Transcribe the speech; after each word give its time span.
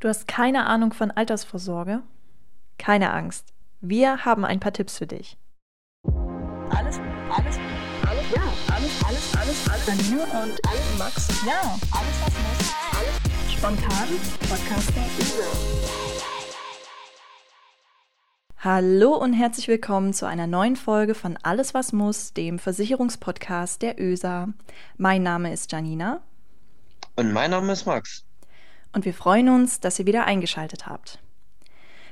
Du 0.00 0.06
hast 0.06 0.28
keine 0.28 0.66
Ahnung 0.66 0.92
von 0.92 1.10
Altersvorsorge? 1.10 2.04
Keine 2.78 3.12
Angst. 3.12 3.52
Wir 3.80 4.24
haben 4.24 4.44
ein 4.44 4.60
paar 4.60 4.72
Tipps 4.72 4.96
für 4.96 5.08
dich. 5.08 5.36
Alles, 6.70 7.00
alles, 7.36 7.58
alles, 8.06 8.30
ja, 8.32 8.42
alles, 8.72 9.04
alles, 9.04 9.36
alles, 9.36 9.68
alles. 9.68 9.86
Janine 9.88 10.22
und 10.22 10.68
alles, 10.68 10.98
Max, 10.98 11.44
ja, 11.44 11.76
alles, 11.90 12.16
was 12.22 12.32
muss, 12.32 12.74
alles 12.96 13.52
spontan, 13.52 14.08
Podcaster, 14.48 15.00
Hallo 18.58 19.16
und 19.16 19.32
herzlich 19.32 19.66
willkommen 19.66 20.14
zu 20.14 20.26
einer 20.26 20.46
neuen 20.46 20.76
Folge 20.76 21.16
von 21.16 21.36
Alles 21.42 21.74
was 21.74 21.92
muss, 21.92 22.32
dem 22.34 22.60
Versicherungspodcast 22.60 23.82
der 23.82 24.00
ÖSA. 24.00 24.50
Mein 24.96 25.24
Name 25.24 25.52
ist 25.52 25.72
Janina. 25.72 26.22
Und 27.16 27.32
mein 27.32 27.50
Name 27.50 27.72
ist 27.72 27.84
Max 27.84 28.27
und 28.92 29.04
wir 29.04 29.14
freuen 29.14 29.48
uns, 29.48 29.80
dass 29.80 29.98
ihr 29.98 30.06
wieder 30.06 30.24
eingeschaltet 30.24 30.86
habt. 30.86 31.18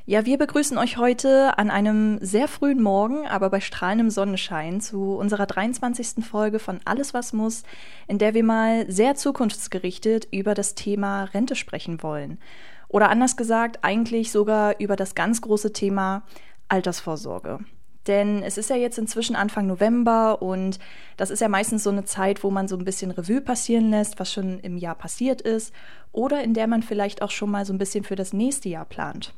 Ja, 0.09 0.25
wir 0.25 0.39
begrüßen 0.39 0.79
euch 0.79 0.99
heute 0.99 1.59
an 1.59 1.69
einem 1.69 2.19
sehr 2.21 2.47
frühen 2.47 2.81
Morgen, 2.81 3.27
aber 3.27 3.51
bei 3.51 3.61
strahlendem 3.61 4.09
Sonnenschein 4.09 4.81
zu 4.81 5.17
unserer 5.17 5.47
23. 5.47 6.25
Folge 6.25 6.61
von 6.61 6.79
Alles 6.85 7.13
was 7.13 7.33
muss, 7.33 7.65
in 8.07 8.19
der 8.19 8.33
wir 8.33 8.45
mal 8.45 8.89
sehr 8.89 9.17
zukunftsgerichtet 9.17 10.29
über 10.31 10.55
das 10.55 10.77
Thema 10.77 11.25
Rente 11.25 11.57
sprechen 11.57 12.05
wollen. 12.05 12.39
Oder 12.87 13.11
anders 13.11 13.37
gesagt, 13.37 13.81
eigentlich 13.83 14.31
sogar 14.31 14.79
über 14.79 14.95
das 14.95 15.17
ganz 15.17 15.41
große 15.41 15.73
Thema 15.73 16.23
Altersvorsorge. 16.69 17.59
Denn 18.07 18.43
es 18.43 18.57
ist 18.57 18.71
ja 18.71 18.77
jetzt 18.77 18.99
inzwischen 18.99 19.37
Anfang 19.37 19.67
November 19.67 20.41
und 20.41 20.79
das 21.17 21.31
ist 21.31 21.41
ja 21.41 21.49
meistens 21.49 21.83
so 21.83 21.91
eine 21.91 22.05
Zeit, 22.05 22.45
wo 22.45 22.51
man 22.51 22.69
so 22.69 22.77
ein 22.77 22.85
bisschen 22.85 23.11
Revue 23.11 23.41
passieren 23.41 23.91
lässt, 23.91 24.21
was 24.21 24.33
schon 24.33 24.61
im 24.61 24.77
Jahr 24.77 24.95
passiert 24.95 25.41
ist 25.41 25.73
oder 26.13 26.43
in 26.43 26.55
der 26.55 26.67
man 26.67 26.83
vielleicht 26.83 27.23
auch 27.23 27.31
schon 27.31 27.51
mal 27.51 27.65
so 27.65 27.73
ein 27.73 27.79
bisschen 27.79 28.05
für 28.05 28.17
das 28.17 28.33
nächste 28.33 28.69
Jahr 28.69 28.85
plant. 28.85 29.35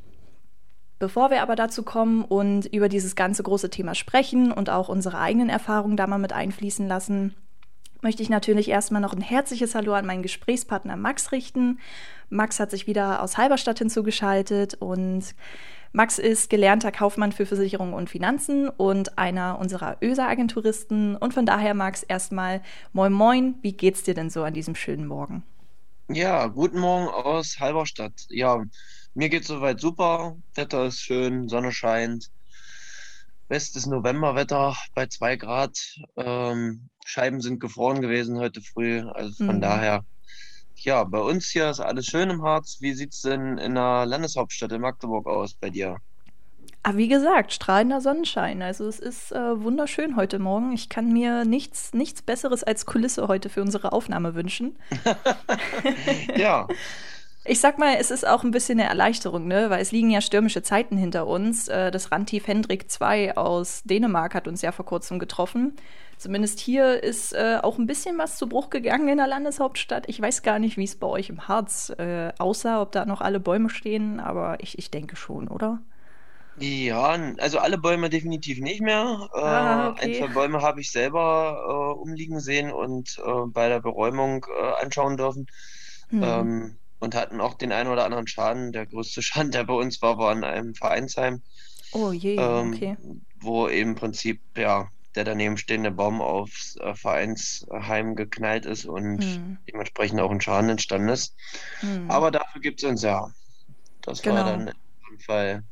Bevor 0.98 1.30
wir 1.30 1.42
aber 1.42 1.54
dazu 1.54 1.84
kommen 1.84 2.24
und 2.24 2.66
über 2.66 2.88
dieses 2.88 3.14
ganze 3.14 3.42
große 3.44 3.70
Thema 3.70 3.94
sprechen 3.94 4.50
und 4.50 4.68
auch 4.68 4.88
unsere 4.88 5.18
eigenen 5.18 5.48
Erfahrungen 5.48 5.96
da 5.96 6.06
mal 6.08 6.18
mit 6.18 6.32
einfließen 6.32 6.88
lassen, 6.88 7.34
möchte 8.02 8.22
ich 8.22 8.30
natürlich 8.30 8.68
erstmal 8.68 9.00
noch 9.00 9.14
ein 9.14 9.20
herzliches 9.20 9.74
Hallo 9.74 9.94
an 9.94 10.06
meinen 10.06 10.22
Gesprächspartner 10.22 10.96
Max 10.96 11.32
richten. 11.32 11.78
Max 12.30 12.60
hat 12.60 12.70
sich 12.70 12.86
wieder 12.86 13.22
aus 13.22 13.38
Halberstadt 13.38 13.78
hinzugeschaltet 13.78 14.74
und 14.74 15.34
Max 15.98 16.20
ist 16.20 16.48
gelernter 16.48 16.92
Kaufmann 16.92 17.32
für 17.32 17.44
Versicherungen 17.44 17.92
und 17.92 18.08
Finanzen 18.08 18.68
und 18.68 19.18
einer 19.18 19.58
unserer 19.58 19.96
ÖSA-Agenturisten. 20.00 21.16
Und 21.16 21.34
von 21.34 21.44
daher, 21.44 21.74
Max, 21.74 22.04
erstmal 22.04 22.62
Moin 22.92 23.12
Moin, 23.12 23.56
wie 23.62 23.72
geht's 23.72 24.04
dir 24.04 24.14
denn 24.14 24.30
so 24.30 24.44
an 24.44 24.54
diesem 24.54 24.76
schönen 24.76 25.08
Morgen? 25.08 25.42
Ja, 26.08 26.46
guten 26.46 26.78
Morgen 26.78 27.08
aus 27.08 27.58
Halberstadt. 27.58 28.12
Ja, 28.28 28.62
mir 29.14 29.28
geht's 29.28 29.48
soweit 29.48 29.80
super. 29.80 30.36
Wetter 30.54 30.86
ist 30.86 31.00
schön, 31.00 31.48
Sonne 31.48 31.72
scheint. 31.72 32.30
Bestes 33.48 33.86
Novemberwetter 33.86 34.76
bei 34.94 35.06
zwei 35.06 35.34
Grad. 35.34 35.76
Ähm, 36.16 36.90
Scheiben 37.04 37.40
sind 37.40 37.58
gefroren 37.58 38.02
gewesen 38.02 38.38
heute 38.38 38.60
früh. 38.60 39.00
Also 39.00 39.46
von 39.46 39.56
mhm. 39.56 39.62
daher 39.62 40.04
ja, 40.84 41.04
bei 41.04 41.20
uns 41.20 41.48
hier 41.48 41.70
ist 41.70 41.80
alles 41.80 42.06
schön 42.06 42.30
im 42.30 42.42
Harz. 42.42 42.78
Wie 42.80 42.92
sieht 42.92 43.12
es 43.12 43.22
denn 43.22 43.58
in 43.58 43.74
der 43.74 44.06
Landeshauptstadt 44.06 44.72
in 44.72 44.80
Magdeburg 44.80 45.26
aus 45.26 45.54
bei 45.54 45.70
dir? 45.70 45.96
Ah, 46.84 46.96
wie 46.96 47.08
gesagt, 47.08 47.52
strahlender 47.52 48.00
Sonnenschein. 48.00 48.62
Also 48.62 48.86
es 48.86 48.98
ist 48.98 49.32
äh, 49.32 49.62
wunderschön 49.62 50.16
heute 50.16 50.38
Morgen. 50.38 50.72
Ich 50.72 50.88
kann 50.88 51.12
mir 51.12 51.44
nichts, 51.44 51.92
nichts 51.92 52.22
Besseres 52.22 52.62
als 52.62 52.86
Kulisse 52.86 53.28
heute 53.28 53.48
für 53.48 53.62
unsere 53.62 53.92
Aufnahme 53.92 54.34
wünschen. 54.34 54.78
ja. 56.36 56.66
Ich 57.50 57.60
sag 57.60 57.78
mal, 57.78 57.96
es 57.98 58.10
ist 58.10 58.28
auch 58.28 58.44
ein 58.44 58.50
bisschen 58.50 58.78
eine 58.78 58.90
Erleichterung, 58.90 59.46
ne? 59.46 59.70
weil 59.70 59.80
es 59.80 59.90
liegen 59.90 60.10
ja 60.10 60.20
stürmische 60.20 60.62
Zeiten 60.62 60.98
hinter 60.98 61.26
uns. 61.26 61.66
Äh, 61.68 61.90
das 61.90 62.12
Randtief 62.12 62.46
Hendrik 62.46 62.86
II 63.00 63.32
aus 63.36 63.82
Dänemark 63.84 64.34
hat 64.34 64.46
uns 64.46 64.60
ja 64.60 64.70
vor 64.70 64.84
kurzem 64.84 65.18
getroffen. 65.18 65.74
Zumindest 66.18 66.60
hier 66.60 67.02
ist 67.02 67.32
äh, 67.32 67.58
auch 67.62 67.78
ein 67.78 67.86
bisschen 67.86 68.18
was 68.18 68.36
zu 68.36 68.50
Bruch 68.50 68.68
gegangen 68.68 69.08
in 69.08 69.16
der 69.16 69.26
Landeshauptstadt. 69.26 70.10
Ich 70.10 70.20
weiß 70.20 70.42
gar 70.42 70.58
nicht, 70.58 70.76
wie 70.76 70.84
es 70.84 70.96
bei 70.96 71.06
euch 71.06 71.30
im 71.30 71.48
Harz 71.48 71.90
äh, 71.98 72.32
aussah, 72.38 72.82
ob 72.82 72.92
da 72.92 73.06
noch 73.06 73.22
alle 73.22 73.40
Bäume 73.40 73.70
stehen, 73.70 74.20
aber 74.20 74.58
ich, 74.60 74.78
ich 74.78 74.90
denke 74.90 75.16
schon, 75.16 75.48
oder? 75.48 75.80
Ja, 76.58 77.16
also 77.38 77.60
alle 77.60 77.78
Bäume 77.78 78.10
definitiv 78.10 78.60
nicht 78.60 78.82
mehr. 78.82 79.30
Äh, 79.32 79.38
ah, 79.38 79.88
okay. 79.88 80.04
Ein, 80.04 80.14
zwei 80.14 80.34
Bäume 80.34 80.60
habe 80.60 80.82
ich 80.82 80.90
selber 80.90 81.96
umliegen 81.98 82.40
sehen 82.40 82.70
und 82.72 83.18
bei 83.46 83.70
der 83.70 83.80
Beräumung 83.80 84.44
anschauen 84.82 85.16
dürfen. 85.16 85.46
Hm. 86.10 86.22
Ähm, 86.22 86.78
und 87.00 87.14
hatten 87.14 87.40
auch 87.40 87.54
den 87.54 87.72
einen 87.72 87.90
oder 87.90 88.04
anderen 88.04 88.26
Schaden. 88.26 88.72
Der 88.72 88.86
größte 88.86 89.22
Schaden, 89.22 89.50
der 89.50 89.64
bei 89.64 89.74
uns 89.74 90.00
war, 90.02 90.18
war 90.18 90.32
in 90.32 90.44
einem 90.44 90.74
Vereinsheim. 90.74 91.42
Oh 91.92 92.12
je, 92.12 92.36
ähm, 92.36 92.74
okay. 92.74 92.96
Wo 93.40 93.66
im 93.66 93.94
Prinzip, 93.94 94.40
ja, 94.56 94.90
der 95.14 95.24
daneben 95.24 95.56
stehende 95.56 95.90
Baum 95.90 96.20
aufs 96.20 96.76
äh, 96.76 96.94
Vereinsheim 96.94 98.14
geknallt 98.14 98.66
ist 98.66 98.84
und 98.84 99.22
hm. 99.22 99.58
dementsprechend 99.66 100.20
auch 100.20 100.30
ein 100.30 100.40
Schaden 100.40 100.70
entstanden 100.70 101.08
ist. 101.08 101.34
Hm. 101.80 102.10
Aber 102.10 102.30
dafür 102.30 102.60
gibt 102.60 102.82
es 102.82 102.88
uns 102.88 103.02
ja. 103.02 103.32
Das 104.02 104.22
genau. 104.22 104.36
war 104.36 104.44
dann 104.44 104.68
im 105.10 105.18
Fall 105.18 105.64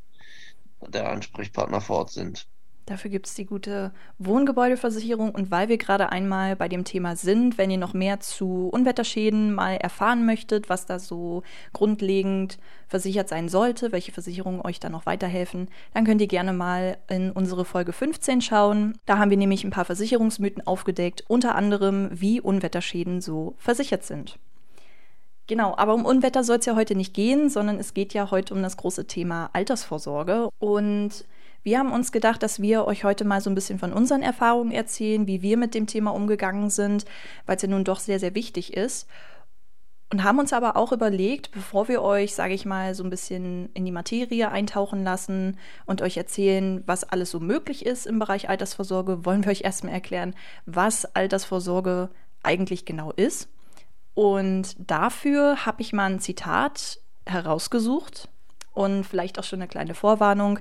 der 0.89 1.11
Ansprechpartner 1.11 1.81
vor 1.81 1.99
Ort 1.99 2.13
sind. 2.13 2.47
Dafür 2.87 3.11
gibt 3.11 3.27
es 3.27 3.35
die 3.35 3.47
gute 3.47 3.91
Wohngebäudeversicherung. 4.21 5.31
Und 5.33 5.51
weil 5.51 5.69
wir 5.69 5.77
gerade 5.77 6.11
einmal 6.13 6.55
bei 6.55 6.69
dem 6.69 6.85
Thema 6.85 7.17
sind, 7.17 7.59
wenn 7.59 7.71
ihr 7.71 7.79
noch 7.79 7.95
mehr 7.95 8.21
zu 8.21 8.69
Unwetterschäden 8.73 9.53
mal 9.53 9.75
erfahren 9.75 10.25
möchtet, 10.25 10.69
was 10.69 10.87
da 10.87 11.01
so 11.01 11.43
grundlegend 11.73 12.59
versichert 12.87 13.29
sein 13.29 13.49
sollte, 13.49 13.91
welche 13.91 14.13
Versicherungen 14.13 14.61
euch 14.61 14.79
da 14.79 14.89
noch 14.89 15.05
weiterhelfen, 15.05 15.69
dann 15.95 16.05
könnt 16.05 16.21
ihr 16.21 16.29
gerne 16.29 16.53
mal 16.53 16.99
in 17.09 17.33
unsere 17.33 17.65
Folge 17.65 17.93
15 17.93 18.41
schauen. 18.41 18.97
Da 19.05 19.19
haben 19.19 19.31
wir 19.31 19.37
nämlich 19.37 19.65
ein 19.65 19.71
paar 19.71 19.85
Versicherungsmythen 19.85 20.65
aufgedeckt, 20.65 21.25
unter 21.27 21.57
anderem, 21.57 22.09
wie 22.13 22.41
Unwetterschäden 22.41 23.21
so 23.21 23.55
versichert 23.59 24.05
sind. 24.05 24.39
Genau, 25.49 25.77
aber 25.77 25.95
um 25.95 26.05
Unwetter 26.05 26.45
soll 26.45 26.59
es 26.59 26.67
ja 26.67 26.77
heute 26.77 26.95
nicht 26.95 27.15
gehen, 27.15 27.51
sondern 27.51 27.79
es 27.79 27.95
geht 27.95 28.15
ja 28.15 28.31
heute 28.31 28.55
um 28.55 28.63
das 28.63 28.77
große 28.77 29.07
Thema 29.07 29.51
Altersvorsorge. 29.53 30.51
Und 30.59 31.25
wir 31.67 31.81
haben 31.81 31.91
uns 31.91 32.13
gedacht, 32.13 32.45
dass 32.45 32.63
wir 32.63 32.87
euch 32.87 33.03
heute 33.03 33.25
mal 33.25 33.41
so 33.41 33.51
ein 33.51 33.57
bisschen 33.57 33.81
von 33.81 33.93
unseren 33.93 34.23
Erfahrungen 34.23 34.71
erzählen, 34.71 35.27
wie 35.27 35.43
wir 35.43 35.57
mit 35.57 35.75
dem 35.75 35.89
Thema 35.89 36.15
umgegangen 36.15 36.71
sind, 36.71 37.07
weil 37.45 37.57
es 37.57 37.63
ja 37.63 37.69
nun 37.69 37.83
doch 37.83 37.99
sehr, 37.99 38.21
sehr 38.21 38.37
wichtig 38.37 38.77
ist. 38.77 39.09
Und 40.13 40.23
haben 40.23 40.39
uns 40.39 40.53
aber 40.53 40.77
auch 40.77 40.93
überlegt, 40.93 41.51
bevor 41.51 41.89
wir 41.89 42.03
euch, 42.03 42.37
sage 42.37 42.55
ich 42.55 42.67
mal, 42.67 42.95
so 42.95 43.03
ein 43.03 43.11
bisschen 43.11 43.69
in 43.75 43.85
die 43.85 43.91
Materie 43.91 44.49
eintauchen 44.49 45.03
lassen 45.03 45.59
und 45.87 46.03
euch 46.03 46.17
erzählen, 46.17 46.85
was 46.87 47.03
alles 47.03 47.33
so 47.33 47.41
möglich 47.41 47.85
ist 47.85 48.07
im 48.07 48.21
Bereich 48.21 48.49
Altersvorsorge, 48.49 49.25
wollen 49.25 49.45
wir 49.45 49.51
euch 49.51 49.63
erstmal 49.63 49.95
erklären, 49.95 50.37
was 50.67 51.17
Altersvorsorge 51.17 52.11
eigentlich 52.45 52.85
genau 52.85 53.11
ist. 53.11 53.49
Und 54.15 54.77
dafür 54.79 55.67
habe 55.67 55.83
ich 55.83 55.93
mal 55.93 56.13
ein 56.13 56.21
Zitat 56.21 57.01
herausgesucht 57.27 58.29
und 58.77 59.05
vielleicht 59.05 59.39
auch 59.39 59.45
schon 59.45 59.61
eine 59.61 59.69
kleine 59.69 59.95
Vorwarnung 59.95 60.61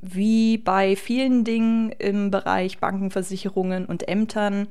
wie 0.00 0.58
bei 0.58 0.96
vielen 0.96 1.44
Dingen 1.44 1.90
im 1.92 2.30
Bereich 2.30 2.78
Bankenversicherungen 2.78 3.86
und 3.86 4.08
Ämtern 4.08 4.68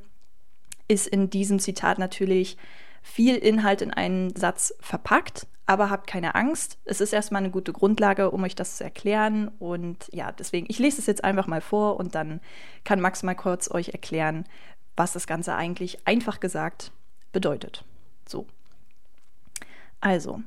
ist 0.88 1.08
in 1.08 1.30
diesem 1.30 1.60
Zitat 1.60 2.00
natürlich 2.00 2.58
viel 3.02 3.36
Inhalt 3.36 3.82
in 3.82 3.92
einen 3.94 4.36
Satz 4.36 4.74
verpackt, 4.80 5.48
aber 5.66 5.90
habt 5.90 6.08
keine 6.08 6.36
Angst. 6.36 6.78
Es 6.86 7.02
ist 7.02 7.14
erstmal 7.14 7.42
eine 7.42 7.52
gute 7.52 7.74
Grundlage, 7.74 8.32
um 8.32 8.44
euch 8.44 8.56
das 8.56 8.78
zu 8.78 8.84
erklären. 8.84 9.50
Und 9.60 10.10
ja, 10.12 10.32
deswegen, 10.32 10.68
ich 10.70 10.80
lese 10.80 11.00
es 11.00 11.08
jetzt 11.08 11.24
einfach 11.24 11.48
mal 11.48 11.62
vor 11.62 11.98
und 12.00 12.16
dann 12.16 12.40
kann 12.84 13.02
Max 13.02 13.24
mal 13.24 13.36
kurz 13.36 13.70
euch 13.70 13.90
erklären, 13.90 14.46
was 14.96 15.14
das 15.14 15.28
Ganze 15.28 15.56
eigentlich 15.56 16.08
einfach 16.08 16.40
gesagt 16.40 16.92
bedeutet. 17.32 17.84
So. 18.28 18.46
Also, 20.00 20.42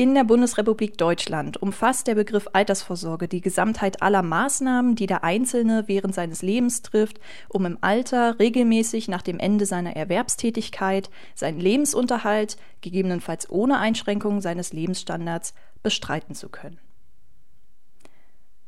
in 0.00 0.14
der 0.14 0.24
Bundesrepublik 0.24 0.96
Deutschland 0.96 1.58
umfasst 1.58 2.06
der 2.06 2.14
Begriff 2.14 2.48
Altersvorsorge 2.54 3.28
die 3.28 3.42
Gesamtheit 3.42 4.00
aller 4.00 4.22
Maßnahmen, 4.22 4.94
die 4.94 5.06
der 5.06 5.24
Einzelne 5.24 5.84
während 5.88 6.14
seines 6.14 6.40
Lebens 6.40 6.80
trifft, 6.80 7.20
um 7.50 7.66
im 7.66 7.76
Alter 7.82 8.38
regelmäßig 8.38 9.08
nach 9.08 9.20
dem 9.20 9.38
Ende 9.38 9.66
seiner 9.66 9.94
Erwerbstätigkeit 9.96 11.10
seinen 11.34 11.60
Lebensunterhalt, 11.60 12.56
gegebenenfalls 12.80 13.50
ohne 13.50 13.76
Einschränkung 13.76 14.40
seines 14.40 14.72
Lebensstandards, 14.72 15.52
bestreiten 15.82 16.34
zu 16.34 16.48
können. 16.48 16.78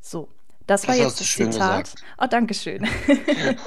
So, 0.02 0.28
das 0.66 0.86
war 0.86 0.96
das 0.96 1.18
jetzt 1.18 1.20
das 1.22 1.28
Zitat. 1.28 1.94
Oh, 2.18 2.26
danke 2.28 2.52
schön. 2.52 2.86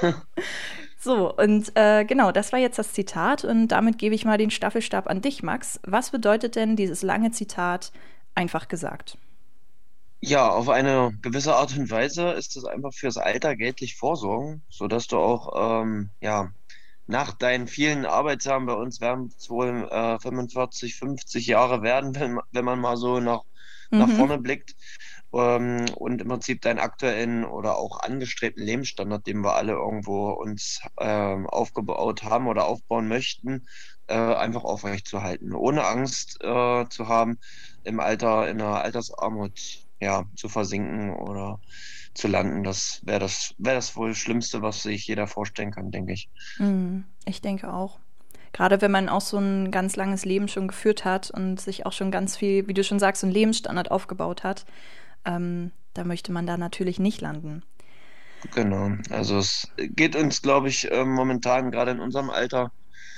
So, 0.98 1.34
und 1.34 1.76
äh, 1.76 2.04
genau, 2.04 2.32
das 2.32 2.52
war 2.52 2.58
jetzt 2.58 2.78
das 2.78 2.92
Zitat 2.92 3.44
und 3.44 3.68
damit 3.68 3.98
gebe 3.98 4.14
ich 4.14 4.24
mal 4.24 4.38
den 4.38 4.50
Staffelstab 4.50 5.08
an 5.08 5.20
dich, 5.20 5.42
Max. 5.42 5.78
Was 5.84 6.10
bedeutet 6.10 6.56
denn 6.56 6.74
dieses 6.74 7.02
lange 7.02 7.30
Zitat 7.30 7.92
einfach 8.34 8.68
gesagt? 8.68 9.18
Ja, 10.20 10.48
auf 10.48 10.68
eine 10.68 11.12
gewisse 11.22 11.54
Art 11.54 11.76
und 11.76 11.90
Weise 11.90 12.30
ist 12.30 12.56
es 12.56 12.64
einfach 12.64 12.92
fürs 12.94 13.18
Alter 13.18 13.54
geltlich 13.54 13.96
vorsorgen, 13.96 14.62
sodass 14.70 15.06
du 15.06 15.18
auch 15.18 15.82
ähm, 15.82 16.10
ja, 16.20 16.50
nach 17.06 17.32
deinen 17.32 17.68
vielen 17.68 18.06
Arbeitsjahren 18.06 18.66
bei 18.66 18.72
uns 18.72 19.00
werden 19.00 19.32
es 19.36 19.48
wohl 19.50 19.88
äh, 19.90 20.18
45, 20.18 20.96
50 20.96 21.46
Jahre 21.46 21.82
werden, 21.82 22.14
wenn, 22.16 22.40
wenn 22.50 22.64
man 22.64 22.80
mal 22.80 22.96
so 22.96 23.20
nach, 23.20 23.42
mhm. 23.90 23.98
nach 23.98 24.08
vorne 24.08 24.38
blickt. 24.38 24.74
Ähm, 25.32 25.86
und 25.96 26.20
im 26.22 26.28
Prinzip 26.28 26.62
deinen 26.62 26.78
aktuellen 26.78 27.44
oder 27.44 27.76
auch 27.76 28.00
angestrebten 28.00 28.64
Lebensstandard, 28.64 29.26
den 29.26 29.40
wir 29.42 29.54
alle 29.54 29.72
irgendwo 29.72 30.30
uns 30.30 30.80
ähm, 31.00 31.46
aufgebaut 31.46 32.22
haben 32.22 32.46
oder 32.46 32.66
aufbauen 32.66 33.08
möchten, 33.08 33.66
äh, 34.06 34.14
einfach 34.14 34.64
aufrechtzuerhalten, 34.64 35.52
ohne 35.52 35.84
Angst 35.84 36.38
äh, 36.42 36.88
zu 36.88 37.08
haben, 37.08 37.38
im 37.84 38.00
Alter, 38.00 38.48
in 38.48 38.60
einer 38.60 38.82
Altersarmut 38.82 39.86
ja, 40.00 40.24
zu 40.36 40.48
versinken 40.48 41.14
oder 41.14 41.60
zu 42.14 42.28
landen. 42.28 42.62
Das 42.62 43.00
wäre 43.04 43.20
das, 43.20 43.54
wär 43.58 43.74
das 43.74 43.96
wohl 43.96 44.14
Schlimmste, 44.14 44.62
was 44.62 44.82
sich 44.82 45.06
jeder 45.06 45.26
vorstellen 45.26 45.70
kann, 45.70 45.90
denke 45.90 46.12
ich. 46.12 46.28
Mhm, 46.58 47.04
ich 47.24 47.40
denke 47.40 47.72
auch. 47.72 47.98
Gerade 48.52 48.80
wenn 48.80 48.90
man 48.90 49.08
auch 49.08 49.20
so 49.20 49.38
ein 49.38 49.70
ganz 49.70 49.96
langes 49.96 50.24
Leben 50.24 50.48
schon 50.48 50.68
geführt 50.68 51.04
hat 51.04 51.30
und 51.30 51.60
sich 51.60 51.84
auch 51.84 51.92
schon 51.92 52.10
ganz 52.10 52.36
viel, 52.36 52.66
wie 52.68 52.74
du 52.74 52.84
schon 52.84 52.98
sagst, 52.98 53.20
so 53.20 53.26
einen 53.26 53.34
Lebensstandard 53.34 53.90
aufgebaut 53.90 54.44
hat, 54.44 54.64
ähm, 55.26 55.72
da 55.94 56.04
möchte 56.04 56.32
man 56.32 56.46
da 56.46 56.56
natürlich 56.56 56.98
nicht 56.98 57.20
landen. 57.20 57.62
Genau, 58.54 58.90
also 59.10 59.38
es 59.38 59.68
geht 59.76 60.14
uns, 60.14 60.42
glaube 60.42 60.68
ich, 60.68 60.90
äh, 60.90 61.04
momentan 61.04 61.70
gerade 61.70 61.90
in 61.90 62.00
unserem 62.00 62.30
Alter 62.30 62.70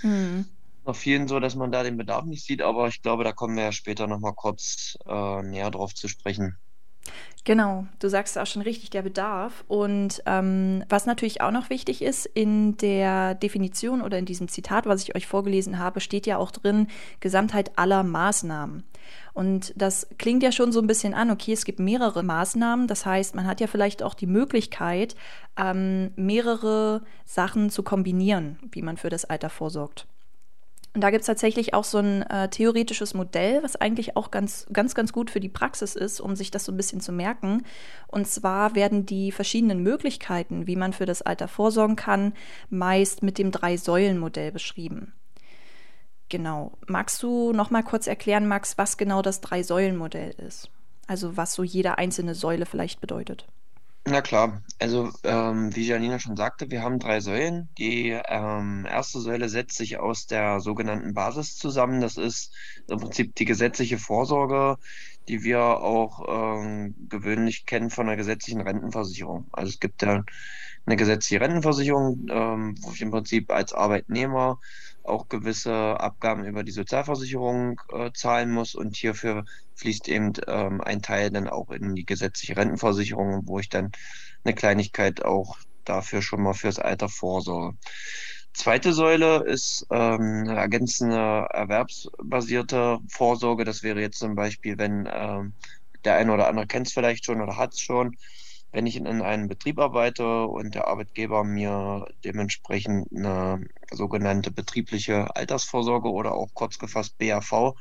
mhm. 0.02 0.46
noch 0.84 0.96
vielen 0.96 1.28
so, 1.28 1.40
dass 1.40 1.55
man 1.55 1.72
da 1.72 1.82
den 1.82 1.96
Bedarf 1.96 2.25
nicht 2.25 2.44
sieht, 2.44 2.62
aber 2.62 2.88
ich 2.88 3.02
glaube, 3.02 3.25
da 3.25 3.32
kommen 3.32 3.56
wir 3.56 3.64
ja 3.64 3.72
später 3.72 4.06
nochmal 4.06 4.34
kurz 4.34 4.96
äh, 5.06 5.43
näher 5.43 5.70
drauf 5.70 5.94
zu 5.94 6.08
sprechen. 6.08 6.56
Genau, 7.44 7.87
du 7.99 8.08
sagst 8.08 8.37
auch 8.37 8.46
schon 8.46 8.60
richtig, 8.60 8.90
der 8.90 9.02
Bedarf. 9.02 9.64
Und 9.69 10.22
ähm, 10.26 10.84
was 10.88 11.06
natürlich 11.06 11.40
auch 11.40 11.50
noch 11.50 11.70
wichtig 11.70 12.02
ist, 12.02 12.26
in 12.26 12.76
der 12.76 13.34
Definition 13.34 14.02
oder 14.02 14.19
in 14.19 14.26
diesem 14.26 14.49
Zitat, 14.49 14.84
was 14.84 15.02
ich 15.02 15.16
euch 15.16 15.26
vorgelesen 15.26 15.78
habe, 15.78 16.00
steht 16.00 16.26
ja 16.26 16.37
auch 16.37 16.50
drin, 16.50 16.88
Gesamtheit 17.20 17.78
aller 17.78 18.02
Maßnahmen. 18.02 18.84
Und 19.32 19.72
das 19.76 20.08
klingt 20.19 20.43
ja 20.43 20.52
schon 20.52 20.72
so 20.72 20.81
ein 20.81 20.87
bisschen 20.87 21.14
an, 21.14 21.31
okay, 21.31 21.52
es 21.52 21.64
gibt 21.64 21.78
mehrere 21.78 22.22
Maßnahmen. 22.22 22.87
Das 22.87 23.06
heißt, 23.06 23.34
man 23.34 23.46
hat 23.46 23.60
ja 23.60 23.66
vielleicht 23.66 24.02
auch 24.02 24.14
die 24.14 24.26
Möglichkeit, 24.26 25.16
ähm, 25.56 26.10
mehrere 26.16 27.02
Sachen 27.25 27.70
zu 27.70 27.82
kombinieren, 27.82 28.58
wie 28.72 28.82
man 28.82 28.96
für 28.96 29.08
das 29.08 29.25
Alter 29.25 29.49
vorsorgt. 29.49 30.06
Und 30.94 31.02
da 31.02 31.11
gibt 31.11 31.20
es 31.20 31.26
tatsächlich 31.26 31.75
auch 31.75 31.85
so 31.85 31.99
ein 31.99 32.23
äh, 32.23 32.49
theoretisches 32.49 33.14
Modell, 33.14 33.62
was 33.62 33.76
eigentlich 33.76 34.17
auch 34.17 34.31
ganz, 34.31 34.67
ganz, 34.73 34.94
ganz 34.94 35.12
gut 35.12 35.31
für 35.31 35.40
die 35.40 35.49
Praxis 35.49 35.94
ist, 35.94 36.20
um 36.20 36.35
sich 36.35 36.50
das 36.50 36.64
so 36.64 36.73
ein 36.73 36.76
bisschen 36.76 37.00
zu 37.00 37.12
merken. 37.12 37.64
Und 38.08 38.26
zwar 38.26 38.75
werden 38.75 39.06
die 39.06 39.31
verschiedenen 39.31 39.82
Möglichkeiten, 39.82 40.67
wie 40.67 40.76
man 40.76 40.93
für 40.93 41.06
das 41.06 41.23
Alter 41.23 41.46
vorsorgen 41.46 41.96
kann, 41.96 42.32
meist 42.70 43.23
mit 43.23 43.38
dem 43.38 43.52
Drei-Säulen-Modell 43.52 44.50
beschrieben. 44.50 45.12
Genau. 46.31 46.73
Magst 46.87 47.23
du 47.23 47.52
noch 47.52 47.70
mal 47.70 47.82
kurz 47.82 48.06
erklären, 48.06 48.46
Max, 48.46 48.76
was 48.76 48.96
genau 48.96 49.23
das 49.23 49.41
Drei-Säulen-Modell 49.41 50.34
ist? 50.38 50.70
Also 51.06 51.37
was 51.37 51.55
so 51.55 51.62
jede 51.62 51.96
einzelne 51.96 52.34
Säule 52.34 52.67
vielleicht 52.67 53.00
bedeutet? 53.00 53.46
Na 54.10 54.22
klar, 54.22 54.62
also 54.78 55.10
ähm, 55.22 55.75
wie 55.76 55.87
Janina 55.87 56.19
schon 56.19 56.37
sagte, 56.37 56.70
wir 56.70 56.82
haben 56.82 56.99
drei 56.99 57.20
Säulen. 57.20 57.69
Die 57.76 58.10
ähm, 58.10 58.87
erste 58.88 59.20
Säule 59.20 59.50
setzt 59.50 59.76
sich 59.76 59.99
aus 59.99 60.26
der 60.26 60.60
sogenannten 60.60 61.12
Basis 61.12 61.56
zusammen. 61.56 62.00
Das 62.00 62.16
ist 62.16 62.55
im 62.88 62.99
Prinzip 62.99 63.34
die 63.34 63.44
gesetzliche 63.44 63.99
Vorsorge, 63.99 64.78
die 65.28 65.43
wir 65.43 65.60
auch 65.60 66.25
ähm, 66.26 66.94
gewöhnlich 67.08 67.66
kennen 67.66 67.90
von 67.90 68.06
der 68.06 68.16
gesetzlichen 68.16 68.62
Rentenversicherung. 68.62 69.49
Also 69.52 69.70
es 69.70 69.78
gibt 69.78 70.00
ja 70.00 70.25
eine 70.87 70.96
gesetzliche 70.96 71.43
Rentenversicherung, 71.43 72.26
ähm, 72.31 72.76
wo 72.81 72.93
ich 72.93 73.02
im 73.02 73.10
Prinzip 73.10 73.52
als 73.52 73.75
Arbeitnehmer 73.75 74.58
auch 75.08 75.28
gewisse 75.28 75.72
Abgaben 75.72 76.44
über 76.44 76.62
die 76.62 76.72
Sozialversicherung 76.72 77.81
äh, 77.93 78.10
zahlen 78.12 78.50
muss 78.50 78.75
und 78.75 78.96
hierfür 78.96 79.44
fließt 79.75 80.08
eben 80.08 80.32
ähm, 80.46 80.81
ein 80.81 81.02
Teil 81.02 81.31
dann 81.31 81.49
auch 81.49 81.70
in 81.70 81.94
die 81.94 82.06
gesetzliche 82.06 82.56
Rentenversicherung, 82.56 83.46
wo 83.46 83.58
ich 83.58 83.69
dann 83.69 83.93
eine 84.44 84.55
Kleinigkeit 84.55 85.25
auch 85.25 85.58
dafür 85.84 86.22
schon 86.22 86.43
mal 86.43 86.55
fürs 86.55 86.78
Alter 86.78 87.08
vorsorge. 87.08 87.76
Zweite 88.52 88.93
Säule 88.93 89.44
ist 89.44 89.87
ähm, 89.90 90.46
eine 90.49 90.56
ergänzende 90.56 91.46
erwerbsbasierte 91.50 92.99
Vorsorge. 93.08 93.64
Das 93.64 93.82
wäre 93.82 94.00
jetzt 94.00 94.19
zum 94.19 94.34
Beispiel, 94.34 94.78
wenn 94.78 95.08
ähm, 95.12 95.52
der 96.05 96.16
eine 96.16 96.32
oder 96.32 96.49
andere 96.49 96.66
kennt 96.66 96.88
es 96.88 96.93
vielleicht 96.93 97.25
schon 97.25 97.40
oder 97.40 97.56
hat 97.56 97.75
es 97.75 97.81
schon, 97.81 98.16
wenn 98.73 98.87
ich 98.87 98.97
in 98.97 99.06
einem 99.06 99.49
Betrieb 99.49 99.79
arbeite 99.79 100.47
und 100.47 100.75
der 100.75 100.88
Arbeitgeber 100.88 101.44
mir 101.44 102.06
dementsprechend 102.25 103.09
eine 103.12 103.67
sogenannte 103.91 104.50
betriebliche 104.50 105.35
Altersvorsorge 105.35 106.11
oder 106.11 106.35
auch 106.35 106.49
kurz 106.55 106.79
gefasst 106.79 107.17
BAV 107.19 107.75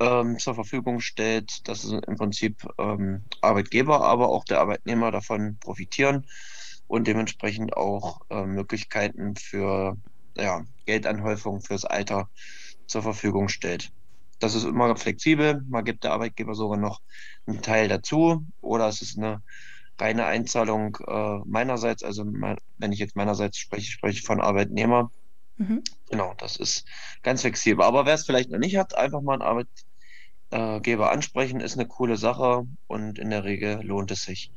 ähm, 0.00 0.38
zur 0.38 0.54
Verfügung 0.54 1.00
stellt, 1.00 1.66
dass 1.68 1.84
im 1.84 2.16
Prinzip 2.16 2.66
ähm, 2.78 3.22
Arbeitgeber, 3.40 4.04
aber 4.04 4.28
auch 4.28 4.44
der 4.44 4.60
Arbeitnehmer 4.60 5.10
davon 5.10 5.58
profitieren 5.60 6.26
und 6.88 7.06
dementsprechend 7.06 7.76
auch 7.76 8.20
äh, 8.28 8.44
Möglichkeiten 8.44 9.34
für 9.36 9.96
ja, 10.36 10.64
Geldanhäufung 10.86 11.60
fürs 11.62 11.84
Alter 11.84 12.28
zur 12.86 13.02
Verfügung 13.02 13.48
stellt. 13.48 13.90
Das 14.40 14.54
ist 14.54 14.64
immer 14.64 14.94
flexibel. 14.96 15.62
Man 15.68 15.84
gibt 15.84 16.04
der 16.04 16.12
Arbeitgeber 16.12 16.54
sogar 16.54 16.76
noch 16.76 17.00
einen 17.46 17.62
Teil 17.62 17.88
dazu 17.88 18.44
oder 18.60 18.88
es 18.88 19.00
ist 19.00 19.16
eine 19.16 19.42
reine 19.98 20.26
Einzahlung 20.26 20.96
äh, 21.06 21.38
meinerseits, 21.44 22.02
also 22.02 22.24
mein, 22.24 22.56
wenn 22.78 22.92
ich 22.92 22.98
jetzt 22.98 23.16
meinerseits 23.16 23.58
spreche, 23.58 23.90
spreche 23.90 24.18
ich 24.18 24.26
von 24.26 24.40
Arbeitnehmer. 24.40 25.10
Mhm. 25.56 25.82
Genau, 26.10 26.34
das 26.38 26.56
ist 26.56 26.84
ganz 27.22 27.42
flexibel. 27.42 27.84
Aber 27.84 28.06
wer 28.06 28.14
es 28.14 28.26
vielleicht 28.26 28.50
noch 28.50 28.58
nicht 28.58 28.76
hat, 28.76 28.96
einfach 28.96 29.22
mal 29.22 29.40
einen 29.40 29.66
Arbeitgeber 30.50 31.10
ansprechen, 31.10 31.60
ist 31.60 31.74
eine 31.74 31.86
coole 31.86 32.16
Sache 32.16 32.66
und 32.86 33.18
in 33.18 33.30
der 33.30 33.44
Regel 33.44 33.82
lohnt 33.82 34.10
es 34.10 34.22
sich. 34.22 34.50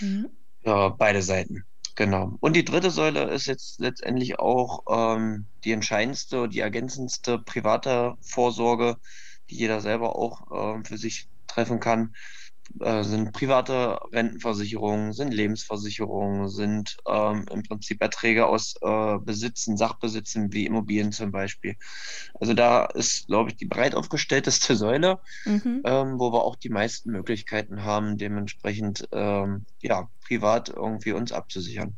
Mhm. 0.00 0.28
Ja, 0.62 0.88
beide 0.88 1.22
Seiten. 1.22 1.64
Genau. 1.96 2.36
Und 2.40 2.56
die 2.56 2.64
dritte 2.64 2.90
Säule 2.90 3.24
ist 3.24 3.46
jetzt 3.46 3.80
letztendlich 3.80 4.38
auch 4.38 4.84
ähm, 4.88 5.46
die 5.64 5.72
entscheidendste, 5.72 6.48
die 6.48 6.60
ergänzendste 6.60 7.38
private 7.38 8.14
Vorsorge, 8.22 8.96
die 9.50 9.56
jeder 9.56 9.80
selber 9.80 10.16
auch 10.16 10.74
ähm, 10.76 10.84
für 10.84 10.96
sich 10.96 11.28
treffen 11.46 11.80
kann 11.80 12.14
äh, 12.78 13.02
sind 13.02 13.32
private 13.32 13.98
Rentenversicherungen, 14.12 15.12
sind 15.12 15.34
Lebensversicherungen, 15.34 16.48
sind 16.48 16.96
ähm, 17.08 17.44
im 17.50 17.62
Prinzip 17.62 18.00
Erträge 18.00 18.46
aus 18.46 18.74
äh, 18.82 19.18
Besitzen, 19.18 19.76
Sachbesitzen 19.76 20.52
wie 20.52 20.66
Immobilien 20.66 21.12
zum 21.12 21.32
Beispiel. 21.32 21.76
Also 22.38 22.54
da 22.54 22.84
ist, 22.86 23.26
glaube 23.26 23.50
ich, 23.50 23.56
die 23.56 23.66
breit 23.66 23.94
aufgestellteste 23.94 24.76
Säule, 24.80 25.18
mhm. 25.44 25.82
ähm, 25.84 26.18
wo 26.18 26.32
wir 26.32 26.44
auch 26.44 26.56
die 26.56 26.70
meisten 26.70 27.10
Möglichkeiten 27.10 27.84
haben, 27.84 28.18
dementsprechend 28.18 29.08
ähm, 29.12 29.64
ja, 29.82 30.08
privat 30.24 30.68
irgendwie 30.68 31.12
uns 31.12 31.32
abzusichern. 31.32 31.96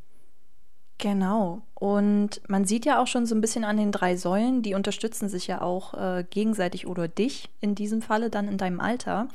Genau. 0.99 1.63
Und 1.75 2.41
man 2.49 2.65
sieht 2.65 2.87
ja 2.87 3.03
auch 3.03 3.09
schon 3.09 3.27
so 3.27 3.35
ein 3.35 3.41
bisschen 3.41 3.65
an 3.65 3.77
den 3.77 3.91
drei 3.91 4.17
Säulen, 4.17 4.63
die 4.63 4.75
unterstützen 4.75 5.29
sich 5.29 5.49
ja 5.49 5.61
auch 5.61 5.95
äh, 5.95 6.25
gegenseitig 6.31 6.87
oder 6.87 7.09
dich 7.09 7.51
in 7.61 7.75
diesem 7.75 8.03
Falle 8.03 8.31
dann 8.31 8.47
in 8.47 8.57
deinem 8.57 8.79
Alter. 8.79 9.27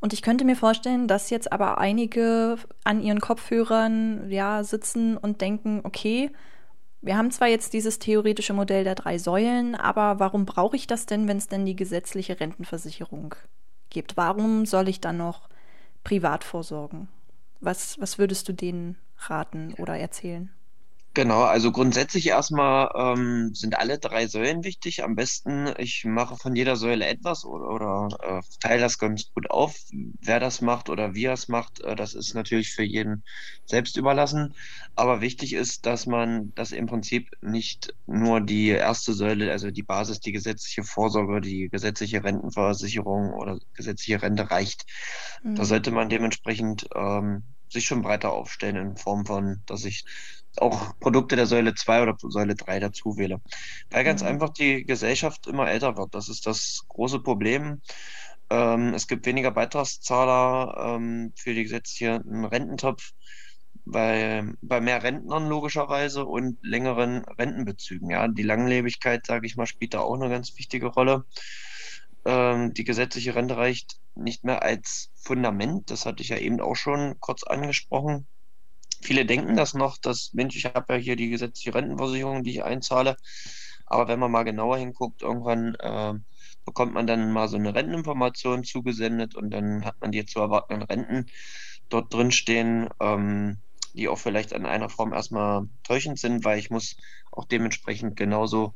Und 0.00 0.12
ich 0.12 0.22
könnte 0.22 0.44
mir 0.44 0.56
vorstellen, 0.56 1.08
dass 1.08 1.30
jetzt 1.30 1.52
aber 1.52 1.78
einige 1.78 2.58
an 2.84 3.00
ihren 3.00 3.20
Kopfhörern 3.20 4.30
ja 4.30 4.62
sitzen 4.62 5.16
und 5.16 5.40
denken, 5.40 5.80
okay, 5.84 6.30
wir 7.00 7.16
haben 7.16 7.30
zwar 7.30 7.48
jetzt 7.48 7.72
dieses 7.72 7.98
theoretische 7.98 8.52
Modell 8.52 8.84
der 8.84 8.94
drei 8.94 9.18
Säulen, 9.18 9.74
aber 9.74 10.18
warum 10.18 10.44
brauche 10.44 10.76
ich 10.76 10.86
das 10.86 11.06
denn, 11.06 11.28
wenn 11.28 11.36
es 11.36 11.48
denn 11.48 11.64
die 11.64 11.76
gesetzliche 11.76 12.40
Rentenversicherung 12.40 13.34
gibt? 13.90 14.16
Warum 14.16 14.66
soll 14.66 14.88
ich 14.88 15.00
dann 15.00 15.18
noch 15.18 15.48
privat 16.04 16.44
vorsorgen? 16.44 17.08
Was, 17.60 18.00
was 18.00 18.18
würdest 18.18 18.48
du 18.48 18.52
denen 18.52 18.96
raten 19.18 19.74
oder 19.78 19.96
erzählen? 19.96 20.50
Genau, 21.16 21.44
also 21.44 21.72
grundsätzlich 21.72 22.26
erstmal 22.26 22.90
ähm, 22.94 23.54
sind 23.54 23.78
alle 23.78 23.98
drei 23.98 24.26
Säulen 24.26 24.64
wichtig. 24.64 25.02
Am 25.02 25.14
besten, 25.14 25.72
ich 25.78 26.04
mache 26.04 26.36
von 26.36 26.54
jeder 26.54 26.76
Säule 26.76 27.06
etwas 27.06 27.46
oder, 27.46 27.70
oder 27.70 28.08
äh, 28.20 28.42
teile 28.60 28.82
das 28.82 28.98
ganz 28.98 29.32
gut 29.32 29.50
auf. 29.50 29.74
Wer 30.20 30.40
das 30.40 30.60
macht 30.60 30.90
oder 30.90 31.14
wie 31.14 31.24
er 31.24 31.32
es 31.32 31.48
macht, 31.48 31.80
äh, 31.80 31.96
das 31.96 32.12
ist 32.12 32.34
natürlich 32.34 32.70
für 32.74 32.82
jeden 32.82 33.24
selbst 33.64 33.96
überlassen. 33.96 34.54
Aber 34.94 35.22
wichtig 35.22 35.54
ist, 35.54 35.86
dass 35.86 36.04
man 36.04 36.52
das 36.54 36.70
im 36.72 36.84
Prinzip 36.84 37.30
nicht 37.40 37.94
nur 38.06 38.42
die 38.42 38.68
erste 38.68 39.14
Säule, 39.14 39.50
also 39.50 39.70
die 39.70 39.84
Basis, 39.84 40.20
die 40.20 40.32
gesetzliche 40.32 40.82
Vorsorge, 40.82 41.40
die 41.40 41.70
gesetzliche 41.70 42.24
Rentenversicherung 42.24 43.32
oder 43.32 43.58
gesetzliche 43.72 44.20
Rente 44.20 44.50
reicht. 44.50 44.84
Mhm. 45.42 45.54
Da 45.54 45.64
sollte 45.64 45.92
man 45.92 46.10
dementsprechend 46.10 46.86
ähm, 46.94 47.42
sich 47.68 47.86
schon 47.86 48.02
breiter 48.02 48.32
aufstellen 48.32 48.76
in 48.76 48.96
Form 48.96 49.26
von, 49.26 49.62
dass 49.66 49.84
ich 49.84 50.04
auch 50.62 50.98
Produkte 51.00 51.36
der 51.36 51.46
Säule 51.46 51.74
2 51.74 52.02
oder 52.02 52.16
Säule 52.20 52.54
3 52.54 52.80
dazu 52.80 53.16
wähle. 53.16 53.40
Weil 53.90 54.04
ganz 54.04 54.22
mhm. 54.22 54.28
einfach 54.28 54.50
die 54.50 54.84
Gesellschaft 54.84 55.46
immer 55.46 55.68
älter 55.68 55.96
wird. 55.96 56.14
Das 56.14 56.28
ist 56.28 56.46
das 56.46 56.84
große 56.88 57.20
Problem. 57.20 57.80
Ähm, 58.50 58.94
es 58.94 59.08
gibt 59.08 59.26
weniger 59.26 59.50
Beitragszahler 59.50 60.96
ähm, 60.96 61.32
für 61.36 61.54
die 61.54 61.64
gesetzlichen 61.64 62.44
Rententopf. 62.44 63.12
bei, 63.84 64.44
bei 64.62 64.80
mehr 64.80 65.02
Rentnern 65.02 65.48
logischerweise 65.48 66.24
und 66.24 66.58
längeren 66.62 67.24
Rentenbezügen. 67.24 68.10
Ja, 68.10 68.28
die 68.28 68.42
Langlebigkeit, 68.42 69.26
sage 69.26 69.46
ich 69.46 69.56
mal, 69.56 69.66
spielt 69.66 69.94
da 69.94 70.00
auch 70.00 70.14
eine 70.14 70.28
ganz 70.28 70.56
wichtige 70.58 70.86
Rolle. 70.86 71.24
Ähm, 72.24 72.74
die 72.74 72.84
gesetzliche 72.84 73.34
Rente 73.36 73.56
reicht 73.56 73.98
nicht 74.16 74.44
mehr 74.44 74.62
als 74.62 75.10
Fundament. 75.14 75.90
Das 75.90 76.06
hatte 76.06 76.22
ich 76.22 76.30
ja 76.30 76.38
eben 76.38 76.60
auch 76.60 76.74
schon 76.74 77.20
kurz 77.20 77.44
angesprochen. 77.44 78.26
Viele 79.06 79.24
denken 79.24 79.56
das 79.56 79.72
noch, 79.72 79.98
dass, 79.98 80.32
Mensch, 80.32 80.56
ich 80.56 80.64
habe 80.64 80.94
ja 80.94 80.98
hier 80.98 81.14
die 81.14 81.28
gesetzliche 81.28 81.72
Rentenversicherung, 81.72 82.42
die 82.42 82.50
ich 82.50 82.64
einzahle. 82.64 83.16
Aber 83.86 84.08
wenn 84.08 84.18
man 84.18 84.32
mal 84.32 84.42
genauer 84.42 84.78
hinguckt, 84.78 85.22
irgendwann 85.22 85.76
äh, 85.76 86.14
bekommt 86.64 86.92
man 86.92 87.06
dann 87.06 87.30
mal 87.30 87.46
so 87.46 87.56
eine 87.56 87.72
Renteninformation 87.72 88.64
zugesendet 88.64 89.36
und 89.36 89.50
dann 89.50 89.84
hat 89.84 89.94
man 90.00 90.10
die 90.10 90.26
zu 90.26 90.40
erwartenden 90.40 90.82
Renten 90.82 91.26
dort 91.88 92.12
drin 92.12 92.32
stehen, 92.32 92.88
ähm, 92.98 93.58
die 93.92 94.08
auch 94.08 94.18
vielleicht 94.18 94.52
an 94.52 94.66
einer 94.66 94.88
Form 94.88 95.12
erstmal 95.12 95.68
täuschend 95.84 96.18
sind, 96.18 96.44
weil 96.44 96.58
ich 96.58 96.70
muss 96.70 96.96
auch 97.30 97.44
dementsprechend 97.44 98.16
genauso 98.16 98.74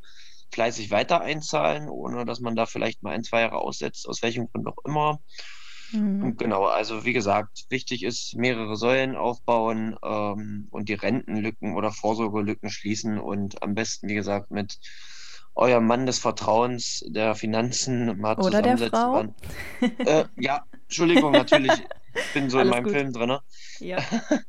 fleißig 0.53 0.93
weiter 0.93 1.23
einzahlen, 1.23 1.89
ohne 1.89 2.25
dass 2.25 2.39
man 2.39 2.55
da 2.55 2.67
vielleicht 2.67 3.03
mal 3.03 3.15
ein, 3.15 3.25
zwei 3.25 3.41
Jahre 3.41 3.59
aussetzt, 3.59 4.09
aus 4.09 4.23
welchem 4.23 4.47
Grund 4.47 4.69
auch 4.69 4.79
immer. 4.85 5.19
Mhm. 5.93 6.37
Genau, 6.37 6.65
also 6.67 7.05
wie 7.05 7.13
gesagt, 7.13 7.67
wichtig 7.69 8.05
ist 8.05 8.37
mehrere 8.37 8.77
Säulen 8.77 9.17
aufbauen 9.17 9.97
ähm, 10.03 10.69
und 10.71 10.89
die 10.89 10.95
Rentenlücken 10.95 11.75
oder 11.75 11.93
Vorsorgelücken 11.93 12.71
schließen 12.71 13.19
und 13.19 13.63
am 13.63 13.75
besten, 13.75 14.09
wie 14.09 14.15
gesagt, 14.15 14.51
mit 14.51 14.79
eurem 15.55 15.87
Mann 15.87 16.07
des 16.07 16.19
Vertrauens 16.19 17.05
der 17.09 17.35
Finanzen 17.35 18.19
mal 18.21 18.37
oder 18.37 18.63
zusammensetzen. 18.63 19.35
Der 19.81 19.91
Frau? 19.91 20.21
Äh, 20.21 20.25
ja, 20.39 20.65
Entschuldigung, 20.85 21.33
natürlich, 21.33 21.73
ich 22.15 22.33
bin 22.33 22.51
so 22.51 22.59
Alles 22.59 22.69
in 22.69 22.71
meinem 22.71 22.85
gut. 22.85 22.93
Film 22.93 23.13
drin. 23.13 23.39
Ja. 23.81 23.99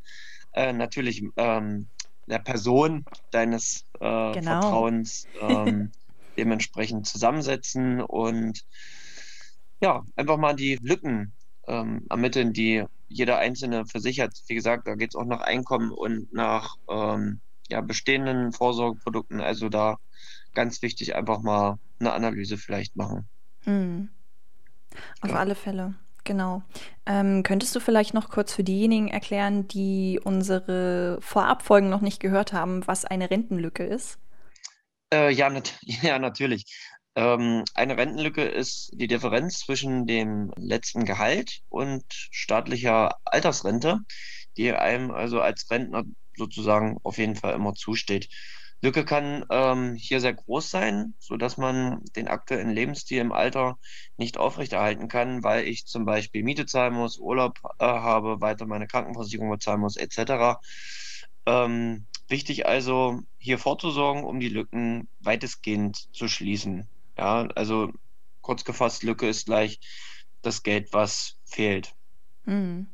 äh, 0.53 0.73
natürlich 0.73 1.23
ähm, 1.37 1.87
der 2.27 2.39
Person 2.39 3.05
deines 3.31 3.85
äh, 3.99 3.99
genau. 3.99 4.61
Vertrauens 4.61 5.27
ähm, 5.39 5.91
dementsprechend 6.37 7.07
zusammensetzen 7.07 8.01
und 8.01 8.63
ja, 9.81 10.03
einfach 10.15 10.37
mal 10.37 10.55
die 10.55 10.77
Lücken 10.81 11.33
ähm, 11.67 12.05
ermitteln, 12.09 12.53
die 12.53 12.85
jeder 13.07 13.37
Einzelne 13.39 13.85
für 13.85 13.99
sich 13.99 14.19
hat. 14.19 14.31
Wie 14.47 14.55
gesagt, 14.55 14.87
da 14.87 14.95
geht 14.95 15.11
es 15.11 15.15
auch 15.15 15.25
nach 15.25 15.41
Einkommen 15.41 15.91
und 15.91 16.31
nach 16.33 16.75
ähm, 16.89 17.41
ja, 17.69 17.81
bestehenden 17.81 18.51
Vorsorgeprodukten. 18.51 19.41
Also 19.41 19.69
da 19.69 19.97
ganz 20.53 20.81
wichtig, 20.81 21.15
einfach 21.15 21.41
mal 21.41 21.79
eine 21.99 22.13
Analyse 22.13 22.57
vielleicht 22.57 22.95
machen. 22.95 23.27
Hm. 23.63 24.09
Auf 25.21 25.31
ja. 25.31 25.35
alle 25.37 25.55
Fälle. 25.55 25.95
Genau. 26.23 26.61
Ähm, 27.05 27.41
könntest 27.43 27.75
du 27.75 27.79
vielleicht 27.79 28.13
noch 28.13 28.29
kurz 28.29 28.53
für 28.53 28.63
diejenigen 28.63 29.07
erklären, 29.07 29.67
die 29.67 30.19
unsere 30.23 31.17
Vorabfolgen 31.21 31.89
noch 31.89 32.01
nicht 32.01 32.19
gehört 32.19 32.53
haben, 32.53 32.85
was 32.85 33.05
eine 33.05 33.31
Rentenlücke 33.31 33.83
ist? 33.83 34.19
Äh, 35.11 35.31
ja, 35.31 35.49
nat 35.49 35.77
ja, 35.81 36.19
natürlich. 36.19 36.65
Ähm, 37.15 37.65
eine 37.73 37.97
Rentenlücke 37.97 38.43
ist 38.43 38.91
die 38.93 39.07
Differenz 39.07 39.59
zwischen 39.59 40.07
dem 40.07 40.53
letzten 40.55 41.03
Gehalt 41.05 41.61
und 41.69 42.03
staatlicher 42.09 43.17
Altersrente, 43.25 43.99
die 44.57 44.71
einem 44.71 45.11
also 45.11 45.41
als 45.41 45.69
Rentner 45.69 46.03
sozusagen 46.37 46.97
auf 47.03 47.17
jeden 47.17 47.35
Fall 47.35 47.53
immer 47.55 47.73
zusteht. 47.73 48.29
Lücke 48.81 49.05
kann 49.05 49.45
ähm, 49.51 49.95
hier 49.95 50.19
sehr 50.21 50.33
groß 50.33 50.69
sein, 50.71 51.13
sodass 51.19 51.57
man 51.57 52.01
den 52.15 52.27
aktuellen 52.27 52.71
Lebensstil 52.71 53.19
im 53.19 53.31
Alter 53.31 53.77
nicht 54.17 54.37
aufrechterhalten 54.37 55.07
kann, 55.07 55.43
weil 55.43 55.67
ich 55.67 55.85
zum 55.85 56.05
Beispiel 56.05 56.43
Miete 56.43 56.65
zahlen 56.65 56.93
muss, 56.93 57.19
Urlaub 57.19 57.59
äh, 57.79 57.85
habe, 57.85 58.41
weiter 58.41 58.65
meine 58.65 58.87
Krankenversicherung 58.87 59.51
bezahlen 59.51 59.81
muss, 59.81 59.97
etc. 59.97 60.59
Ähm, 61.45 62.07
wichtig 62.27 62.65
also, 62.65 63.19
hier 63.37 63.59
vorzusorgen, 63.59 64.23
um 64.23 64.39
die 64.39 64.49
Lücken 64.49 65.09
weitestgehend 65.19 66.07
zu 66.13 66.27
schließen. 66.27 66.87
Ja, 67.21 67.47
also 67.53 67.91
kurz 68.41 68.63
gefasst, 68.63 69.03
Lücke 69.03 69.29
ist 69.29 69.45
gleich 69.45 69.79
das 70.41 70.63
Geld, 70.63 70.91
was 70.91 71.35
fehlt. 71.45 71.93
Mhm. 72.45 72.87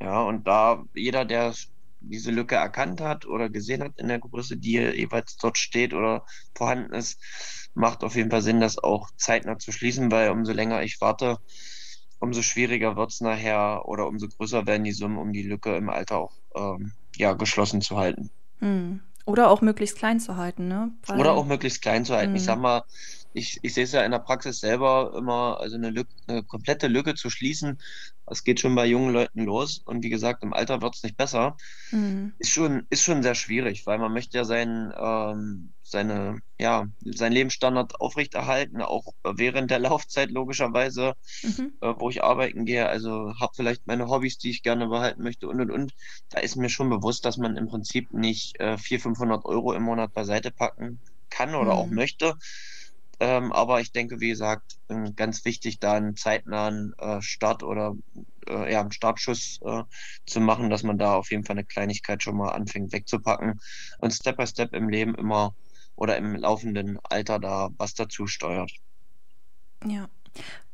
Ja, 0.00 0.22
und 0.22 0.46
da 0.46 0.82
jeder, 0.94 1.26
der 1.26 1.54
diese 2.00 2.30
Lücke 2.30 2.54
erkannt 2.54 3.02
hat 3.02 3.26
oder 3.26 3.50
gesehen 3.50 3.82
hat 3.82 3.92
in 3.98 4.08
der 4.08 4.18
Größe, 4.18 4.56
die 4.56 4.78
jeweils 4.78 5.36
dort 5.36 5.58
steht 5.58 5.92
oder 5.92 6.24
vorhanden 6.54 6.94
ist, 6.94 7.20
macht 7.74 8.02
auf 8.02 8.16
jeden 8.16 8.30
Fall 8.30 8.40
Sinn, 8.40 8.60
das 8.60 8.78
auch 8.78 9.10
zeitnah 9.18 9.58
zu 9.58 9.72
schließen, 9.72 10.10
weil 10.10 10.30
umso 10.30 10.52
länger 10.52 10.82
ich 10.82 10.98
warte, 11.02 11.36
umso 12.18 12.40
schwieriger 12.40 12.96
wird 12.96 13.12
es 13.12 13.20
nachher 13.20 13.82
oder 13.84 14.06
umso 14.06 14.26
größer 14.28 14.66
werden 14.66 14.84
die 14.84 14.92
Summen, 14.92 15.18
um 15.18 15.34
die 15.34 15.42
Lücke 15.42 15.76
im 15.76 15.90
Alter 15.90 16.16
auch 16.16 16.32
ähm, 16.54 16.92
ja, 17.16 17.34
geschlossen 17.34 17.82
zu 17.82 17.98
halten. 17.98 18.30
Hm. 18.60 19.02
Oder 19.26 19.50
auch 19.50 19.60
möglichst 19.60 19.98
klein 19.98 20.18
zu 20.18 20.36
halten, 20.36 20.68
ne? 20.68 20.92
Weil, 21.04 21.20
Oder 21.20 21.32
auch 21.32 21.44
möglichst 21.44 21.82
klein 21.82 22.04
zu 22.06 22.14
halten. 22.14 22.30
Hm. 22.30 22.36
Ich 22.36 22.44
sag 22.44 22.58
mal, 22.58 22.82
ich, 23.36 23.58
ich 23.60 23.74
sehe 23.74 23.84
es 23.84 23.92
ja 23.92 24.02
in 24.02 24.12
der 24.12 24.18
Praxis 24.18 24.60
selber 24.60 25.12
immer, 25.14 25.60
also 25.60 25.76
eine, 25.76 25.90
Lücke, 25.90 26.10
eine 26.26 26.42
komplette 26.42 26.88
Lücke 26.88 27.14
zu 27.14 27.28
schließen, 27.28 27.78
das 28.24 28.44
geht 28.44 28.60
schon 28.60 28.74
bei 28.74 28.86
jungen 28.86 29.12
Leuten 29.12 29.44
los. 29.44 29.82
Und 29.84 30.02
wie 30.02 30.08
gesagt, 30.08 30.42
im 30.42 30.54
Alter 30.54 30.80
wird 30.80 30.96
es 30.96 31.02
nicht 31.02 31.18
besser. 31.18 31.56
Mhm. 31.90 32.32
Ist, 32.38 32.50
schon, 32.50 32.86
ist 32.88 33.02
schon 33.02 33.22
sehr 33.22 33.34
schwierig, 33.34 33.86
weil 33.86 33.98
man 33.98 34.12
möchte 34.14 34.38
ja 34.38 34.44
sein, 34.44 34.90
ähm, 34.98 35.74
seine, 35.82 36.40
ja, 36.58 36.86
seinen 37.04 37.32
Lebensstandard 37.32 38.00
aufrechterhalten, 38.00 38.80
auch 38.80 39.12
während 39.22 39.70
der 39.70 39.80
Laufzeit 39.80 40.30
logischerweise, 40.30 41.14
mhm. 41.42 41.74
äh, 41.82 41.92
wo 41.98 42.08
ich 42.08 42.24
arbeiten 42.24 42.64
gehe. 42.64 42.88
Also 42.88 43.34
habe 43.38 43.52
vielleicht 43.54 43.86
meine 43.86 44.08
Hobbys, 44.08 44.38
die 44.38 44.50
ich 44.50 44.62
gerne 44.62 44.88
behalten 44.88 45.22
möchte 45.22 45.46
und 45.46 45.60
und 45.60 45.70
und. 45.70 45.92
Da 46.30 46.40
ist 46.40 46.56
mir 46.56 46.70
schon 46.70 46.88
bewusst, 46.88 47.26
dass 47.26 47.36
man 47.36 47.58
im 47.58 47.68
Prinzip 47.68 48.14
nicht 48.14 48.58
äh, 48.60 48.78
400, 48.78 49.02
500 49.02 49.44
Euro 49.44 49.74
im 49.74 49.82
Monat 49.82 50.14
beiseite 50.14 50.50
packen 50.50 51.00
kann 51.28 51.54
oder 51.54 51.74
mhm. 51.74 51.78
auch 51.78 51.86
möchte 51.88 52.34
ähm, 53.18 53.52
aber 53.52 53.80
ich 53.80 53.92
denke, 53.92 54.20
wie 54.20 54.28
gesagt, 54.28 54.76
ganz 55.16 55.44
wichtig, 55.44 55.80
da 55.80 55.94
einen 55.94 56.16
zeitnahen 56.16 56.92
äh, 56.98 57.22
Start 57.22 57.62
oder 57.62 57.94
äh, 58.46 58.72
ja, 58.72 58.80
einen 58.80 58.92
Startschuss 58.92 59.58
äh, 59.64 59.82
zu 60.26 60.40
machen, 60.40 60.70
dass 60.70 60.82
man 60.82 60.98
da 60.98 61.14
auf 61.14 61.30
jeden 61.30 61.44
Fall 61.44 61.54
eine 61.54 61.64
Kleinigkeit 61.64 62.22
schon 62.22 62.36
mal 62.36 62.50
anfängt 62.50 62.92
wegzupacken 62.92 63.60
und 63.98 64.12
Step 64.12 64.36
by 64.36 64.46
Step 64.46 64.74
im 64.74 64.88
Leben 64.88 65.14
immer 65.14 65.54
oder 65.96 66.16
im 66.16 66.34
laufenden 66.34 66.98
Alter 67.04 67.38
da 67.38 67.70
was 67.78 67.94
dazu 67.94 68.26
steuert. 68.26 68.70
Ja. 69.84 70.08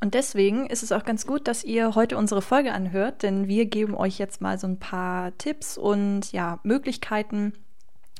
Und 0.00 0.14
deswegen 0.14 0.66
ist 0.66 0.82
es 0.82 0.90
auch 0.90 1.04
ganz 1.04 1.25
gut, 1.25 1.46
dass 1.46 1.62
ihr 1.62 1.94
heute 1.94 2.16
unsere 2.16 2.42
Folge 2.42 2.72
anhört, 2.72 3.22
denn 3.22 3.46
wir 3.46 3.66
geben 3.66 3.94
euch 3.94 4.18
jetzt 4.18 4.40
mal 4.40 4.58
so 4.58 4.66
ein 4.66 4.80
paar 4.80 5.38
Tipps 5.38 5.78
und 5.78 6.32
ja, 6.32 6.58
Möglichkeiten, 6.64 7.52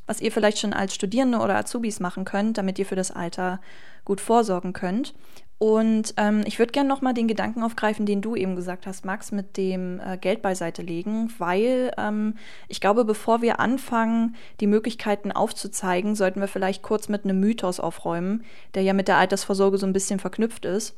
was 0.07 0.21
ihr 0.21 0.33
vielleicht 0.33 0.59
schon 0.59 0.73
als 0.73 0.95
Studierende 0.95 1.39
oder 1.39 1.57
Azubis 1.57 2.01
machen 2.01 2.25
könnt, 2.25 2.59
damit 2.59 2.79
ihr 2.79 2.87
für 2.87 2.97
das 2.97 3.11
Alter 3.11 3.61
gut 4.05 4.21
vorsorgen 4.21 4.73
könnt. 4.73 5.15
Und 5.63 6.15
ähm, 6.17 6.43
ich 6.45 6.59
würde 6.59 6.73
gerne 6.73 6.89
nochmal 6.89 7.15
den 7.15 7.29
Gedanken 7.29 7.63
aufgreifen, 7.63 8.05
den 8.05 8.21
du 8.21 8.35
eben 8.35 8.57
gesagt 8.57 8.85
hast, 8.85 9.05
Max, 9.05 9.31
mit 9.31 9.57
dem 9.57 10.01
äh, 10.01 10.19
Geld 10.19 10.43
beiseite 10.43 10.83
legen, 10.83 11.33
weil 11.39 11.93
ähm, 11.99 12.35
ich 12.67 12.81
glaube, 12.81 13.05
bevor 13.05 13.43
wir 13.43 13.61
anfangen, 13.61 14.35
die 14.59 14.67
Möglichkeiten 14.67 15.31
aufzuzeigen, 15.31 16.17
sollten 16.17 16.41
wir 16.41 16.49
vielleicht 16.49 16.83
kurz 16.83 17.09
mit 17.09 17.23
einem 17.23 17.39
Mythos 17.39 17.79
aufräumen, 17.79 18.45
der 18.75 18.83
ja 18.83 18.93
mit 18.93 19.07
der 19.07 19.19
Altersvorsorge 19.19 19.79
so 19.79 19.87
ein 19.87 19.93
bisschen 19.93 20.19
verknüpft 20.19 20.65
ist. 20.65 20.97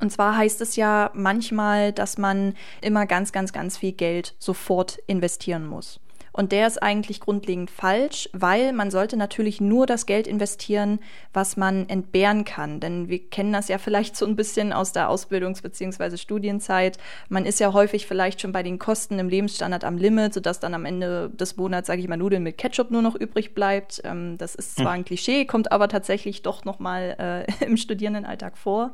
Und 0.00 0.10
zwar 0.10 0.36
heißt 0.36 0.60
es 0.60 0.76
ja 0.76 1.10
manchmal, 1.12 1.92
dass 1.92 2.16
man 2.16 2.54
immer 2.80 3.06
ganz, 3.06 3.32
ganz, 3.32 3.52
ganz 3.52 3.76
viel 3.76 3.92
Geld 3.92 4.36
sofort 4.38 4.98
investieren 5.08 5.66
muss. 5.66 5.98
Und 6.36 6.50
der 6.50 6.66
ist 6.66 6.82
eigentlich 6.82 7.20
grundlegend 7.20 7.70
falsch, 7.70 8.28
weil 8.32 8.72
man 8.72 8.90
sollte 8.90 9.16
natürlich 9.16 9.60
nur 9.60 9.86
das 9.86 10.04
Geld 10.04 10.26
investieren, 10.26 10.98
was 11.32 11.56
man 11.56 11.88
entbehren 11.88 12.44
kann. 12.44 12.80
Denn 12.80 13.08
wir 13.08 13.20
kennen 13.20 13.52
das 13.52 13.68
ja 13.68 13.78
vielleicht 13.78 14.16
so 14.16 14.26
ein 14.26 14.34
bisschen 14.34 14.72
aus 14.72 14.90
der 14.90 15.08
Ausbildungs- 15.08 15.62
bzw. 15.62 16.16
Studienzeit. 16.16 16.98
Man 17.28 17.46
ist 17.46 17.60
ja 17.60 17.72
häufig 17.72 18.08
vielleicht 18.08 18.40
schon 18.40 18.50
bei 18.50 18.64
den 18.64 18.80
Kosten 18.80 19.20
im 19.20 19.28
Lebensstandard 19.28 19.84
am 19.84 19.96
Limit, 19.96 20.34
sodass 20.34 20.58
dann 20.58 20.74
am 20.74 20.84
Ende 20.84 21.30
des 21.30 21.56
Monats, 21.56 21.86
sage 21.86 22.00
ich 22.00 22.08
mal, 22.08 22.16
Nudeln 22.16 22.42
mit 22.42 22.58
Ketchup 22.58 22.90
nur 22.90 23.02
noch 23.02 23.14
übrig 23.14 23.54
bleibt. 23.54 24.02
Ähm, 24.02 24.36
das 24.36 24.56
ist 24.56 24.74
zwar 24.74 24.86
hm. 24.86 25.00
ein 25.00 25.04
Klischee, 25.04 25.44
kommt 25.44 25.70
aber 25.70 25.86
tatsächlich 25.86 26.42
doch 26.42 26.64
noch 26.64 26.80
mal 26.80 27.46
äh, 27.60 27.64
im 27.64 27.76
Studierendenalltag 27.76 28.58
vor. 28.58 28.92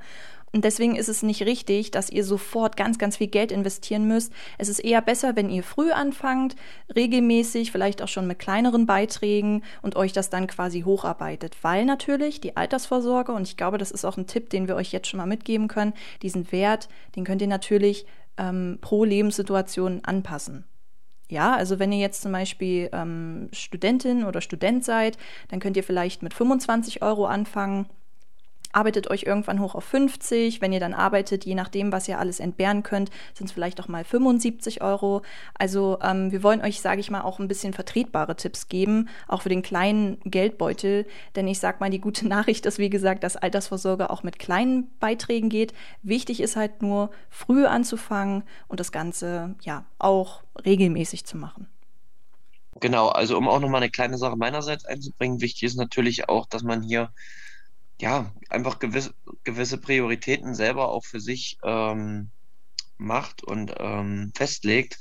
Und 0.52 0.64
deswegen 0.64 0.96
ist 0.96 1.08
es 1.08 1.22
nicht 1.22 1.42
richtig, 1.42 1.92
dass 1.92 2.10
ihr 2.10 2.24
sofort 2.24 2.76
ganz, 2.76 2.98
ganz 2.98 3.18
viel 3.18 3.28
Geld 3.28 3.52
investieren 3.52 4.08
müsst. 4.08 4.32
Es 4.58 4.68
ist 4.68 4.80
eher 4.80 5.00
besser, 5.00 5.36
wenn 5.36 5.48
ihr 5.48 5.62
früh 5.62 5.92
anfangt, 5.92 6.56
regelmäßig, 6.94 7.70
vielleicht 7.70 8.02
auch 8.02 8.08
schon 8.08 8.26
mit 8.26 8.40
kleineren 8.40 8.84
Beiträgen 8.84 9.62
und 9.80 9.94
euch 9.94 10.12
das 10.12 10.28
dann 10.28 10.48
quasi 10.48 10.82
hocharbeitet. 10.82 11.56
Weil 11.62 11.84
natürlich 11.84 12.40
die 12.40 12.56
Altersvorsorge, 12.56 13.32
und 13.32 13.46
ich 13.46 13.56
glaube, 13.56 13.78
das 13.78 13.92
ist 13.92 14.04
auch 14.04 14.16
ein 14.16 14.26
Tipp, 14.26 14.50
den 14.50 14.66
wir 14.66 14.74
euch 14.74 14.90
jetzt 14.90 15.08
schon 15.08 15.18
mal 15.18 15.26
mitgeben 15.26 15.68
können, 15.68 15.94
diesen 16.22 16.50
Wert, 16.50 16.88
den 17.14 17.24
könnt 17.24 17.42
ihr 17.42 17.48
natürlich 17.48 18.06
ähm, 18.36 18.78
pro 18.80 19.04
Lebenssituation 19.04 20.00
anpassen. 20.04 20.64
Ja, 21.28 21.54
also 21.54 21.78
wenn 21.78 21.92
ihr 21.92 22.00
jetzt 22.00 22.22
zum 22.22 22.32
Beispiel 22.32 22.90
ähm, 22.92 23.50
Studentin 23.52 24.24
oder 24.24 24.40
Student 24.40 24.84
seid, 24.84 25.16
dann 25.48 25.60
könnt 25.60 25.76
ihr 25.76 25.84
vielleicht 25.84 26.24
mit 26.24 26.34
25 26.34 27.02
Euro 27.02 27.26
anfangen 27.26 27.86
arbeitet 28.72 29.10
euch 29.10 29.24
irgendwann 29.24 29.60
hoch 29.60 29.74
auf 29.74 29.84
50. 29.84 30.60
Wenn 30.60 30.72
ihr 30.72 30.80
dann 30.80 30.94
arbeitet, 30.94 31.44
je 31.44 31.54
nachdem, 31.54 31.92
was 31.92 32.08
ihr 32.08 32.18
alles 32.18 32.40
entbehren 32.40 32.82
könnt, 32.82 33.10
sind 33.34 33.46
es 33.46 33.52
vielleicht 33.52 33.80
auch 33.80 33.88
mal 33.88 34.04
75 34.04 34.82
Euro. 34.82 35.22
Also 35.54 35.98
ähm, 36.02 36.32
wir 36.32 36.42
wollen 36.42 36.60
euch, 36.60 36.80
sage 36.80 37.00
ich 37.00 37.10
mal, 37.10 37.22
auch 37.22 37.38
ein 37.38 37.48
bisschen 37.48 37.72
vertretbare 37.72 38.36
Tipps 38.36 38.68
geben, 38.68 39.08
auch 39.28 39.42
für 39.42 39.48
den 39.48 39.62
kleinen 39.62 40.18
Geldbeutel. 40.24 41.06
Denn 41.36 41.48
ich 41.48 41.58
sag 41.58 41.80
mal, 41.80 41.90
die 41.90 42.00
gute 42.00 42.26
Nachricht 42.28 42.66
ist, 42.66 42.78
wie 42.78 42.90
gesagt, 42.90 43.24
dass 43.24 43.36
Altersvorsorge 43.36 44.10
auch 44.10 44.22
mit 44.22 44.38
kleinen 44.38 44.90
Beiträgen 45.00 45.48
geht. 45.48 45.72
Wichtig 46.02 46.40
ist 46.40 46.56
halt 46.56 46.82
nur, 46.82 47.10
früh 47.28 47.66
anzufangen 47.66 48.42
und 48.68 48.80
das 48.80 48.92
Ganze 48.92 49.54
ja 49.62 49.84
auch 49.98 50.42
regelmäßig 50.64 51.24
zu 51.24 51.36
machen. 51.36 51.66
Genau, 52.80 53.08
also 53.08 53.36
um 53.36 53.48
auch 53.48 53.60
nochmal 53.60 53.82
eine 53.82 53.90
kleine 53.90 54.16
Sache 54.16 54.36
meinerseits 54.36 54.84
einzubringen, 54.86 55.40
wichtig 55.40 55.64
ist 55.64 55.76
natürlich 55.76 56.28
auch, 56.28 56.46
dass 56.46 56.62
man 56.62 56.82
hier 56.82 57.10
ja 58.00 58.32
einfach 58.48 58.78
gewisse, 58.78 59.14
gewisse 59.44 59.78
Prioritäten 59.78 60.54
selber 60.54 60.90
auch 60.90 61.04
für 61.04 61.20
sich 61.20 61.58
ähm, 61.64 62.30
macht 62.98 63.42
und 63.42 63.74
ähm, 63.78 64.32
festlegt. 64.34 64.98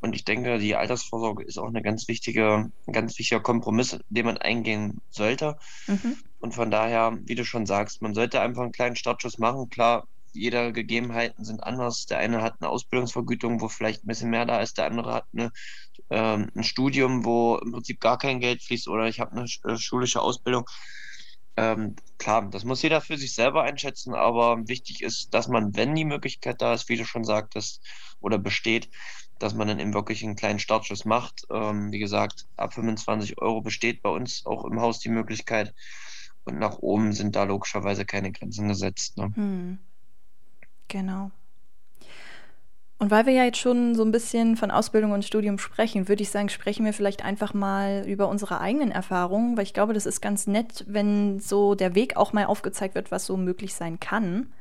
Und 0.00 0.14
ich 0.14 0.24
denke, 0.24 0.58
die 0.58 0.76
Altersvorsorge 0.76 1.44
ist 1.44 1.58
auch 1.58 1.66
eine 1.66 1.82
ganz 1.82 2.06
wichtige, 2.06 2.70
ein 2.86 2.92
ganz 2.92 3.18
wichtiger 3.18 3.40
Kompromiss, 3.40 3.98
den 4.08 4.26
man 4.26 4.38
eingehen 4.38 5.00
sollte. 5.10 5.56
Mhm. 5.86 6.16
Und 6.38 6.54
von 6.54 6.70
daher, 6.70 7.18
wie 7.24 7.34
du 7.34 7.44
schon 7.44 7.66
sagst, 7.66 8.00
man 8.00 8.14
sollte 8.14 8.40
einfach 8.40 8.62
einen 8.62 8.72
kleinen 8.72 8.96
Startschuss 8.96 9.38
machen. 9.38 9.68
Klar, 9.70 10.06
jeder 10.32 10.70
Gegebenheiten 10.72 11.44
sind 11.44 11.64
anders. 11.64 12.06
Der 12.06 12.18
eine 12.18 12.42
hat 12.42 12.54
eine 12.60 12.70
Ausbildungsvergütung, 12.70 13.60
wo 13.60 13.68
vielleicht 13.68 14.04
ein 14.04 14.06
bisschen 14.06 14.30
mehr 14.30 14.46
da 14.46 14.60
ist, 14.60 14.78
der 14.78 14.86
andere 14.86 15.14
hat 15.14 15.24
eine, 15.34 15.50
ähm, 16.10 16.48
ein 16.54 16.64
Studium, 16.64 17.24
wo 17.24 17.56
im 17.56 17.72
Prinzip 17.72 17.98
gar 18.00 18.18
kein 18.18 18.38
Geld 18.38 18.62
fließt 18.62 18.88
oder 18.88 19.08
ich 19.08 19.18
habe 19.18 19.32
eine 19.32 19.46
äh, 19.64 19.76
schulische 19.76 20.20
Ausbildung. 20.20 20.64
Ähm, 21.58 21.96
klar, 22.18 22.48
das 22.50 22.64
muss 22.64 22.82
jeder 22.82 23.00
für 23.00 23.18
sich 23.18 23.34
selber 23.34 23.62
einschätzen, 23.64 24.14
aber 24.14 24.68
wichtig 24.68 25.02
ist, 25.02 25.34
dass 25.34 25.48
man, 25.48 25.74
wenn 25.76 25.94
die 25.94 26.04
Möglichkeit 26.04 26.62
da 26.62 26.72
ist, 26.72 26.88
wie 26.88 26.96
du 26.96 27.04
schon 27.04 27.24
sagtest, 27.24 27.82
oder 28.20 28.38
besteht, 28.38 28.90
dass 29.38 29.54
man 29.54 29.68
dann 29.68 29.78
eben 29.78 29.94
wirklich 29.94 30.24
einen 30.24 30.36
kleinen 30.36 30.58
Startschuss 30.58 31.04
macht. 31.04 31.46
Ähm, 31.50 31.92
wie 31.92 31.98
gesagt, 31.98 32.46
ab 32.56 32.74
25 32.74 33.40
Euro 33.40 33.60
besteht 33.60 34.02
bei 34.02 34.10
uns 34.10 34.44
auch 34.46 34.64
im 34.64 34.80
Haus 34.80 35.00
die 35.00 35.08
Möglichkeit. 35.08 35.74
Und 36.44 36.58
nach 36.58 36.78
oben 36.78 37.12
sind 37.12 37.36
da 37.36 37.44
logischerweise 37.44 38.04
keine 38.04 38.32
Grenzen 38.32 38.68
gesetzt. 38.68 39.16
Ne? 39.16 39.32
Hm. 39.34 39.78
Genau. 40.88 41.30
Und 43.00 43.12
weil 43.12 43.26
wir 43.26 43.32
ja 43.32 43.44
jetzt 43.44 43.58
schon 43.58 43.94
so 43.94 44.02
ein 44.02 44.10
bisschen 44.10 44.56
von 44.56 44.72
Ausbildung 44.72 45.12
und 45.12 45.24
Studium 45.24 45.58
sprechen, 45.58 46.08
würde 46.08 46.22
ich 46.22 46.30
sagen, 46.30 46.48
sprechen 46.48 46.84
wir 46.84 46.92
vielleicht 46.92 47.24
einfach 47.24 47.54
mal 47.54 48.04
über 48.08 48.28
unsere 48.28 48.60
eigenen 48.60 48.90
Erfahrungen, 48.90 49.56
weil 49.56 49.62
ich 49.62 49.74
glaube, 49.74 49.94
das 49.94 50.04
ist 50.04 50.20
ganz 50.20 50.48
nett, 50.48 50.84
wenn 50.88 51.38
so 51.38 51.76
der 51.76 51.94
Weg 51.94 52.16
auch 52.16 52.32
mal 52.32 52.46
aufgezeigt 52.46 52.96
wird, 52.96 53.12
was 53.12 53.24
so 53.24 53.36
möglich 53.36 53.74
sein 53.74 54.00
kann. 54.00 54.52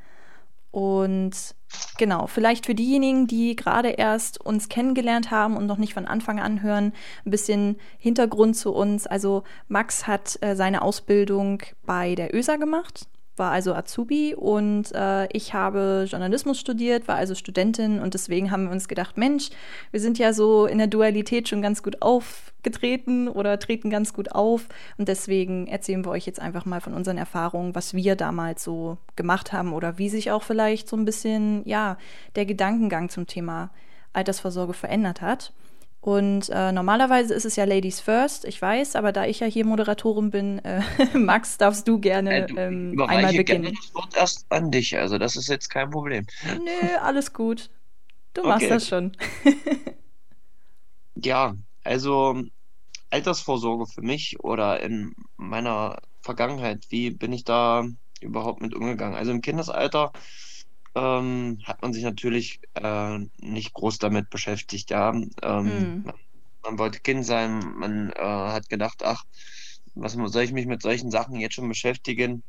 Und 0.70 1.56
genau, 1.98 2.28
vielleicht 2.28 2.68
für 2.68 2.76
diejenigen, 2.76 3.26
die 3.26 3.56
gerade 3.56 3.90
erst 3.90 4.40
uns 4.40 4.70
kennengelernt 4.70 5.32
haben 5.32 5.58
und 5.58 5.66
noch 5.66 5.78
nicht 5.78 5.96
von 5.96 6.06
Anfang 6.06 6.40
an 6.40 6.62
hören, 6.62 6.94
ein 7.26 7.32
bisschen 7.32 7.78
Hintergrund 7.98 8.56
zu 8.56 8.72
uns. 8.72 9.08
Also 9.08 9.44
Max 9.68 10.06
hat 10.06 10.38
äh, 10.42 10.56
seine 10.56 10.84
Ausbildung 10.84 11.64
bei 11.88 12.14
der 12.14 12.36
ÖSA 12.36 12.58
gemacht 12.58 13.08
war 13.38 13.52
also 13.52 13.74
Azubi 13.74 14.36
und 14.36 14.92
äh, 14.94 15.28
ich 15.32 15.54
habe 15.54 16.06
Journalismus 16.08 16.60
studiert, 16.60 17.08
war 17.08 17.16
also 17.16 17.36
Studentin 17.36 18.00
und 18.00 18.14
deswegen 18.14 18.52
haben 18.52 18.66
wir 18.66 18.72
uns 18.72 18.88
gedacht, 18.88 19.18
Mensch, 19.18 19.50
wir 19.92 20.00
sind 20.00 20.18
ja 20.18 20.34
so 20.34 20.66
in 20.66 20.78
der 20.78 20.88
Dualität 20.88 21.48
schon 21.48 21.62
ganz 21.62 21.84
gut 21.84 22.02
aufgetreten 22.02 23.28
oder 23.28 23.60
treten 23.60 23.90
ganz 23.90 24.14
gut 24.14 24.32
auf 24.32 24.68
und 24.98 25.08
deswegen 25.08 25.68
erzählen 25.68 26.06
wir 26.06 26.12
euch 26.12 26.26
jetzt 26.26 26.40
einfach 26.40 26.66
mal 26.66 26.82
von 26.82 26.94
unseren 26.94 27.18
Erfahrungen, 27.18 27.76
was 27.76 27.94
wir 27.94 28.16
damals 28.16 28.64
so 28.64 28.98
gemacht 29.16 29.54
haben 29.54 29.74
oder 29.74 29.98
wie 29.98 30.10
sich 30.10 30.32
auch 30.32 30.44
vielleicht 30.44 30.90
so 30.90 30.98
ein 30.98 31.06
bisschen, 31.06 31.62
ja, 31.66 31.98
der 32.36 32.46
Gedankengang 32.46 33.10
zum 33.10 33.28
Thema 33.28 33.70
Altersvorsorge 34.14 34.74
verändert 34.74 35.22
hat. 35.22 35.54
Und 36.08 36.48
äh, 36.54 36.72
normalerweise 36.72 37.34
ist 37.34 37.44
es 37.44 37.58
ja 37.58 37.66
Ladies 37.66 38.00
First, 38.00 38.46
ich 38.46 38.62
weiß, 38.62 38.96
aber 38.96 39.12
da 39.12 39.26
ich 39.26 39.42
ja 39.42 39.48
hier 39.48 39.66
Moderatorin 39.66 40.32
bin, 40.32 40.60
äh, 40.60 40.82
Max, 41.18 41.58
darfst 41.58 41.86
du 41.86 42.00
gerne 42.00 42.44
äh, 42.44 42.46
du, 42.46 42.56
ähm, 42.56 43.02
einmal 43.02 43.34
beginnen. 43.34 43.64
Gerne 43.64 43.76
das 43.76 43.94
Wort 43.94 44.16
erst 44.16 44.46
an 44.50 44.72
dich, 44.72 44.98
also 44.98 45.18
das 45.18 45.36
ist 45.36 45.50
jetzt 45.50 45.68
kein 45.68 45.90
Problem. 45.90 46.26
Nö, 46.46 46.98
alles 47.02 47.34
gut. 47.34 47.70
Du 48.34 48.40
okay. 48.40 48.50
machst 48.50 48.72
das 48.72 48.88
schon. 48.88 49.18
ja, 51.16 51.58
also 51.84 52.42
Altersvorsorge 53.10 53.88
für 53.88 54.02
mich 54.02 54.40
oder 54.40 54.80
in 54.80 55.14
meiner 55.36 55.98
Vergangenheit, 56.22 56.86
wie 56.88 57.12
bin 57.12 57.34
ich 57.34 57.44
da 57.44 57.84
überhaupt 58.22 58.62
mit 58.62 58.74
umgegangen? 58.74 59.18
Also 59.18 59.32
im 59.32 59.42
Kindesalter 59.42 60.14
ähm, 60.98 61.60
hat 61.64 61.82
man 61.82 61.94
sich 61.94 62.04
natürlich 62.04 62.60
äh, 62.74 63.20
nicht 63.38 63.74
groß 63.74 64.00
damit 64.00 64.30
beschäftigt. 64.30 64.90
Ja. 64.90 65.12
Ähm, 65.12 65.32
mhm. 65.42 66.02
man, 66.04 66.16
man, 66.64 66.80
wollte 66.80 67.00
Kind 67.00 67.26
sein, 67.26 67.60
man 67.76 68.12
äh, 68.12 68.20
hat 68.20 68.68
gedacht, 68.70 69.04
ach, 69.04 69.24
was 69.94 70.14
soll 70.14 70.44
ich 70.44 70.54
mich 70.54 70.66
mit 70.66 70.82
solchen 70.82 71.12
Sachen 71.12 71.36
jetzt 71.36 71.56
schon 71.56 71.70
beschäftigen? 71.70 72.44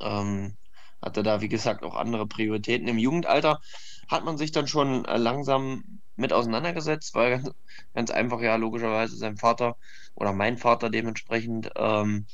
Ähm, 0.00 0.56
hatte 1.02 1.22
da, 1.22 1.40
wie 1.40 1.48
gesagt, 1.48 1.82
auch 1.82 1.96
andere 1.96 2.26
Prioritäten. 2.26 2.88
Im 2.88 2.98
Jugendalter 2.98 3.60
hat 4.08 4.24
man 4.24 4.38
sich 4.38 4.52
dann 4.52 4.68
schon 4.68 5.04
äh, 5.04 5.16
langsam 5.16 6.00
mit 6.16 6.32
auseinandergesetzt, 6.32 7.14
weil 7.14 7.30
ganz, 7.30 7.50
ganz, 7.94 8.10
einfach 8.10 8.40
ja 8.40 8.56
logischerweise 8.56 9.16
sein 9.16 9.36
Vater 9.36 9.76
oder 10.14 10.32
mein 10.32 10.58
Vater 10.58 10.90
dementsprechend 10.90 11.70
ähm, 11.76 12.26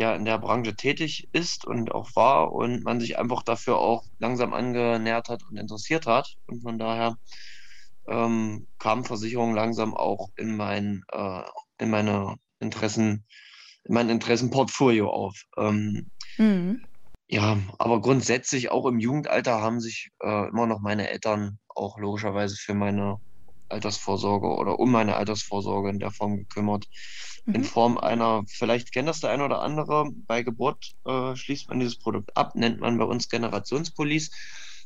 ja 0.00 0.14
in 0.14 0.24
der 0.24 0.38
Branche 0.38 0.74
tätig 0.74 1.28
ist 1.32 1.66
und 1.66 1.92
auch 1.92 2.08
war 2.14 2.52
und 2.52 2.82
man 2.84 3.00
sich 3.00 3.18
einfach 3.18 3.42
dafür 3.42 3.78
auch 3.78 4.04
langsam 4.18 4.54
angenähert 4.54 5.28
hat 5.28 5.42
und 5.48 5.58
interessiert 5.58 6.06
hat. 6.06 6.36
Und 6.46 6.62
von 6.62 6.78
daher 6.78 7.16
ähm, 8.08 8.66
kam 8.78 9.04
Versicherung 9.04 9.54
langsam 9.54 9.94
auch 9.94 10.30
in 10.36 10.56
mein, 10.56 11.02
äh, 11.12 11.42
in 11.78 11.90
meine 11.90 12.36
Interessen, 12.60 13.26
in 13.84 13.94
mein 13.94 14.08
Interessenportfolio 14.08 15.10
auf. 15.10 15.38
Ähm, 15.58 16.10
mhm. 16.38 16.86
Ja, 17.28 17.58
aber 17.78 18.00
grundsätzlich 18.00 18.70
auch 18.70 18.86
im 18.86 18.98
Jugendalter 18.98 19.60
haben 19.60 19.80
sich 19.80 20.08
äh, 20.20 20.48
immer 20.48 20.66
noch 20.66 20.80
meine 20.80 21.10
Eltern 21.10 21.58
auch 21.68 21.98
logischerweise 21.98 22.56
für 22.56 22.74
meine 22.74 23.20
Altersvorsorge 23.70 24.48
oder 24.48 24.78
um 24.78 24.90
meine 24.90 25.16
Altersvorsorge 25.16 25.90
in 25.90 25.98
der 25.98 26.10
Form 26.10 26.36
gekümmert 26.36 26.86
in 27.46 27.62
mhm. 27.62 27.64
Form 27.64 27.98
einer, 27.98 28.44
vielleicht 28.48 28.92
kennt 28.92 29.08
das 29.08 29.20
der 29.20 29.30
eine 29.30 29.44
oder 29.44 29.62
andere, 29.62 30.10
bei 30.26 30.42
Geburt 30.42 30.92
äh, 31.06 31.34
schließt 31.34 31.68
man 31.68 31.80
dieses 31.80 31.98
Produkt 31.98 32.36
ab, 32.36 32.54
nennt 32.54 32.80
man 32.80 32.98
bei 32.98 33.04
uns 33.04 33.28
Generationspolice, 33.28 34.30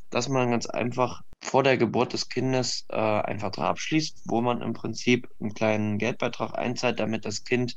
dass 0.09 0.29
man 0.29 0.51
ganz 0.51 0.65
einfach 0.65 1.21
vor 1.41 1.63
der 1.63 1.77
Geburt 1.77 2.13
des 2.13 2.29
Kindes 2.29 2.85
äh, 2.89 2.95
einen 2.95 3.39
Vertrag 3.39 3.69
abschließt, 3.69 4.23
wo 4.25 4.41
man 4.41 4.61
im 4.61 4.73
Prinzip 4.73 5.27
einen 5.39 5.53
kleinen 5.53 5.97
Geldbeitrag 5.97 6.57
einzahlt, 6.57 6.99
damit 6.99 7.25
das 7.25 7.43
Kind 7.43 7.75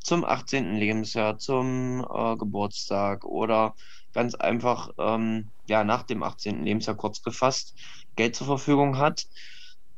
zum 0.00 0.24
18. 0.24 0.74
Lebensjahr, 0.76 1.38
zum 1.38 2.06
äh, 2.12 2.36
Geburtstag 2.36 3.24
oder 3.24 3.74
ganz 4.12 4.34
einfach 4.34 4.90
ähm, 4.98 5.50
ja, 5.68 5.84
nach 5.84 6.02
dem 6.02 6.22
18. 6.22 6.64
Lebensjahr 6.64 6.96
kurz 6.96 7.22
gefasst 7.22 7.74
Geld 8.16 8.36
zur 8.36 8.46
Verfügung 8.46 8.98
hat, 8.98 9.26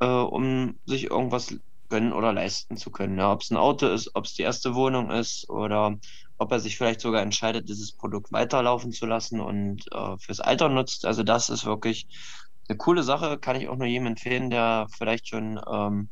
äh, 0.00 0.06
um 0.06 0.78
sich 0.86 1.10
irgendwas 1.10 1.54
gönnen 1.88 2.12
oder 2.12 2.32
leisten 2.32 2.76
zu 2.76 2.90
können. 2.90 3.18
Ja, 3.18 3.32
ob 3.32 3.42
es 3.42 3.50
ein 3.50 3.56
Auto 3.56 3.86
ist, 3.86 4.10
ob 4.14 4.24
es 4.24 4.34
die 4.34 4.42
erste 4.42 4.74
Wohnung 4.74 5.10
ist 5.10 5.48
oder 5.48 5.98
ob 6.38 6.52
er 6.52 6.60
sich 6.60 6.76
vielleicht 6.76 7.00
sogar 7.00 7.22
entscheidet, 7.22 7.68
dieses 7.68 7.92
Produkt 7.92 8.32
weiterlaufen 8.32 8.92
zu 8.92 9.06
lassen 9.06 9.40
und 9.40 9.84
äh, 9.92 10.16
fürs 10.18 10.40
Alter 10.40 10.68
nutzt. 10.68 11.04
Also 11.06 11.22
das 11.22 11.48
ist 11.50 11.64
wirklich 11.64 12.06
eine 12.68 12.78
coole 12.78 13.02
Sache, 13.02 13.38
kann 13.38 13.56
ich 13.56 13.68
auch 13.68 13.76
nur 13.76 13.86
jedem 13.86 14.06
empfehlen, 14.06 14.50
der 14.50 14.86
vielleicht 14.96 15.28
schon 15.28 15.60
ähm, 15.70 16.08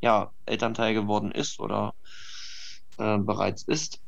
ja, 0.00 0.30
Elternteil 0.46 0.94
geworden 0.94 1.32
ist 1.32 1.60
oder 1.60 1.94
äh, 2.98 3.18
bereits 3.18 3.62
ist. 3.64 4.00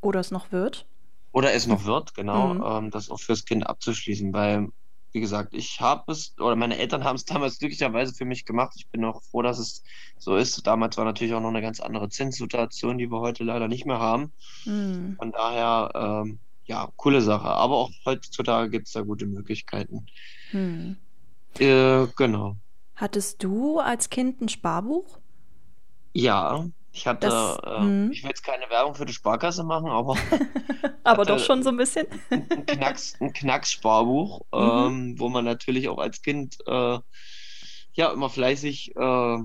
Oder 0.00 0.20
es 0.20 0.30
noch 0.30 0.52
wird. 0.52 0.86
Oder 1.32 1.52
es 1.52 1.66
noch 1.66 1.84
wird, 1.84 2.14
genau, 2.14 2.54
mhm. 2.54 2.64
ähm, 2.64 2.90
das 2.90 3.10
auch 3.10 3.20
fürs 3.20 3.44
Kind 3.44 3.66
abzuschließen, 3.66 4.32
weil 4.32 4.68
wie 5.12 5.20
gesagt, 5.20 5.54
ich 5.54 5.80
habe 5.80 6.12
es, 6.12 6.34
oder 6.38 6.56
meine 6.56 6.78
Eltern 6.78 7.04
haben 7.04 7.16
es 7.16 7.24
damals 7.24 7.58
glücklicherweise 7.58 8.14
für 8.14 8.24
mich 8.24 8.44
gemacht. 8.44 8.72
Ich 8.76 8.88
bin 8.88 9.04
auch 9.04 9.22
froh, 9.22 9.42
dass 9.42 9.58
es 9.58 9.82
so 10.18 10.36
ist. 10.36 10.66
Damals 10.66 10.96
war 10.96 11.04
natürlich 11.04 11.34
auch 11.34 11.40
noch 11.40 11.48
eine 11.48 11.62
ganz 11.62 11.80
andere 11.80 12.08
Zinssituation, 12.08 12.98
die 12.98 13.10
wir 13.10 13.20
heute 13.20 13.44
leider 13.44 13.68
nicht 13.68 13.86
mehr 13.86 13.98
haben. 13.98 14.32
Mhm. 14.64 15.16
Von 15.18 15.32
daher, 15.32 15.90
ähm, 15.94 16.38
ja, 16.66 16.88
coole 16.96 17.20
Sache. 17.20 17.48
Aber 17.48 17.76
auch 17.76 17.90
heutzutage 18.04 18.70
gibt 18.70 18.88
es 18.88 18.92
da 18.92 19.02
gute 19.02 19.26
Möglichkeiten. 19.26 20.06
Mhm. 20.52 20.96
Äh, 21.58 22.06
genau. 22.16 22.56
Hattest 22.96 23.42
du 23.42 23.78
als 23.78 24.10
Kind 24.10 24.40
ein 24.40 24.48
Sparbuch? 24.48 25.18
Ja, 26.14 26.66
ich 26.96 27.06
hatte, 27.06 27.28
das, 27.28 27.58
äh, 27.58 27.78
hm. 27.78 28.10
ich 28.10 28.22
will 28.22 28.30
jetzt 28.30 28.42
keine 28.42 28.70
Werbung 28.70 28.94
für 28.94 29.04
die 29.04 29.12
Sparkasse 29.12 29.64
machen, 29.64 29.88
aber. 29.88 30.16
aber 31.04 31.24
doch 31.26 31.38
schon 31.38 31.62
so 31.62 31.68
ein 31.68 31.76
bisschen. 31.76 32.06
ein, 32.30 32.64
Knacks, 32.64 33.20
ein 33.20 33.32
Knacks-Sparbuch, 33.34 34.40
mhm. 34.52 34.58
ähm, 34.60 35.14
wo 35.18 35.28
man 35.28 35.44
natürlich 35.44 35.88
auch 35.88 35.98
als 35.98 36.22
Kind 36.22 36.56
äh, 36.66 36.98
ja 37.92 38.12
immer 38.12 38.30
fleißig 38.30 38.96
äh, 38.96 39.38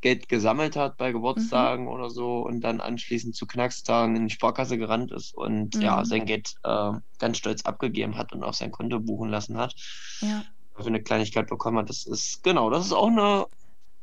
Geld 0.00 0.28
gesammelt 0.28 0.76
hat 0.76 0.96
bei 0.96 1.10
Geburtstagen 1.10 1.86
mhm. 1.86 1.90
oder 1.90 2.08
so 2.08 2.40
und 2.40 2.60
dann 2.60 2.80
anschließend 2.80 3.34
zu 3.34 3.46
Knackstagen 3.46 4.14
in 4.14 4.28
die 4.28 4.34
Sparkasse 4.34 4.78
gerannt 4.78 5.10
ist 5.10 5.34
und 5.34 5.74
mhm. 5.74 5.82
ja, 5.82 6.04
sein 6.04 6.24
Geld 6.24 6.54
äh, 6.62 6.92
ganz 7.18 7.38
stolz 7.38 7.62
abgegeben 7.62 8.16
hat 8.16 8.32
und 8.32 8.44
auf 8.44 8.54
sein 8.54 8.70
Konto 8.70 9.00
buchen 9.00 9.28
lassen 9.28 9.58
hat. 9.58 9.74
Ja. 10.20 10.44
Für 10.76 10.86
eine 10.86 11.02
Kleinigkeit 11.02 11.48
bekommen 11.48 11.78
hat. 11.78 11.90
Das 11.90 12.06
ist, 12.06 12.42
genau, 12.42 12.70
das 12.70 12.86
ist 12.86 12.92
auch 12.92 13.08
eine 13.08 13.46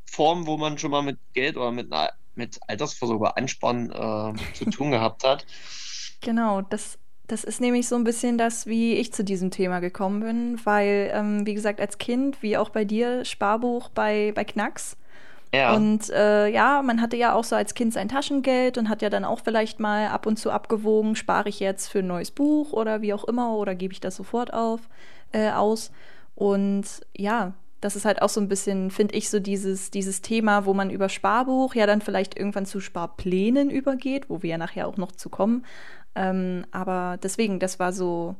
Form, 0.04 0.46
wo 0.46 0.56
man 0.56 0.78
schon 0.78 0.90
mal 0.90 1.02
mit 1.02 1.18
Geld 1.32 1.56
oder 1.56 1.72
mit, 1.72 1.90
mit 2.34 2.60
Altersvorsorge 2.66 3.36
ansparen 3.36 3.90
äh, 3.90 4.54
zu 4.54 4.66
tun 4.66 4.90
gehabt 4.92 5.24
hat. 5.24 5.46
Genau, 6.20 6.62
das 6.62 6.98
das 7.30 7.44
ist 7.44 7.60
nämlich 7.60 7.86
so 7.86 7.94
ein 7.94 8.02
bisschen 8.02 8.38
das, 8.38 8.66
wie 8.66 8.94
ich 8.94 9.12
zu 9.12 9.22
diesem 9.22 9.52
Thema 9.52 9.78
gekommen 9.78 10.20
bin, 10.20 10.60
weil, 10.64 11.12
ähm, 11.14 11.46
wie 11.46 11.54
gesagt, 11.54 11.80
als 11.80 11.98
Kind, 11.98 12.42
wie 12.42 12.56
auch 12.56 12.70
bei 12.70 12.84
dir, 12.84 13.24
Sparbuch 13.24 13.88
bei, 13.90 14.32
bei 14.34 14.42
Knacks. 14.42 14.96
Ja. 15.54 15.74
Und 15.74 16.10
äh, 16.10 16.48
ja, 16.48 16.82
man 16.82 17.00
hatte 17.00 17.16
ja 17.16 17.34
auch 17.34 17.44
so 17.44 17.54
als 17.54 17.74
Kind 17.74 17.92
sein 17.92 18.08
Taschengeld 18.08 18.78
und 18.78 18.88
hat 18.88 19.02
ja 19.02 19.10
dann 19.10 19.24
auch 19.24 19.40
vielleicht 19.40 19.78
mal 19.78 20.08
ab 20.08 20.26
und 20.26 20.38
zu 20.38 20.50
abgewogen, 20.50 21.14
spare 21.14 21.48
ich 21.48 21.60
jetzt 21.60 21.88
für 21.88 22.00
ein 22.00 22.08
neues 22.08 22.32
Buch 22.32 22.72
oder 22.72 23.00
wie 23.00 23.14
auch 23.14 23.24
immer 23.24 23.56
oder 23.56 23.76
gebe 23.76 23.92
ich 23.92 24.00
das 24.00 24.16
sofort 24.16 24.52
auf, 24.52 24.80
äh, 25.32 25.50
aus. 25.50 25.92
Und 26.34 26.84
ja, 27.16 27.52
das 27.80 27.96
ist 27.96 28.04
halt 28.04 28.22
auch 28.22 28.28
so 28.28 28.40
ein 28.40 28.48
bisschen, 28.48 28.90
finde 28.90 29.14
ich, 29.14 29.30
so 29.30 29.40
dieses, 29.40 29.90
dieses 29.90 30.20
Thema, 30.20 30.66
wo 30.66 30.74
man 30.74 30.90
über 30.90 31.08
Sparbuch 31.08 31.74
ja 31.74 31.86
dann 31.86 32.02
vielleicht 32.02 32.38
irgendwann 32.38 32.66
zu 32.66 32.80
Sparplänen 32.80 33.70
übergeht, 33.70 34.28
wo 34.28 34.42
wir 34.42 34.50
ja 34.50 34.58
nachher 34.58 34.86
auch 34.86 34.96
noch 34.96 35.12
zu 35.12 35.30
kommen. 35.30 35.64
Ähm, 36.14 36.66
aber 36.72 37.18
deswegen, 37.22 37.58
das 37.58 37.78
war 37.78 37.92
so 37.92 38.36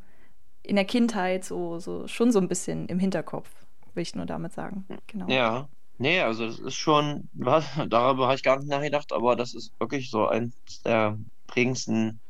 in 0.62 0.76
der 0.76 0.85
Kindheit 0.85 1.44
so, 1.44 1.79
so 1.79 2.07
schon 2.07 2.33
so 2.33 2.38
ein 2.38 2.48
bisschen 2.48 2.87
im 2.87 2.98
Hinterkopf, 2.98 3.48
will 3.94 4.03
ich 4.03 4.14
nur 4.14 4.26
damit 4.26 4.53
sagen. 4.53 4.87
Genau. 5.07 5.26
Ja, 5.29 5.68
nee, 5.98 6.20
also 6.20 6.46
das 6.46 6.59
ist 6.59 6.74
schon, 6.74 7.29
darüber 7.35 8.26
habe 8.26 8.35
ich 8.35 8.42
gar 8.42 8.59
nicht 8.59 8.68
nachgedacht, 8.68 9.12
aber 9.12 9.37
das 9.37 9.55
ist 9.55 9.72
wirklich 9.81 10.11
so 10.11 10.26
eins 10.26 10.55
der 10.85 11.16
prägendsten 11.46 12.20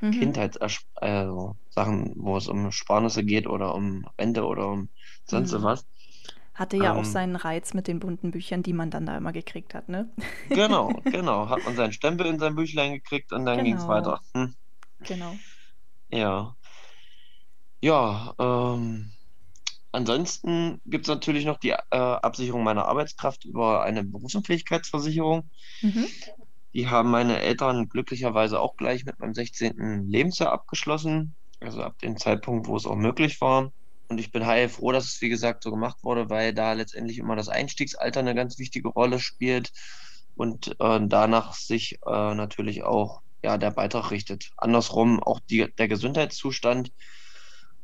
mhm. 0.00 0.10
Kindheitssachen, 0.10 0.84
also 0.96 1.56
wo 1.74 2.36
es 2.36 2.48
um 2.48 2.70
Sparnisse 2.72 3.24
geht 3.24 3.46
oder 3.46 3.74
um 3.74 4.06
Rente 4.18 4.44
oder 4.44 4.68
um 4.68 4.88
sonst 5.24 5.52
mhm. 5.52 5.62
was. 5.62 5.86
Hatte 6.58 6.76
ja 6.76 6.92
ähm, 6.92 6.98
auch 6.98 7.04
seinen 7.04 7.36
Reiz 7.36 7.72
mit 7.72 7.86
den 7.86 8.00
bunten 8.00 8.32
Büchern, 8.32 8.64
die 8.64 8.72
man 8.72 8.90
dann 8.90 9.06
da 9.06 9.16
immer 9.16 9.30
gekriegt 9.30 9.74
hat, 9.74 9.88
ne? 9.88 10.10
Genau, 10.48 10.88
genau. 11.04 11.48
Hat 11.48 11.64
man 11.64 11.76
seinen 11.76 11.92
Stempel 11.92 12.26
in 12.26 12.40
sein 12.40 12.56
Büchlein 12.56 12.94
gekriegt 12.94 13.32
und 13.32 13.46
dann 13.46 13.58
genau. 13.58 13.64
ging 13.64 13.76
es 13.76 13.86
weiter. 13.86 14.20
Hm. 14.34 14.54
Genau. 15.00 15.36
Ja. 16.08 16.56
Ja, 17.80 18.34
ähm, 18.40 19.12
ansonsten 19.92 20.80
gibt 20.84 21.04
es 21.04 21.08
natürlich 21.08 21.44
noch 21.44 21.58
die 21.58 21.70
äh, 21.70 21.76
Absicherung 21.90 22.64
meiner 22.64 22.86
Arbeitskraft 22.86 23.44
über 23.44 23.84
eine 23.84 24.02
Berufsunfähigkeitsversicherung. 24.02 25.48
Mhm. 25.82 26.06
Die 26.74 26.88
haben 26.88 27.12
meine 27.12 27.40
Eltern 27.40 27.88
glücklicherweise 27.88 28.58
auch 28.58 28.76
gleich 28.76 29.04
mit 29.04 29.20
meinem 29.20 29.32
16. 29.32 30.08
Lebensjahr 30.08 30.50
abgeschlossen, 30.50 31.36
also 31.60 31.84
ab 31.84 32.00
dem 32.00 32.16
Zeitpunkt, 32.16 32.66
wo 32.66 32.76
es 32.76 32.84
auch 32.84 32.96
möglich 32.96 33.40
war. 33.40 33.70
Und 34.08 34.18
ich 34.18 34.32
bin 34.32 34.46
heilfroh, 34.46 34.92
dass 34.92 35.04
es, 35.04 35.20
wie 35.20 35.28
gesagt, 35.28 35.62
so 35.62 35.70
gemacht 35.70 35.98
wurde, 36.02 36.30
weil 36.30 36.54
da 36.54 36.72
letztendlich 36.72 37.18
immer 37.18 37.36
das 37.36 37.48
Einstiegsalter 37.48 38.20
eine 38.20 38.34
ganz 38.34 38.58
wichtige 38.58 38.88
Rolle 38.88 39.20
spielt 39.20 39.70
und 40.34 40.74
äh, 40.80 41.00
danach 41.02 41.54
sich 41.54 41.98
äh, 42.06 42.34
natürlich 42.34 42.84
auch 42.84 43.20
ja, 43.42 43.58
der 43.58 43.70
Beitrag 43.70 44.10
richtet. 44.10 44.50
Andersrum 44.56 45.22
auch 45.22 45.40
die, 45.50 45.72
der 45.76 45.88
Gesundheitszustand 45.88 46.90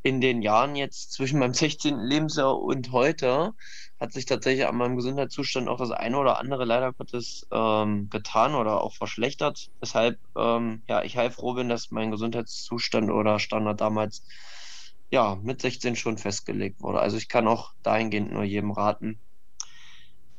in 0.03 0.21
den 0.21 0.43
Jahren 0.43 0.77
jetzt 0.77 1.13
zwischen 1.13 1.39
meinem 1.39 1.55
16. 1.55 1.99
Lebensjahr 1.99 2.59
und 2.59 2.93
heute 2.93 3.53
hat 3.99 4.13
sich 4.13 4.27
tatsächlich 4.27 4.67
an 4.67 4.77
meinem 4.77 4.97
Gesundheitszustand 4.97 5.69
auch 5.69 5.79
das 5.79 5.91
eine 5.93 6.19
oder 6.19 6.39
andere 6.39 6.65
leider 6.65 6.93
Gottes 6.93 7.47
ähm, 7.51 8.09
getan 8.11 8.55
oder 8.55 8.83
auch 8.83 8.95
verschlechtert. 8.95 9.69
Weshalb 9.81 10.19
ähm, 10.37 10.85
ja, 10.89 11.03
ich 11.03 11.17
heilfroh 11.17 11.55
bin, 11.55 11.69
dass 11.71 11.91
mein 11.91 12.11
Gesundheitszustand 12.11 13.11
oder 13.11 13.39
Standard 13.39 13.81
damals 13.81 14.27
ja 15.15 15.37
mit 15.37 15.63
16 15.63 15.97
schon 15.97 16.19
festgelegt 16.19 16.83
wurde. 16.83 17.01
Also 17.01 17.17
ich 17.17 17.29
kann 17.29 17.49
auch 17.49 17.73
dahingehend 17.83 18.33
nur 18.33 18.45
jedem 18.45 18.73
raten. 18.73 19.21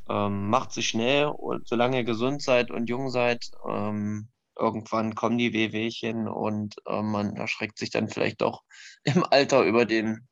Ähm, 0.07 0.49
macht 0.49 0.71
sich 0.71 0.89
schnell 0.89 1.25
und 1.25 1.67
solange 1.67 1.97
ihr 1.97 2.03
gesund 2.03 2.43
seid 2.43 2.69
und 2.69 2.89
jung 2.89 3.09
seid, 3.09 3.49
ähm, 3.67 4.27
irgendwann 4.57 5.15
kommen 5.15 5.39
die 5.39 5.51
Wehwehchen 5.53 6.27
und 6.27 6.75
äh, 6.85 7.01
man 7.01 7.35
erschreckt 7.37 7.79
sich 7.79 7.89
dann 7.89 8.07
vielleicht 8.07 8.41
doch 8.41 8.61
im 9.03 9.23
Alter 9.23 9.63
über 9.63 9.85
den 9.85 10.27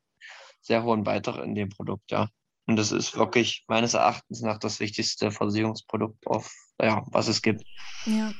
sehr 0.60 0.84
hohen 0.84 1.02
Beitrag 1.02 1.44
in 1.44 1.54
dem 1.54 1.70
Produkt, 1.70 2.10
ja. 2.10 2.28
Und 2.66 2.76
das 2.76 2.92
ist 2.92 3.18
wirklich 3.18 3.64
meines 3.68 3.92
Erachtens 3.94 4.40
nach 4.40 4.58
das 4.58 4.80
wichtigste 4.80 5.30
Versicherungsprodukt, 5.30 6.26
auf, 6.26 6.50
ja, 6.80 7.04
was 7.10 7.28
es 7.28 7.42
gibt. 7.42 7.64
Ja. 8.06 8.32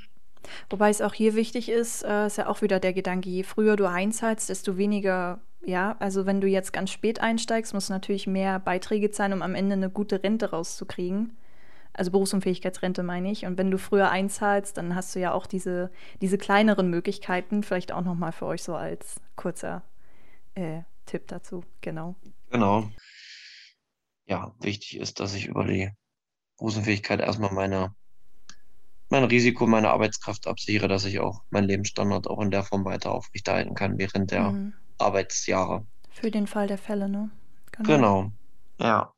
Wobei 0.71 0.91
es 0.91 1.01
auch 1.01 1.15
hier 1.15 1.35
wichtig 1.35 1.69
ist, 1.69 2.05
äh, 2.05 2.27
ist 2.27 2.39
ja 2.39 2.49
auch 2.49 2.63
wieder 2.63 2.81
der 2.81 2.93
Gedanke, 2.93 3.29
je 3.29 3.43
früher 3.43 3.77
du 3.77 3.89
einzahlst, 3.89 4.49
desto 4.49 4.77
weniger, 4.77 5.41
ja, 5.65 5.97
also 5.99 6.27
wenn 6.27 6.41
du 6.41 6.47
jetzt 6.49 6.73
ganz 6.73 6.91
spät 6.91 7.21
einsteigst, 7.21 7.75
muss 7.75 7.89
natürlich 7.89 8.27
mehr 8.27 8.59
Beiträge 8.59 9.11
zahlen, 9.11 9.33
um 9.33 9.43
am 9.43 9.55
Ende 9.55 9.75
eine 9.75 9.91
gute 9.91 10.23
Rente 10.23 10.51
rauszukriegen. 10.51 11.37
Also 11.93 12.11
Berufsunfähigkeitsrente 12.11 13.05
meine 13.05 13.31
ich. 13.31 13.47
Und 13.47 13.57
wenn 13.57 13.71
du 13.71 13.79
früher 13.79 14.11
einzahlst, 14.11 14.77
dann 14.77 14.97
hast 14.97 15.15
du 15.15 15.21
ja 15.21 15.33
auch 15.33 15.47
diese, 15.47 15.93
diese 16.21 16.39
kleineren 16.39 16.91
Möglichkeiten. 16.91 17.63
Vielleicht 17.63 17.93
auch 17.93 18.03
nochmal 18.03 18.33
für 18.33 18.47
euch 18.47 18.65
so 18.65 18.75
als 18.75 19.21
kurzer 19.37 19.83
äh, 20.57 20.81
Tipp 21.07 21.29
dazu. 21.29 21.63
Genau. 21.83 22.17
Genau. 22.51 22.91
Ja, 24.27 24.55
wichtig 24.61 24.99
ist, 24.99 25.21
dass 25.21 25.35
ich 25.35 25.47
über 25.47 25.65
die 25.65 25.91
Berufsunfähigkeit 26.59 27.21
erstmal 27.21 27.53
meine, 27.53 27.95
mein 29.11 29.25
Risiko, 29.25 29.67
meine 29.67 29.91
Arbeitskraft 29.91 30.47
absichere, 30.47 30.89
dass 30.89 31.05
ich 31.05 31.21
auch 31.21 31.43
meinen 31.51 31.69
Lebensstandard 31.69 32.27
auch 32.29 32.41
in 32.41 32.51
der 32.51 32.63
Form 32.63 32.85
weiter 32.85 33.13
aufrechterhalten 33.13 33.75
kann 33.75 33.99
während 33.99 34.31
der 34.31 34.51
mhm. 34.51 34.73
Arbeitsjahre. 34.99 35.87
Für 36.11 36.31
den 36.31 36.47
Fall 36.47 36.67
der 36.67 36.79
Fälle, 36.79 37.09
ne? 37.09 37.31
Genau. 37.73 37.89
genau. 37.89 38.31
Ja. 38.81 39.13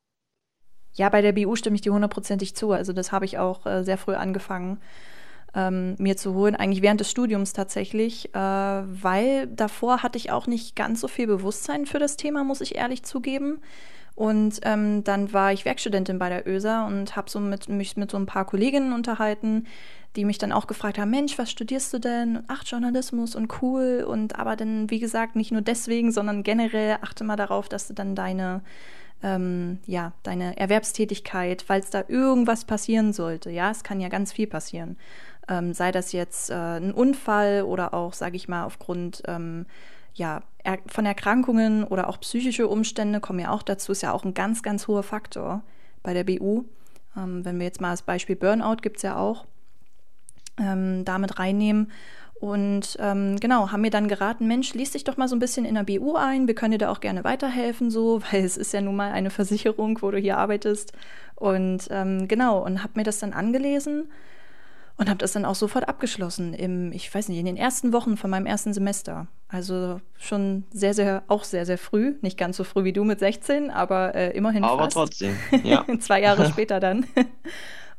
Ja, 0.93 1.09
bei 1.09 1.21
der 1.21 1.31
BU 1.31 1.55
stimme 1.55 1.75
ich 1.75 1.81
dir 1.81 1.93
hundertprozentig 1.93 2.55
zu. 2.55 2.71
Also 2.71 2.91
das 2.91 3.11
habe 3.11 3.25
ich 3.25 3.37
auch 3.37 3.65
äh, 3.67 3.83
sehr 3.83 3.99
früh 3.99 4.15
angefangen, 4.15 4.79
ähm, 5.53 5.95
mir 5.99 6.17
zu 6.17 6.33
holen. 6.33 6.55
Eigentlich 6.55 6.81
während 6.81 6.99
des 6.99 7.11
Studiums 7.11 7.53
tatsächlich, 7.53 8.33
äh, 8.33 8.39
weil 8.39 9.47
davor 9.47 10.01
hatte 10.01 10.17
ich 10.17 10.31
auch 10.31 10.47
nicht 10.47 10.75
ganz 10.75 10.99
so 10.99 11.07
viel 11.07 11.27
Bewusstsein 11.27 11.85
für 11.85 11.99
das 11.99 12.17
Thema, 12.17 12.43
muss 12.43 12.61
ich 12.61 12.75
ehrlich 12.75 13.03
zugeben. 13.03 13.61
Und 14.17 14.61
ähm, 14.63 15.03
dann 15.03 15.31
war 15.31 15.53
ich 15.53 15.63
Werkstudentin 15.63 16.17
bei 16.17 16.27
der 16.27 16.47
ÖSA 16.47 16.87
und 16.87 17.15
habe 17.15 17.29
so 17.29 17.39
mit, 17.39 17.69
mich 17.69 17.97
mit 17.97 18.09
so 18.09 18.17
ein 18.17 18.25
paar 18.25 18.45
Kolleginnen 18.45 18.91
unterhalten, 18.91 19.67
die 20.15 20.25
mich 20.25 20.39
dann 20.39 20.51
auch 20.51 20.65
gefragt 20.65 20.97
haben, 20.97 21.11
Mensch, 21.11 21.37
was 21.37 21.51
studierst 21.51 21.93
du 21.93 21.99
denn? 21.99 22.43
Ach, 22.47 22.63
Journalismus 22.65 23.35
und 23.35 23.61
cool. 23.61 24.03
Und 24.09 24.39
aber 24.39 24.55
dann, 24.55 24.89
wie 24.89 24.97
gesagt, 24.97 25.35
nicht 25.35 25.51
nur 25.51 25.61
deswegen, 25.61 26.11
sondern 26.11 26.41
generell 26.41 26.97
achte 27.01 27.23
mal 27.23 27.35
darauf, 27.35 27.69
dass 27.69 27.87
du 27.87 27.93
dann 27.93 28.15
deine 28.15 28.63
ähm, 29.21 29.77
ja, 29.85 30.13
deine 30.23 30.57
Erwerbstätigkeit, 30.57 31.61
falls 31.61 31.91
da 31.91 32.03
irgendwas 32.07 32.65
passieren 32.65 33.13
sollte. 33.13 33.51
Ja, 33.51 33.69
es 33.69 33.83
kann 33.83 33.99
ja 33.99 34.09
ganz 34.09 34.33
viel 34.33 34.47
passieren. 34.47 34.97
Ähm, 35.47 35.75
sei 35.75 35.91
das 35.91 36.11
jetzt 36.11 36.49
äh, 36.49 36.55
ein 36.55 36.91
Unfall 36.91 37.61
oder 37.61 37.93
auch, 37.93 38.13
sage 38.13 38.35
ich 38.35 38.47
mal, 38.47 38.63
aufgrund 38.65 39.21
ähm, 39.27 39.67
ja, 40.15 40.41
er 40.67 40.79
von 40.87 41.05
Erkrankungen 41.05 41.85
oder 41.85 42.09
auch 42.09 42.19
psychische 42.19 42.67
Umstände 42.67 43.21
kommen 43.21 43.39
ja 43.39 43.51
auch 43.51 43.63
dazu, 43.63 43.93
ist 43.93 44.01
ja 44.01 44.11
auch 44.11 44.25
ein 44.25 44.33
ganz, 44.33 44.61
ganz 44.63 44.87
hoher 44.87 45.03
Faktor 45.03 45.63
bei 46.03 46.13
der 46.13 46.25
BU. 46.25 46.65
Ähm, 47.15 47.45
wenn 47.45 47.57
wir 47.57 47.65
jetzt 47.65 47.79
mal 47.79 47.91
das 47.91 48.01
Beispiel 48.01 48.35
Burnout 48.35 48.81
gibt 48.81 48.97
es 48.97 49.03
ja 49.03 49.15
auch, 49.15 49.45
ähm, 50.59 51.05
damit 51.05 51.39
reinnehmen. 51.39 51.89
Und 52.39 52.97
ähm, 52.99 53.39
genau, 53.39 53.71
haben 53.71 53.81
mir 53.81 53.89
dann 53.89 54.09
geraten, 54.09 54.45
Mensch, 54.45 54.73
lies 54.73 54.91
dich 54.91 55.05
doch 55.05 55.15
mal 55.15 55.29
so 55.29 55.37
ein 55.37 55.39
bisschen 55.39 55.63
in 55.63 55.75
der 55.75 55.83
BU 55.83 56.17
ein, 56.17 56.47
wir 56.47 56.53
können 56.53 56.73
dir 56.73 56.77
da 56.77 56.91
auch 56.91 56.99
gerne 56.99 57.23
weiterhelfen, 57.23 57.89
so, 57.89 58.21
weil 58.31 58.43
es 58.43 58.57
ist 58.57 58.73
ja 58.73 58.81
nun 58.81 58.97
mal 58.97 59.13
eine 59.13 59.29
Versicherung, 59.29 60.01
wo 60.01 60.11
du 60.11 60.17
hier 60.17 60.37
arbeitest. 60.37 60.91
Und 61.35 61.87
ähm, 61.91 62.27
genau, 62.27 62.63
und 62.63 62.83
habe 62.83 62.93
mir 62.95 63.03
das 63.03 63.19
dann 63.19 63.31
angelesen 63.31 64.09
und 64.97 65.09
habe 65.09 65.19
das 65.19 65.31
dann 65.31 65.45
auch 65.45 65.55
sofort 65.55 65.87
abgeschlossen 65.87 66.53
im, 66.53 66.91
ich 66.91 67.13
weiß 67.13 67.29
nicht, 67.29 67.39
in 67.39 67.45
den 67.45 67.57
ersten 67.57 67.93
Wochen 67.93 68.17
von 68.17 68.29
meinem 68.29 68.47
ersten 68.47 68.73
Semester. 68.73 69.27
Also 69.47 70.01
schon 70.17 70.65
sehr, 70.71 70.93
sehr, 70.93 71.23
auch 71.27 71.43
sehr, 71.43 71.65
sehr 71.65 71.77
früh, 71.77 72.15
nicht 72.21 72.37
ganz 72.37 72.57
so 72.57 72.63
früh 72.63 72.83
wie 72.83 72.93
du 72.93 73.03
mit 73.03 73.19
16, 73.19 73.69
aber 73.69 74.15
äh, 74.15 74.35
immerhin 74.35 74.63
aber 74.63 74.83
fast. 74.83 74.93
trotzdem, 74.93 75.37
ja. 75.63 75.85
Zwei 75.99 76.21
Jahre 76.21 76.45
später 76.51 76.79
dann. 76.79 77.05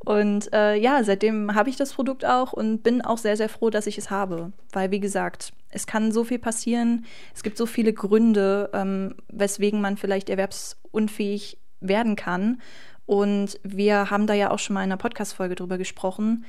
Und 0.00 0.52
äh, 0.52 0.74
ja, 0.74 1.02
seitdem 1.04 1.54
habe 1.54 1.70
ich 1.70 1.76
das 1.76 1.92
Produkt 1.92 2.24
auch 2.24 2.52
und 2.52 2.82
bin 2.82 3.02
auch 3.02 3.18
sehr, 3.18 3.36
sehr 3.36 3.48
froh, 3.48 3.70
dass 3.70 3.86
ich 3.86 3.98
es 3.98 4.10
habe. 4.10 4.52
Weil, 4.72 4.90
wie 4.90 5.00
gesagt, 5.00 5.52
es 5.70 5.86
kann 5.86 6.12
so 6.12 6.24
viel 6.24 6.38
passieren. 6.38 7.04
Es 7.34 7.42
gibt 7.42 7.56
so 7.56 7.66
viele 7.66 7.92
Gründe, 7.92 8.70
ähm, 8.72 9.14
weswegen 9.28 9.80
man 9.80 9.96
vielleicht 9.96 10.30
erwerbsunfähig 10.30 11.58
werden 11.80 12.16
kann. 12.16 12.60
Und 13.06 13.58
wir 13.62 14.10
haben 14.10 14.26
da 14.26 14.34
ja 14.34 14.50
auch 14.50 14.58
schon 14.58 14.74
mal 14.74 14.80
in 14.80 14.90
einer 14.90 14.98
Podcast-Folge 14.98 15.54
drüber 15.54 15.78
gesprochen, 15.78 16.44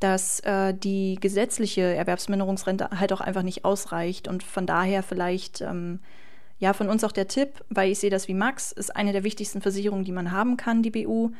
dass 0.00 0.40
äh, 0.40 0.74
die 0.74 1.16
gesetzliche 1.20 1.82
Erwerbsminderungsrente 1.82 2.90
halt 2.98 3.12
auch 3.12 3.20
einfach 3.20 3.42
nicht 3.42 3.64
ausreicht. 3.64 4.28
Und 4.28 4.42
von 4.42 4.66
daher 4.66 5.02
vielleicht, 5.02 5.60
ähm, 5.60 6.00
ja, 6.58 6.72
von 6.72 6.88
uns 6.88 7.04
auch 7.04 7.12
der 7.12 7.28
Tipp, 7.28 7.64
weil 7.68 7.90
ich 7.90 7.98
sehe 7.98 8.10
das 8.10 8.28
wie 8.28 8.34
Max, 8.34 8.72
ist 8.72 8.94
eine 8.94 9.12
der 9.12 9.24
wichtigsten 9.24 9.60
Versicherungen, 9.60 10.04
die 10.04 10.12
man 10.12 10.32
haben 10.32 10.56
kann, 10.56 10.82
die 10.82 10.90
BU 10.90 11.32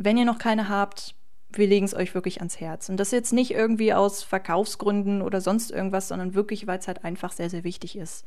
wenn 0.00 0.16
ihr 0.16 0.24
noch 0.24 0.38
keine 0.38 0.68
habt, 0.68 1.14
wir 1.52 1.66
legen 1.66 1.84
es 1.84 1.94
euch 1.94 2.14
wirklich 2.14 2.38
ans 2.38 2.58
Herz. 2.58 2.88
Und 2.88 2.96
das 2.96 3.10
jetzt 3.10 3.32
nicht 3.32 3.52
irgendwie 3.52 3.92
aus 3.92 4.22
Verkaufsgründen 4.22 5.20
oder 5.20 5.40
sonst 5.40 5.70
irgendwas, 5.70 6.08
sondern 6.08 6.34
wirklich, 6.34 6.66
weil 6.66 6.78
es 6.78 6.88
halt 6.88 7.04
einfach 7.04 7.32
sehr, 7.32 7.50
sehr 7.50 7.64
wichtig 7.64 7.96
ist. 7.96 8.24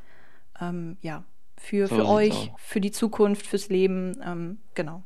Ähm, 0.62 0.98
ja, 1.02 1.24
für, 1.58 1.88
für 1.88 2.06
euch, 2.06 2.52
für 2.58 2.80
die 2.80 2.92
Zukunft, 2.92 3.48
fürs 3.48 3.70
Leben, 3.70 4.22
ähm, 4.24 4.60
genau. 4.76 5.04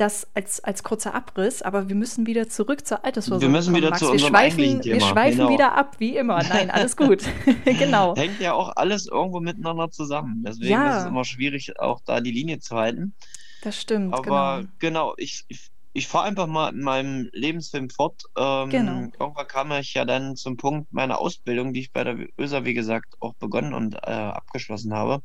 Das 0.00 0.26
als, 0.32 0.64
als 0.64 0.82
kurzer 0.82 1.14
Abriss, 1.14 1.60
aber 1.60 1.90
wir 1.90 1.94
müssen 1.94 2.24
wieder 2.24 2.48
zurück 2.48 2.86
zur 2.86 3.04
Altersvorsorge. 3.04 3.42
Wir 3.42 3.50
müssen 3.50 3.74
wieder 3.74 3.90
Max. 3.90 3.98
zu 3.98 4.10
unserem 4.10 4.32
wir 4.32 4.38
schweifen. 4.38 4.82
Wir 4.82 5.00
schweifen 5.02 5.38
genau. 5.40 5.50
wieder 5.50 5.74
ab, 5.76 5.96
wie 5.98 6.16
immer. 6.16 6.42
Nein, 6.48 6.70
alles 6.70 6.96
gut. 6.96 7.22
genau. 7.66 8.16
Hängt 8.16 8.40
ja 8.40 8.54
auch 8.54 8.72
alles 8.76 9.06
irgendwo 9.06 9.40
miteinander 9.40 9.90
zusammen. 9.90 10.42
Deswegen 10.46 10.70
ja. 10.70 10.96
ist 10.96 11.02
es 11.02 11.08
immer 11.10 11.26
schwierig, 11.26 11.78
auch 11.78 12.00
da 12.00 12.22
die 12.22 12.30
Linie 12.30 12.60
zu 12.60 12.76
halten. 12.76 13.12
Das 13.60 13.78
stimmt. 13.78 14.14
Aber 14.14 14.62
genau, 14.78 15.10
genau 15.10 15.14
ich, 15.18 15.44
ich 15.48 15.70
ich 15.92 16.06
fahre 16.06 16.26
einfach 16.26 16.46
mal 16.46 16.72
in 16.72 16.82
meinem 16.82 17.28
Lebensfilm 17.32 17.90
fort. 17.90 18.22
Ähm, 18.36 18.70
genau. 18.70 19.08
Irgendwann 19.18 19.46
kam 19.48 19.72
ich 19.72 19.94
ja 19.94 20.04
dann 20.04 20.36
zum 20.36 20.56
Punkt 20.56 20.92
meiner 20.92 21.18
Ausbildung, 21.18 21.72
die 21.72 21.80
ich 21.80 21.92
bei 21.92 22.04
der 22.04 22.16
ÖSA, 22.38 22.64
wie 22.64 22.74
gesagt, 22.74 23.16
auch 23.20 23.34
begonnen 23.34 23.74
und 23.74 23.94
äh, 23.94 24.10
abgeschlossen 24.10 24.94
habe. 24.94 25.20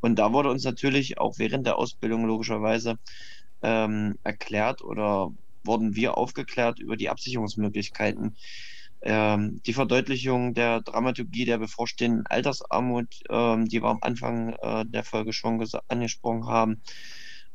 Und 0.00 0.18
da 0.18 0.32
wurde 0.32 0.50
uns 0.50 0.64
natürlich 0.64 1.18
auch 1.18 1.38
während 1.38 1.66
der 1.66 1.78
Ausbildung 1.78 2.26
logischerweise 2.26 2.98
ähm, 3.64 4.18
erklärt 4.22 4.82
oder 4.82 5.32
wurden 5.64 5.96
wir 5.96 6.18
aufgeklärt 6.18 6.78
über 6.78 6.96
die 6.96 7.08
Absicherungsmöglichkeiten. 7.08 8.36
Ähm, 9.00 9.60
die 9.66 9.72
Verdeutlichung 9.72 10.54
der 10.54 10.82
Dramaturgie 10.82 11.46
der 11.46 11.58
bevorstehenden 11.58 12.26
Altersarmut, 12.26 13.20
ähm, 13.28 13.66
die 13.66 13.82
wir 13.82 13.88
am 13.88 13.98
Anfang 14.02 14.54
äh, 14.62 14.84
der 14.86 15.04
Folge 15.04 15.32
schon 15.32 15.62
angesprochen 15.88 16.46
haben 16.46 16.80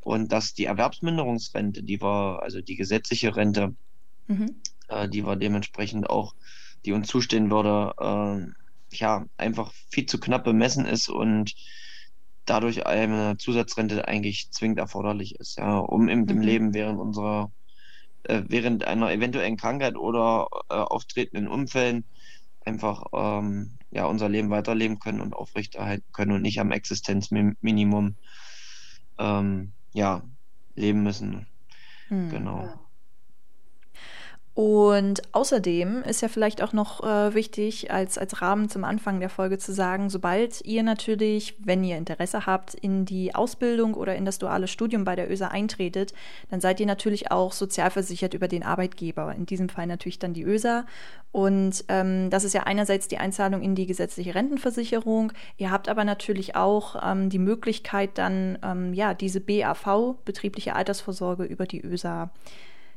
und 0.01 0.31
dass 0.31 0.53
die 0.53 0.65
Erwerbsminderungsrente, 0.65 1.83
die 1.83 2.01
war, 2.01 2.41
also 2.41 2.61
die 2.61 2.75
gesetzliche 2.75 3.35
Rente, 3.35 3.75
mhm. 4.27 4.61
äh, 4.87 5.07
die 5.07 5.25
war 5.25 5.35
dementsprechend 5.35 6.09
auch, 6.09 6.33
die 6.85 6.93
uns 6.93 7.07
zustehen 7.07 7.51
würde, 7.51 7.93
äh, 7.99 8.95
ja, 8.95 9.25
einfach 9.37 9.71
viel 9.89 10.05
zu 10.05 10.19
knapp 10.19 10.43
bemessen 10.43 10.85
ist 10.85 11.09
und 11.09 11.53
dadurch 12.49 12.85
eine 12.85 13.37
Zusatzrente 13.37 14.07
eigentlich 14.07 14.49
zwingend 14.51 14.79
erforderlich 14.79 15.35
ist, 15.39 15.57
ja, 15.57 15.77
um 15.77 16.07
im, 16.09 16.21
mhm. 16.21 16.41
Leben 16.41 16.73
während 16.73 16.99
unserer, 16.99 17.51
äh, 18.23 18.43
während 18.47 18.85
einer 18.85 19.11
eventuellen 19.11 19.57
Krankheit 19.57 19.95
oder 19.95 20.47
äh, 20.69 20.75
auftretenden 20.75 21.47
Unfällen 21.47 22.05
einfach 22.65 23.03
ähm, 23.13 23.77
ja, 23.91 24.05
unser 24.05 24.29
Leben 24.29 24.49
weiterleben 24.49 24.99
können 24.99 25.21
und 25.21 25.33
aufrechterhalten 25.33 26.05
können 26.11 26.31
und 26.31 26.41
nicht 26.41 26.59
am 26.59 26.71
Existenzminimum 26.71 28.15
ähm, 29.17 29.73
ja, 29.93 30.23
leben 30.75 31.03
müssen. 31.03 31.47
Hm. 32.07 32.29
Genau. 32.29 32.88
Und 34.61 35.21
außerdem 35.31 36.03
ist 36.03 36.19
ja 36.19 36.27
vielleicht 36.27 36.61
auch 36.61 36.73
noch 36.73 37.01
äh, 37.01 37.33
wichtig, 37.33 37.91
als, 37.91 38.17
als 38.17 38.41
Rahmen 38.41 38.67
zum 38.67 38.83
Anfang 38.83 39.21
der 39.21 39.29
Folge 39.29 39.57
zu 39.57 39.71
sagen, 39.71 40.09
sobald 40.09 40.65
ihr 40.65 40.83
natürlich, 40.83 41.55
wenn 41.59 41.81
ihr 41.81 41.95
Interesse 41.95 42.45
habt, 42.45 42.73
in 42.73 43.05
die 43.05 43.33
Ausbildung 43.33 43.93
oder 43.93 44.17
in 44.17 44.25
das 44.25 44.37
duale 44.37 44.67
Studium 44.67 45.05
bei 45.05 45.15
der 45.15 45.31
ÖSA 45.31 45.47
eintretet, 45.47 46.13
dann 46.49 46.59
seid 46.59 46.81
ihr 46.81 46.87
natürlich 46.87 47.31
auch 47.31 47.53
sozialversichert 47.53 48.33
über 48.33 48.49
den 48.49 48.63
Arbeitgeber. 48.63 49.33
In 49.33 49.45
diesem 49.45 49.69
Fall 49.69 49.87
natürlich 49.87 50.19
dann 50.19 50.33
die 50.33 50.43
ÖSA. 50.43 50.85
Und 51.31 51.85
ähm, 51.87 52.29
das 52.29 52.43
ist 52.43 52.51
ja 52.51 52.63
einerseits 52.63 53.07
die 53.07 53.17
Einzahlung 53.17 53.61
in 53.61 53.75
die 53.75 53.85
gesetzliche 53.85 54.35
Rentenversicherung. 54.35 55.31
Ihr 55.55 55.71
habt 55.71 55.87
aber 55.87 56.03
natürlich 56.03 56.57
auch 56.57 57.01
ähm, 57.01 57.29
die 57.29 57.39
Möglichkeit, 57.39 58.17
dann 58.17 58.57
ähm, 58.61 58.93
ja 58.93 59.13
diese 59.13 59.39
BAV, 59.39 60.15
betriebliche 60.25 60.75
Altersvorsorge, 60.75 61.45
über 61.45 61.65
die 61.65 61.79
ÖSA 61.79 62.29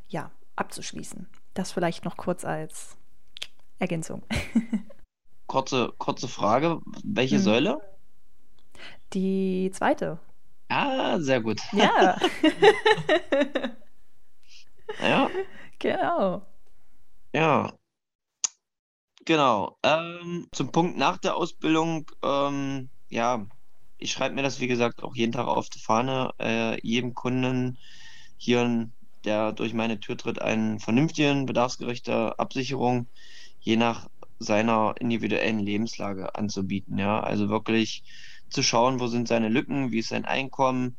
ja, 0.08 0.32
abzuschließen. 0.56 1.28
Das 1.54 1.72
vielleicht 1.72 2.04
noch 2.04 2.16
kurz 2.16 2.44
als 2.44 2.96
Ergänzung. 3.78 4.22
kurze, 5.46 5.92
kurze 5.98 6.28
Frage. 6.28 6.80
Welche 7.04 7.36
hm. 7.36 7.42
Säule? 7.42 7.80
Die 9.12 9.70
zweite. 9.72 10.18
Ah, 10.68 11.18
sehr 11.20 11.40
gut. 11.40 11.60
Ja. 11.72 12.18
ja. 15.02 15.28
Genau. 15.78 16.46
Ja. 17.34 17.72
Genau. 19.24 19.76
Ähm, 19.82 20.48
zum 20.52 20.72
Punkt 20.72 20.96
nach 20.96 21.18
der 21.18 21.36
Ausbildung, 21.36 22.10
ähm, 22.22 22.88
ja, 23.10 23.46
ich 23.98 24.12
schreibe 24.12 24.34
mir 24.34 24.42
das, 24.42 24.60
wie 24.60 24.66
gesagt, 24.66 25.02
auch 25.02 25.14
jeden 25.14 25.32
Tag 25.32 25.46
auf 25.46 25.68
die 25.68 25.78
Fahne, 25.78 26.32
äh, 26.40 26.80
jedem 26.86 27.14
Kunden 27.14 27.78
hier 28.38 28.62
ein 28.62 28.92
der 29.24 29.52
durch 29.52 29.74
meine 29.74 30.00
Tür 30.00 30.16
tritt, 30.16 30.40
einen 30.40 30.78
vernünftigen, 30.80 31.46
bedarfsgerechte 31.46 32.38
Absicherung 32.38 33.08
je 33.60 33.76
nach 33.76 34.08
seiner 34.38 34.94
individuellen 34.98 35.60
Lebenslage 35.60 36.34
anzubieten. 36.34 36.98
Ja, 36.98 37.20
also 37.20 37.48
wirklich 37.48 38.02
zu 38.50 38.62
schauen, 38.62 39.00
wo 39.00 39.06
sind 39.06 39.28
seine 39.28 39.48
Lücken, 39.48 39.92
wie 39.92 40.00
ist 40.00 40.08
sein 40.08 40.24
Einkommen, 40.24 40.96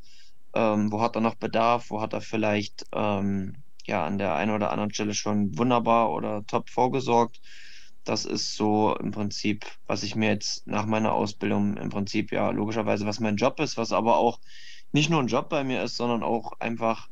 ähm, 0.53 0.91
wo 0.91 1.01
hat 1.01 1.15
er 1.15 1.21
noch 1.21 1.35
Bedarf, 1.35 1.89
wo 1.89 2.01
hat 2.01 2.13
er 2.13 2.21
vielleicht 2.21 2.85
ähm, 2.93 3.55
ja 3.85 4.05
an 4.05 4.17
der 4.17 4.35
einen 4.35 4.51
oder 4.51 4.71
anderen 4.71 4.93
Stelle 4.93 5.13
schon 5.13 5.57
wunderbar 5.57 6.11
oder 6.11 6.45
top 6.45 6.69
vorgesorgt. 6.69 7.41
Das 8.05 8.25
ist 8.25 8.55
so 8.55 8.95
im 8.97 9.11
Prinzip, 9.11 9.65
was 9.87 10.03
ich 10.03 10.15
mir 10.15 10.29
jetzt 10.29 10.67
nach 10.67 10.85
meiner 10.85 11.13
Ausbildung 11.13 11.77
im 11.77 11.89
Prinzip 11.89 12.31
ja 12.31 12.49
logischerweise, 12.51 13.05
was 13.05 13.19
mein 13.19 13.37
Job 13.37 13.59
ist, 13.59 13.77
was 13.77 13.91
aber 13.91 14.17
auch 14.17 14.39
nicht 14.91 15.09
nur 15.09 15.21
ein 15.21 15.27
Job 15.27 15.49
bei 15.49 15.63
mir 15.63 15.83
ist, 15.83 15.97
sondern 15.97 16.23
auch 16.23 16.53
einfach 16.59 17.07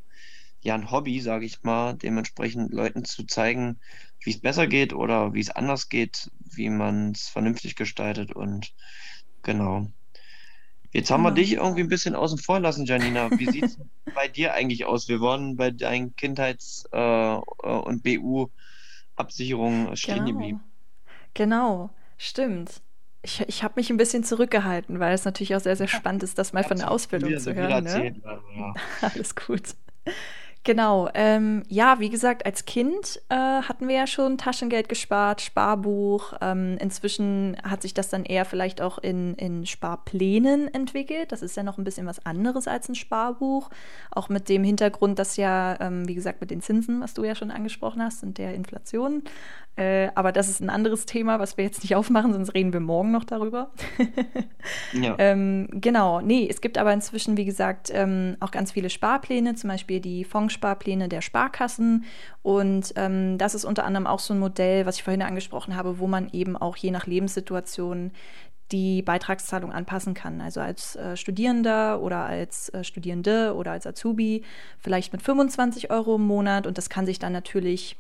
ja 0.62 0.76
ein 0.76 0.92
Hobby, 0.92 1.20
sage 1.20 1.46
ich 1.46 1.64
mal, 1.64 1.94
dementsprechend 1.94 2.74
Leuten 2.74 3.04
zu 3.06 3.26
zeigen, 3.26 3.80
wie 4.24 4.32
es 4.32 4.40
besser 4.40 4.68
geht 4.68 4.94
oder 4.94 5.34
wie 5.34 5.40
es 5.40 5.50
anders 5.50 5.90
geht, 5.90 6.30
wie 6.40 6.70
man 6.70 7.12
es 7.12 7.28
vernünftig 7.28 7.76
gestaltet 7.76 8.34
und 8.36 8.74
genau. 9.44 9.88
Jetzt 10.94 11.10
haben 11.10 11.24
wir 11.24 11.32
dich 11.32 11.54
irgendwie 11.54 11.82
ein 11.82 11.90
bisschen 11.90 12.16
außen 12.16 12.38
vor 12.38 12.60
lassen, 12.60 12.86
Janina. 12.86 13.32
Wie 13.40 13.50
sieht 13.50 13.64
es 13.64 13.78
bei 14.14 14.28
dir 14.28 14.54
eigentlich 14.54 14.86
aus? 14.86 15.08
Wir 15.08 15.22
waren 15.22 15.56
bei 15.56 15.72
deinen 15.72 16.16
Kindheits- 16.16 16.86
äh, 16.92 17.36
und 17.64 18.04
BU-Absicherungen 18.04 19.96
stehen 19.96 20.26
genau. 20.26 20.32
geblieben. 20.32 20.62
Genau, 21.34 21.90
stimmt. 22.18 22.82
Ich, 23.24 23.40
ich 23.48 23.64
habe 23.64 23.76
mich 23.78 23.90
ein 23.90 23.98
bisschen 23.98 24.24
zurückgehalten, 24.24 25.00
weil 25.00 25.14
es 25.14 25.24
natürlich 25.24 25.56
auch 25.56 25.62
sehr, 25.62 25.78
sehr 25.78 25.88
spannend 25.88 26.24
ist, 26.24 26.38
das 26.38 26.54
mal 26.54 26.64
von 26.64 26.78
der 26.78 26.92
Ausbildung 26.92 27.38
zu 27.38 27.56
hören. 27.56 27.84
Ne? 27.84 28.16
Ja. 28.58 28.74
Alles 29.02 29.36
gut. 29.36 29.76
Genau, 30.64 31.10
ähm, 31.16 31.64
ja, 31.70 32.00
wie 32.00 32.12
gesagt, 32.12 32.46
als 32.46 32.66
Kind 32.66 33.20
äh, 33.30 33.36
hatten 33.36 33.88
wir 33.88 33.96
ja 33.96 34.06
schon 34.06 34.38
Taschengeld 34.38 34.90
gespart, 34.90 35.42
Sparbuch. 35.42 36.34
Ähm, 36.40 36.78
inzwischen 36.80 37.58
hat 37.64 37.82
sich 37.82 37.96
das 37.96 38.10
dann 38.10 38.26
eher 38.26 38.46
vielleicht 38.46 38.80
auch 38.80 39.00
in, 39.00 39.34
in 39.36 39.66
Sparplänen 39.66 40.72
entwickelt. 40.72 41.32
Das 41.32 41.42
ist 41.42 41.58
ja 41.58 41.64
noch 41.64 41.80
ein 41.80 41.84
bisschen 41.84 42.06
was 42.06 42.24
anderes 42.28 42.68
als 42.68 42.88
ein 42.90 42.96
Sparbuch. 42.96 43.72
Auch 44.12 44.30
mit 44.30 44.50
dem 44.50 44.64
Hintergrund, 44.64 45.18
dass 45.18 45.36
ja, 45.36 45.78
ähm, 45.82 46.08
wie 46.08 46.16
gesagt, 46.16 46.42
mit 46.42 46.52
den 46.52 46.62
Zinsen, 46.62 47.02
was 47.02 47.16
du 47.16 47.24
ja 47.24 47.34
schon 47.34 47.50
angesprochen 47.50 48.04
hast, 48.04 48.22
und 48.22 48.38
der 48.38 48.54
Inflation. 48.54 49.24
Äh, 49.78 50.10
aber 50.16 50.32
das 50.34 50.50
ist 50.50 50.60
ein 50.60 50.70
anderes 50.70 51.06
Thema, 51.06 51.40
was 51.40 51.56
wir 51.56 51.64
jetzt 51.64 51.82
nicht 51.82 51.96
aufmachen, 51.96 52.34
sonst 52.34 52.54
reden 52.54 52.74
wir 52.74 52.82
morgen 52.82 53.12
noch 53.12 53.24
darüber. 53.24 53.72
ja. 54.94 55.16
Ähm, 55.22 55.68
genau, 55.72 56.20
nee, 56.20 56.48
es 56.50 56.62
gibt 56.62 56.78
aber 56.78 56.92
inzwischen, 56.94 57.38
wie 57.38 57.46
gesagt, 57.46 57.92
ähm, 57.94 58.38
auch 58.40 58.50
ganz 58.50 58.72
viele 58.72 58.90
Sparpläne, 58.90 59.56
zum 59.56 59.70
Beispiel 59.70 60.00
die 60.00 60.24
Fonds 60.24 60.51
Fondssparpläne 60.52 61.10
der 61.10 61.22
Sparkassen. 61.22 62.06
Und 62.44 62.94
ähm, 62.96 63.38
das 63.38 63.56
ist 63.56 63.66
unter 63.66 63.86
anderem 63.86 64.08
auch 64.08 64.20
so 64.20 64.34
ein 64.34 64.40
Modell, 64.40 64.86
was 64.86 64.98
ich 64.98 65.04
vorhin 65.04 65.22
angesprochen 65.22 65.76
habe, 65.76 66.00
wo 66.00 66.08
man 66.08 66.30
eben 66.32 66.58
auch 66.58 66.76
je 66.76 66.92
nach 66.92 67.08
Lebenssituation 67.08 68.12
die 68.72 69.02
Beitragszahlung 69.02 69.72
anpassen 69.74 70.14
kann. 70.14 70.40
Also 70.40 70.62
als 70.62 70.96
äh, 70.96 71.18
Studierender 71.18 72.02
oder 72.02 72.26
als 72.26 72.70
äh, 72.70 72.84
Studierende 72.84 73.54
oder 73.56 73.72
als 73.72 73.86
Azubi 73.86 74.44
vielleicht 74.80 75.12
mit 75.12 75.22
25 75.22 75.92
Euro 75.92 76.16
im 76.16 76.26
Monat. 76.26 76.68
Und 76.68 76.78
das 76.78 76.90
kann 76.90 77.06
sich 77.06 77.20
dann 77.20 77.34
natürlich 77.34 77.98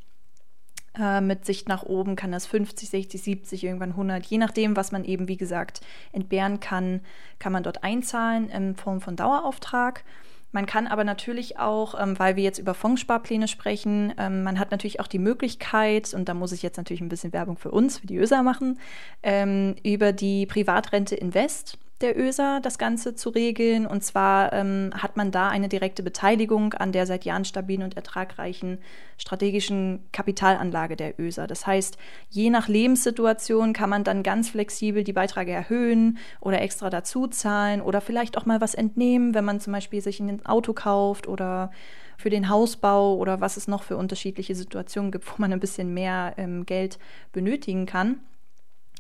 äh, 0.97 1.19
mit 1.19 1.45
Sicht 1.45 1.67
nach 1.67 1.83
oben, 1.83 2.15
kann 2.15 2.31
das 2.31 2.45
50, 2.45 2.89
60, 2.89 3.21
70, 3.21 3.63
irgendwann 3.65 3.91
100, 3.91 4.25
je 4.25 4.37
nachdem, 4.37 4.77
was 4.77 4.93
man 4.93 5.03
eben, 5.03 5.27
wie 5.27 5.37
gesagt, 5.37 5.81
entbehren 6.13 6.61
kann, 6.61 7.01
kann 7.39 7.51
man 7.51 7.63
dort 7.63 7.83
einzahlen 7.83 8.49
in 8.49 8.75
Form 8.75 9.01
von 9.01 9.17
Dauerauftrag. 9.17 10.03
Man 10.51 10.65
kann 10.65 10.87
aber 10.87 11.03
natürlich 11.03 11.59
auch, 11.59 11.95
ähm, 11.99 12.19
weil 12.19 12.35
wir 12.35 12.43
jetzt 12.43 12.59
über 12.59 12.73
Fondssparpläne 12.73 13.47
sprechen, 13.47 14.13
ähm, 14.17 14.43
man 14.43 14.59
hat 14.59 14.71
natürlich 14.71 14.99
auch 14.99 15.07
die 15.07 15.19
Möglichkeit, 15.19 16.13
und 16.13 16.27
da 16.27 16.33
muss 16.33 16.51
ich 16.51 16.61
jetzt 16.61 16.77
natürlich 16.77 17.01
ein 17.01 17.09
bisschen 17.09 17.33
Werbung 17.33 17.57
für 17.57 17.71
uns, 17.71 17.99
für 17.99 18.07
die 18.07 18.17
ÖSA 18.17 18.43
machen, 18.43 18.79
ähm, 19.23 19.75
über 19.83 20.11
die 20.11 20.45
Privatrente 20.45 21.15
Invest 21.15 21.77
der 22.01 22.19
ÖSA 22.19 22.59
das 22.59 22.77
Ganze 22.77 23.15
zu 23.15 23.29
regeln. 23.29 23.85
Und 23.85 24.03
zwar 24.03 24.53
ähm, 24.53 24.91
hat 24.95 25.17
man 25.17 25.31
da 25.31 25.49
eine 25.49 25.69
direkte 25.69 26.03
Beteiligung 26.03 26.73
an 26.73 26.91
der 26.91 27.05
seit 27.05 27.25
Jahren 27.25 27.45
stabilen 27.45 27.83
und 27.83 27.95
ertragreichen 27.95 28.79
strategischen 29.17 30.03
Kapitalanlage 30.11 30.95
der 30.95 31.19
ÖSA. 31.19 31.45
Das 31.47 31.67
heißt, 31.67 31.97
je 32.29 32.49
nach 32.49 32.67
Lebenssituation 32.67 33.73
kann 33.73 33.89
man 33.89 34.03
dann 34.03 34.23
ganz 34.23 34.49
flexibel 34.49 35.03
die 35.03 35.13
Beiträge 35.13 35.51
erhöhen 35.51 36.17
oder 36.39 36.61
extra 36.61 36.89
dazu 36.89 37.27
zahlen 37.27 37.81
oder 37.81 38.01
vielleicht 38.01 38.37
auch 38.37 38.45
mal 38.45 38.61
was 38.61 38.73
entnehmen, 38.73 39.35
wenn 39.35 39.45
man 39.45 39.59
zum 39.59 39.73
Beispiel 39.73 40.01
sich 40.01 40.19
ein 40.19 40.45
Auto 40.45 40.73
kauft 40.73 41.27
oder 41.27 41.71
für 42.17 42.29
den 42.29 42.49
Hausbau 42.49 43.15
oder 43.15 43.41
was 43.41 43.57
es 43.57 43.67
noch 43.67 43.83
für 43.83 43.97
unterschiedliche 43.97 44.55
Situationen 44.55 45.11
gibt, 45.11 45.27
wo 45.27 45.35
man 45.37 45.53
ein 45.53 45.59
bisschen 45.59 45.93
mehr 45.93 46.33
ähm, 46.37 46.65
Geld 46.65 46.99
benötigen 47.31 47.85
kann. 47.85 48.19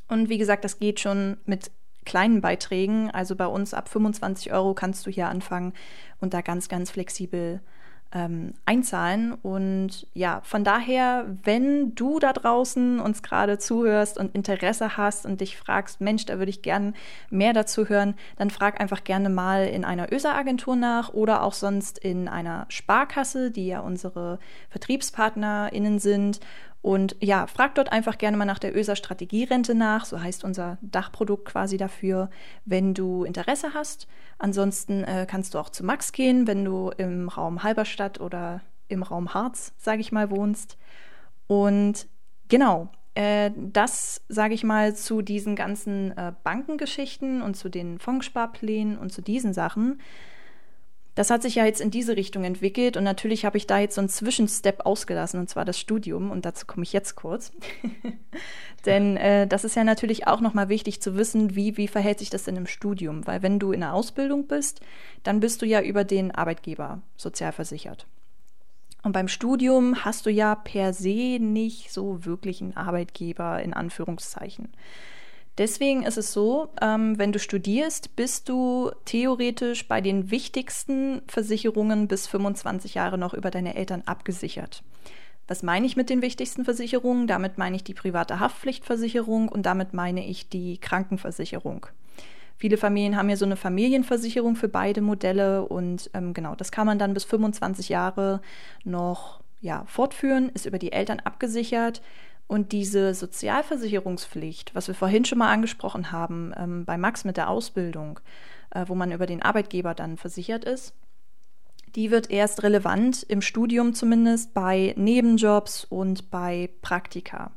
Und 0.07 0.29
wie 0.29 0.37
gesagt, 0.37 0.65
das 0.65 0.79
geht 0.79 0.99
schon 0.99 1.37
mit 1.45 1.71
kleinen 2.05 2.41
Beiträgen. 2.41 3.11
Also 3.11 3.35
bei 3.35 3.47
uns 3.47 3.73
ab 3.73 3.89
25 3.89 4.51
Euro 4.53 4.73
kannst 4.73 5.05
du 5.05 5.11
hier 5.11 5.27
anfangen 5.27 5.73
und 6.19 6.33
da 6.33 6.41
ganz, 6.41 6.69
ganz 6.69 6.91
flexibel 6.91 7.61
ähm, 8.13 8.53
einzahlen. 8.65 9.33
Und 9.33 10.07
ja, 10.13 10.41
von 10.43 10.63
daher, 10.63 11.25
wenn 11.43 11.95
du 11.95 12.19
da 12.19 12.33
draußen 12.33 12.99
uns 12.99 13.23
gerade 13.23 13.57
zuhörst 13.57 14.17
und 14.17 14.35
Interesse 14.35 14.97
hast 14.97 15.25
und 15.25 15.41
dich 15.41 15.57
fragst, 15.57 16.01
Mensch, 16.01 16.25
da 16.25 16.37
würde 16.37 16.49
ich 16.49 16.61
gerne 16.61 16.93
mehr 17.29 17.53
dazu 17.53 17.87
hören, 17.87 18.15
dann 18.37 18.49
frag 18.49 18.81
einfach 18.81 19.03
gerne 19.03 19.29
mal 19.29 19.65
in 19.67 19.85
einer 19.85 20.11
ÖSA-Agentur 20.11 20.75
nach 20.75 21.13
oder 21.13 21.43
auch 21.43 21.53
sonst 21.53 21.97
in 21.99 22.27
einer 22.27 22.65
Sparkasse, 22.69 23.51
die 23.51 23.67
ja 23.67 23.79
unsere 23.79 24.39
VertriebspartnerInnen 24.69 25.99
sind. 25.99 26.39
Und 26.81 27.15
ja, 27.19 27.45
frag 27.45 27.75
dort 27.75 27.91
einfach 27.91 28.17
gerne 28.17 28.37
mal 28.37 28.45
nach 28.45 28.57
der 28.57 28.75
ÖSA 28.75 28.95
Strategierente 28.95 29.75
nach, 29.75 30.05
so 30.05 30.19
heißt 30.19 30.43
unser 30.43 30.79
Dachprodukt 30.81 31.45
quasi 31.45 31.77
dafür, 31.77 32.29
wenn 32.65 32.93
du 32.95 33.23
Interesse 33.23 33.73
hast. 33.75 34.07
Ansonsten 34.39 35.03
äh, 35.03 35.27
kannst 35.29 35.53
du 35.53 35.59
auch 35.59 35.69
zu 35.69 35.85
Max 35.85 36.11
gehen, 36.11 36.47
wenn 36.47 36.65
du 36.65 36.89
im 36.97 37.29
Raum 37.29 37.61
Halberstadt 37.61 38.19
oder 38.19 38.61
im 38.87 39.03
Raum 39.03 39.33
Harz, 39.33 39.73
sage 39.77 40.01
ich 40.01 40.11
mal, 40.11 40.31
wohnst. 40.31 40.77
Und 41.45 42.07
genau, 42.47 42.89
äh, 43.13 43.51
das 43.55 44.21
sage 44.27 44.55
ich 44.55 44.63
mal 44.63 44.95
zu 44.95 45.21
diesen 45.21 45.55
ganzen 45.55 46.17
äh, 46.17 46.33
Bankengeschichten 46.43 47.43
und 47.43 47.55
zu 47.55 47.69
den 47.69 47.99
Fondssparplänen 47.99 48.97
und 48.97 49.11
zu 49.11 49.21
diesen 49.21 49.53
Sachen. 49.53 50.01
Das 51.13 51.29
hat 51.29 51.41
sich 51.41 51.55
ja 51.55 51.65
jetzt 51.65 51.81
in 51.81 51.91
diese 51.91 52.15
Richtung 52.15 52.45
entwickelt 52.45 52.95
und 52.95 53.03
natürlich 53.03 53.43
habe 53.43 53.57
ich 53.57 53.67
da 53.67 53.79
jetzt 53.79 53.95
so 53.95 54.01
einen 54.01 54.07
Zwischenstep 54.07 54.85
ausgelassen 54.85 55.41
und 55.41 55.49
zwar 55.49 55.65
das 55.65 55.77
Studium 55.77 56.31
und 56.31 56.45
dazu 56.45 56.65
komme 56.65 56.83
ich 56.83 56.93
jetzt 56.93 57.15
kurz. 57.15 57.51
denn 58.85 59.17
äh, 59.17 59.45
das 59.45 59.65
ist 59.65 59.75
ja 59.75 59.83
natürlich 59.83 60.27
auch 60.27 60.39
nochmal 60.39 60.69
wichtig 60.69 61.01
zu 61.01 61.15
wissen, 61.15 61.55
wie, 61.55 61.75
wie 61.75 61.89
verhält 61.89 62.19
sich 62.19 62.29
das 62.29 62.43
denn 62.43 62.55
im 62.55 62.65
Studium? 62.65 63.27
Weil 63.27 63.41
wenn 63.41 63.59
du 63.59 63.73
in 63.73 63.81
der 63.81 63.93
Ausbildung 63.93 64.47
bist, 64.47 64.79
dann 65.23 65.41
bist 65.41 65.61
du 65.61 65.65
ja 65.65 65.81
über 65.81 66.05
den 66.05 66.31
Arbeitgeber 66.31 67.01
sozialversichert. 67.17 68.07
Und 69.03 69.11
beim 69.13 69.27
Studium 69.27 70.05
hast 70.05 70.25
du 70.25 70.29
ja 70.29 70.55
per 70.55 70.93
se 70.93 71.39
nicht 71.39 71.91
so 71.91 72.23
wirklich 72.25 72.61
einen 72.61 72.77
Arbeitgeber 72.77 73.61
in 73.61 73.73
Anführungszeichen. 73.73 74.69
Deswegen 75.57 76.03
ist 76.03 76.17
es 76.17 76.31
so, 76.31 76.69
ähm, 76.81 77.17
wenn 77.17 77.31
du 77.31 77.39
studierst, 77.39 78.15
bist 78.15 78.47
du 78.47 78.91
theoretisch 79.05 79.87
bei 79.87 80.01
den 80.01 80.31
wichtigsten 80.31 81.21
Versicherungen 81.27 82.07
bis 82.07 82.27
25 82.27 82.93
Jahre 82.93 83.17
noch 83.17 83.33
über 83.33 83.51
deine 83.51 83.75
Eltern 83.75 84.03
abgesichert. 84.05 84.83
Was 85.47 85.63
meine 85.63 85.85
ich 85.85 85.97
mit 85.97 86.09
den 86.09 86.21
wichtigsten 86.21 86.63
Versicherungen? 86.63 87.27
Damit 87.27 87.57
meine 87.57 87.75
ich 87.75 87.83
die 87.83 87.93
private 87.93 88.39
Haftpflichtversicherung 88.39 89.49
und 89.49 89.65
damit 89.65 89.93
meine 89.93 90.25
ich 90.25 90.47
die 90.47 90.77
Krankenversicherung. 90.77 91.87
Viele 92.57 92.77
Familien 92.77 93.17
haben 93.17 93.29
ja 93.29 93.35
so 93.35 93.45
eine 93.45 93.57
Familienversicherung 93.57 94.55
für 94.55 94.69
beide 94.69 95.01
Modelle 95.01 95.67
und 95.67 96.09
ähm, 96.13 96.33
genau, 96.33 96.55
das 96.55 96.71
kann 96.71 96.85
man 96.85 96.99
dann 96.99 97.13
bis 97.13 97.25
25 97.25 97.89
Jahre 97.89 98.39
noch 98.85 99.41
ja, 99.61 99.83
fortführen, 99.87 100.49
ist 100.53 100.65
über 100.65 100.79
die 100.79 100.91
Eltern 100.91 101.19
abgesichert. 101.19 102.01
Und 102.51 102.73
diese 102.73 103.13
Sozialversicherungspflicht, 103.13 104.75
was 104.75 104.89
wir 104.89 104.93
vorhin 104.93 105.23
schon 105.23 105.37
mal 105.37 105.53
angesprochen 105.53 106.11
haben, 106.11 106.53
ähm, 106.57 106.83
bei 106.83 106.97
Max 106.97 107.23
mit 107.23 107.37
der 107.37 107.49
Ausbildung, 107.49 108.19
äh, 108.71 108.83
wo 108.89 108.93
man 108.93 109.13
über 109.13 109.25
den 109.25 109.41
Arbeitgeber 109.41 109.93
dann 109.93 110.17
versichert 110.17 110.65
ist, 110.65 110.93
die 111.95 112.11
wird 112.11 112.29
erst 112.29 112.63
relevant 112.63 113.23
im 113.23 113.41
Studium 113.41 113.93
zumindest 113.93 114.53
bei 114.53 114.93
Nebenjobs 114.97 115.85
und 115.85 116.29
bei 116.29 116.69
Praktika. 116.81 117.51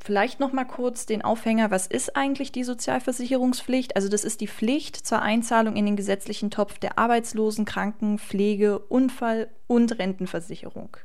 Vielleicht 0.00 0.40
noch 0.40 0.52
mal 0.52 0.64
kurz 0.64 1.06
den 1.06 1.22
Aufhänger, 1.22 1.70
was 1.70 1.86
ist 1.86 2.16
eigentlich 2.16 2.50
die 2.50 2.64
Sozialversicherungspflicht? 2.64 3.94
Also 3.94 4.08
das 4.08 4.24
ist 4.24 4.40
die 4.40 4.48
Pflicht 4.48 4.96
zur 4.96 5.22
Einzahlung 5.22 5.76
in 5.76 5.86
den 5.86 5.94
gesetzlichen 5.94 6.50
Topf 6.50 6.80
der 6.80 6.98
Arbeitslosen, 6.98 7.66
Kranken, 7.66 8.18
Pflege, 8.18 8.80
Unfall 8.80 9.48
und 9.68 9.96
Rentenversicherung. 10.00 10.96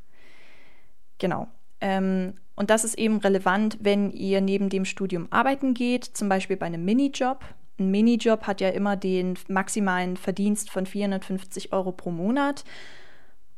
Genau. 1.20 1.48
Ähm, 1.82 2.34
und 2.56 2.70
das 2.70 2.86
ist 2.86 2.98
eben 2.98 3.18
relevant, 3.18 3.78
wenn 3.82 4.12
ihr 4.12 4.42
neben 4.42 4.70
dem 4.70 4.86
Studium 4.86 5.28
arbeiten 5.30 5.74
geht, 5.74 6.06
zum 6.06 6.30
Beispiel 6.30 6.58
bei 6.58 6.66
einem 6.68 6.86
Minijob. 6.86 7.44
Ein 7.78 7.92
Minijob 7.92 8.44
hat 8.44 8.62
ja 8.62 8.70
immer 8.70 8.96
den 8.96 9.38
maximalen 9.50 10.16
Verdienst 10.16 10.70
von 10.70 10.86
450 10.86 11.74
Euro 11.74 11.92
pro 11.92 12.12
Monat. 12.12 12.64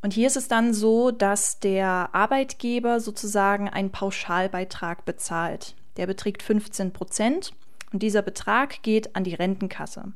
Und 0.01 0.13
hier 0.13 0.27
ist 0.27 0.37
es 0.37 0.47
dann 0.47 0.73
so, 0.73 1.11
dass 1.11 1.59
der 1.59 2.09
Arbeitgeber 2.13 2.99
sozusagen 2.99 3.69
einen 3.69 3.91
Pauschalbeitrag 3.91 5.05
bezahlt. 5.05 5.75
Der 5.97 6.07
beträgt 6.07 6.43
15 6.43 6.93
Prozent 6.93 7.51
und 7.91 8.03
dieser 8.03 8.21
Betrag 8.21 8.81
geht 8.83 9.15
an 9.15 9.23
die 9.23 9.33
Rentenkasse. 9.33 10.13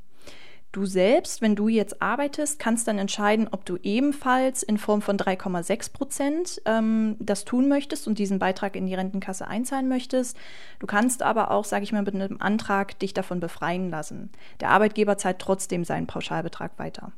Du 0.71 0.85
selbst, 0.85 1.41
wenn 1.41 1.55
du 1.55 1.67
jetzt 1.67 2.01
arbeitest, 2.01 2.57
kannst 2.57 2.87
dann 2.87 2.97
entscheiden, 2.97 3.49
ob 3.51 3.65
du 3.65 3.77
ebenfalls 3.83 4.63
in 4.63 4.77
Form 4.77 5.01
von 5.01 5.17
3,6 5.17 5.91
Prozent 5.91 6.61
ähm, 6.65 7.17
das 7.19 7.43
tun 7.43 7.67
möchtest 7.67 8.07
und 8.07 8.17
diesen 8.19 8.39
Beitrag 8.39 8.77
in 8.77 8.87
die 8.87 8.95
Rentenkasse 8.95 9.47
einzahlen 9.47 9.89
möchtest. 9.89 10.37
Du 10.79 10.87
kannst 10.87 11.23
aber 11.23 11.51
auch, 11.51 11.65
sage 11.65 11.83
ich 11.83 11.91
mal, 11.91 12.03
mit 12.03 12.15
einem 12.15 12.37
Antrag 12.39 12.97
dich 12.99 13.13
davon 13.13 13.41
befreien 13.41 13.89
lassen. 13.89 14.29
Der 14.61 14.69
Arbeitgeber 14.69 15.17
zahlt 15.17 15.39
trotzdem 15.39 15.83
seinen 15.83 16.07
Pauschalbetrag 16.07 16.79
weiter 16.79 17.11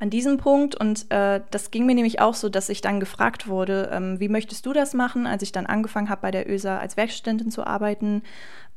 an 0.00 0.10
diesem 0.10 0.36
Punkt 0.36 0.76
und 0.76 1.10
äh, 1.10 1.40
das 1.50 1.72
ging 1.72 1.84
mir 1.84 1.94
nämlich 1.94 2.20
auch 2.20 2.34
so, 2.34 2.48
dass 2.48 2.68
ich 2.68 2.80
dann 2.80 3.00
gefragt 3.00 3.48
wurde, 3.48 3.90
ähm, 3.92 4.20
wie 4.20 4.28
möchtest 4.28 4.64
du 4.64 4.72
das 4.72 4.94
machen, 4.94 5.26
als 5.26 5.42
ich 5.42 5.50
dann 5.50 5.66
angefangen 5.66 6.08
habe 6.08 6.22
bei 6.22 6.30
der 6.30 6.48
ÖSA 6.48 6.78
als 6.78 6.96
Werkstudentin 6.96 7.50
zu 7.50 7.66
arbeiten, 7.66 8.22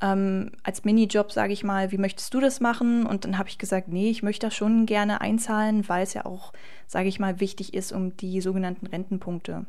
ähm, 0.01 0.51
als 0.63 0.83
Minijob 0.83 1.31
sage 1.31 1.53
ich 1.53 1.63
mal, 1.63 1.91
wie 1.91 1.99
möchtest 1.99 2.33
du 2.33 2.39
das 2.39 2.59
machen? 2.59 3.05
Und 3.05 3.23
dann 3.23 3.37
habe 3.37 3.49
ich 3.49 3.59
gesagt, 3.59 3.87
nee, 3.87 4.09
ich 4.09 4.23
möchte 4.23 4.47
das 4.47 4.55
schon 4.55 4.87
gerne 4.87 5.21
einzahlen, 5.21 5.87
weil 5.87 6.03
es 6.03 6.15
ja 6.15 6.25
auch, 6.25 6.53
sage 6.87 7.07
ich 7.07 7.19
mal, 7.19 7.39
wichtig 7.39 7.75
ist, 7.75 7.91
um 7.91 8.17
die 8.17 8.41
sogenannten 8.41 8.87
Rentenpunkte 8.87 9.67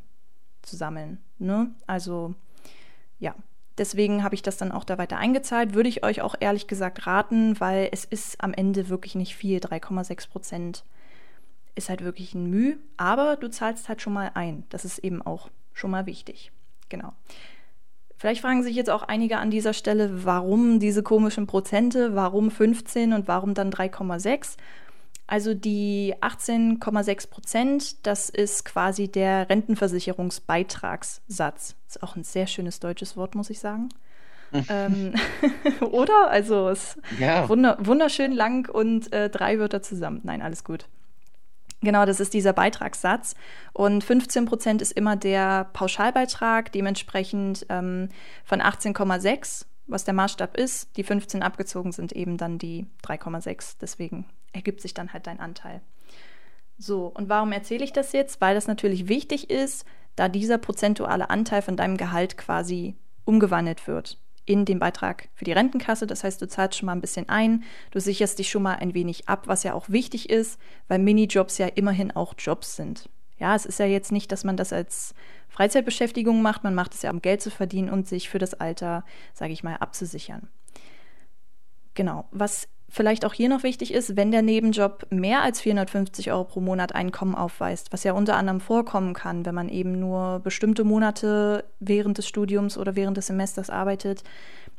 zu 0.63 0.77
sammeln. 0.77 1.19
Ne? 1.39 1.71
Also 1.87 2.35
ja, 3.19 3.35
Deswegen 3.79 4.23
habe 4.23 4.35
ich 4.35 4.43
das 4.43 4.59
dann 4.59 4.71
auch 4.71 4.85
da 4.85 4.99
weiter 4.99 5.17
eingezahlt. 5.17 5.73
Würde 5.75 5.89
ich 5.89 6.05
euch 6.05 6.21
auch 6.21 6.35
ehrlich 6.39 6.67
gesagt 6.67 7.07
raten, 7.07 7.59
weil 7.59 7.89
es 7.91 8.05
ist 8.05 8.43
am 8.43 8.53
Ende 8.53 8.91
wirklich 8.91 9.15
nicht 9.15 9.35
viel, 9.35 9.61
3,6 9.61 10.29
Prozent 10.29 10.85
ist 11.75 11.89
halt 11.89 12.05
wirklich 12.05 12.35
ein 12.35 12.51
Mühe, 12.51 12.77
aber 12.97 13.35
du 13.37 13.51
zahlst 13.51 13.89
halt 13.89 14.03
schon 14.03 14.13
mal 14.13 14.31
ein. 14.35 14.65
Das 14.69 14.85
ist 14.85 14.99
eben 14.99 15.23
auch 15.23 15.51
schon 15.73 15.91
mal 15.91 16.07
wichtig. 16.07 16.53
Genau. 16.89 17.13
Vielleicht 18.17 18.43
fragen 18.43 18.63
sich 18.63 18.77
jetzt 18.77 18.91
auch 18.91 19.03
einige 19.03 19.39
an 19.39 19.51
dieser 19.51 19.73
Stelle, 19.73 20.25
warum 20.25 20.79
diese 20.79 21.03
komischen 21.03 21.49
Prozente, 21.49 22.15
warum 22.15 22.53
15 22.53 23.15
und 23.15 23.27
warum 23.27 23.55
dann 23.55 23.73
3,6? 23.73 24.57
Also 25.27 25.55
die 25.55 26.15
18,6 26.21 27.31
Prozent, 27.31 28.07
das 28.07 28.29
ist 28.29 28.65
quasi 28.65 29.09
der 29.09 29.49
Rentenversicherungsbeitragssatz. 29.49 31.75
Ist 31.89 32.03
auch 32.03 32.17
ein 32.17 32.23
sehr 32.23 32.47
schönes 32.47 32.79
deutsches 32.81 33.17
Wort, 33.17 33.35
muss 33.35 33.49
ich 33.51 33.59
sagen. 33.59 33.89
ähm, 34.69 35.15
oder? 35.91 36.31
Also 36.31 36.69
es 36.69 36.97
ja. 37.19 37.49
wunder 37.49 37.79
wunderschön 37.81 38.33
lang 38.33 38.69
und 38.69 39.13
äh, 39.13 39.31
drei 39.31 39.59
Wörter 39.59 39.83
zusammen. 39.83 40.21
Nein, 40.23 40.43
alles 40.43 40.63
gut. 40.65 40.87
Genau, 41.83 42.07
das 42.07 42.21
ist 42.21 42.33
dieser 42.33 42.53
Beitragssatz. 42.53 43.35
Und 43.73 44.05
15 44.05 44.45
Prozent 44.45 44.83
ist 44.83 44.93
immer 44.93 45.17
der 45.17 45.65
Pauschalbeitrag, 45.73 46.71
dementsprechend 46.71 47.67
ähm, 47.69 48.09
von 48.45 48.63
18,6, 48.63 49.67
was 49.89 50.05
der 50.05 50.15
Maßstab 50.15 50.57
ist. 50.57 50.97
Die 50.97 51.03
15 51.03 51.43
abgezogen 51.43 51.91
sind 51.91 52.13
eben 52.13 52.37
dann 52.37 52.59
die 52.59 52.87
3,6. 53.05 53.77
Deswegen 53.81 54.27
ergibt 54.53 54.81
sich 54.81 54.95
dann 54.95 55.13
halt 55.13 55.27
dein 55.27 55.41
Anteil. 55.41 55.81
So, 56.79 57.07
und 57.07 57.29
warum 57.29 57.51
erzähle 57.51 57.85
ich 57.85 57.93
das 57.93 58.13
jetzt? 58.13 58.41
Weil 58.41 58.55
das 58.55 58.69
natürlich 58.69 59.09
wichtig 59.09 59.51
ist, 59.51 59.85
da 60.15 60.29
dieser 60.29 60.59
prozentuale 60.59 61.31
Anteil 61.31 61.63
von 61.63 61.77
deinem 61.77 61.97
Gehalt 61.97 62.37
quasi 62.39 62.95
umgewandelt 63.25 63.87
wird 63.89 64.19
in 64.45 64.65
den 64.65 64.79
Beitrag 64.79 65.29
für 65.35 65.45
die 65.45 65.53
Rentenkasse. 65.53 66.07
Das 66.07 66.25
heißt, 66.25 66.41
du 66.43 66.49
zahlst 66.49 66.79
schon 66.79 66.87
mal 66.87 66.93
ein 66.93 67.01
bisschen 67.01 67.29
ein, 67.29 67.65
du 67.91 68.01
sicherst 68.01 68.39
dich 68.39 68.51
schon 68.51 68.63
mal 68.63 68.77
ein 68.77 68.95
wenig 68.95 69.29
ab, 69.29 69.45
was 69.47 69.63
ja 69.63 69.75
auch 69.75 69.89
wichtig 69.89 70.31
ist, 70.31 70.59
weil 70.89 70.99
Minijobs 70.99 71.59
ja 71.59 71.67
immerhin 71.67 72.11
auch 72.11 72.35
Jobs 72.37 72.77
sind. 72.77 73.09
Ja, 73.39 73.55
es 73.55 73.67
ist 73.67 73.79
ja 73.79 73.87
jetzt 73.87 74.13
nicht, 74.13 74.31
dass 74.31 74.45
man 74.45 74.57
das 74.57 74.73
als 74.73 75.15
Freizeitbeschäftigung 75.49 76.43
macht, 76.43 76.65
man 76.65 76.75
macht 76.75 76.95
es 76.95 77.03
ja, 77.03 77.11
um 77.11 77.21
Geld 77.21 77.43
zu 77.43 77.51
verdienen 77.51 77.91
und 77.91 78.07
sich 78.07 78.29
für 78.29 78.39
das 78.39 78.55
Alter, 78.55 79.05
sage 79.35 79.53
ich 79.53 79.65
mal, 79.65 79.77
abzusichern. 79.77 80.49
genau, 81.95 82.27
was 82.31 82.69
vielleicht 82.93 83.25
auch 83.25 83.33
hier 83.33 83.49
noch 83.49 83.63
wichtig 83.63 83.95
ist, 83.95 84.17
wenn 84.17 84.31
der 84.31 84.43
Nebenjob 84.43 85.07
mehr 85.09 85.43
als 85.43 85.63
450 85.63 86.31
Euro 86.31 86.45
pro 86.45 86.61
Monat 86.61 86.95
Einkommen 86.95 87.35
aufweist, 87.35 87.91
was 87.91 88.05
ja 88.05 88.13
unter 88.13 88.37
anderem 88.37 88.61
vorkommen 88.61 89.15
kann, 89.15 89.47
wenn 89.47 89.55
man 89.55 89.71
eben 89.71 89.99
nur 89.99 90.41
bestimmte 90.41 90.85
Monate 90.85 91.65
während 91.81 92.19
des 92.19 92.29
Studiums 92.29 92.77
oder 92.77 92.95
während 92.95 93.17
des 93.17 93.29
Semesters 93.29 93.71
arbeitet, 93.71 94.23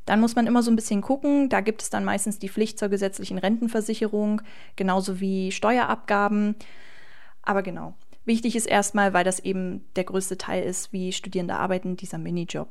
dann 0.06 0.20
muss 0.20 0.36
man 0.36 0.46
immer 0.46 0.62
so 0.62 0.70
ein 0.70 0.76
bisschen 0.76 1.02
gucken. 1.02 1.50
Da 1.50 1.62
gibt 1.62 1.82
es 1.82 1.90
dann 1.90 2.06
meistens 2.06 2.38
die 2.38 2.50
Pflicht 2.50 2.78
zur 2.78 2.90
gesetzlichen 2.90 3.40
Rentenversicherung, 3.40 4.44
genauso 4.76 5.20
wie 5.20 5.52
Steuerabgaben. 5.52 6.56
Aber 7.42 7.64
genau, 7.64 7.96
wichtig 8.26 8.56
ist 8.56 8.68
erstmal, 8.68 9.14
weil 9.14 9.24
das 9.24 9.40
eben 9.40 9.86
der 9.96 10.04
größte 10.04 10.38
Teil 10.38 10.64
ist, 10.64 10.94
wie 10.94 11.14
Studierende 11.14 11.56
arbeiten, 11.56 11.98
dieser 11.98 12.20
Minijob, 12.20 12.70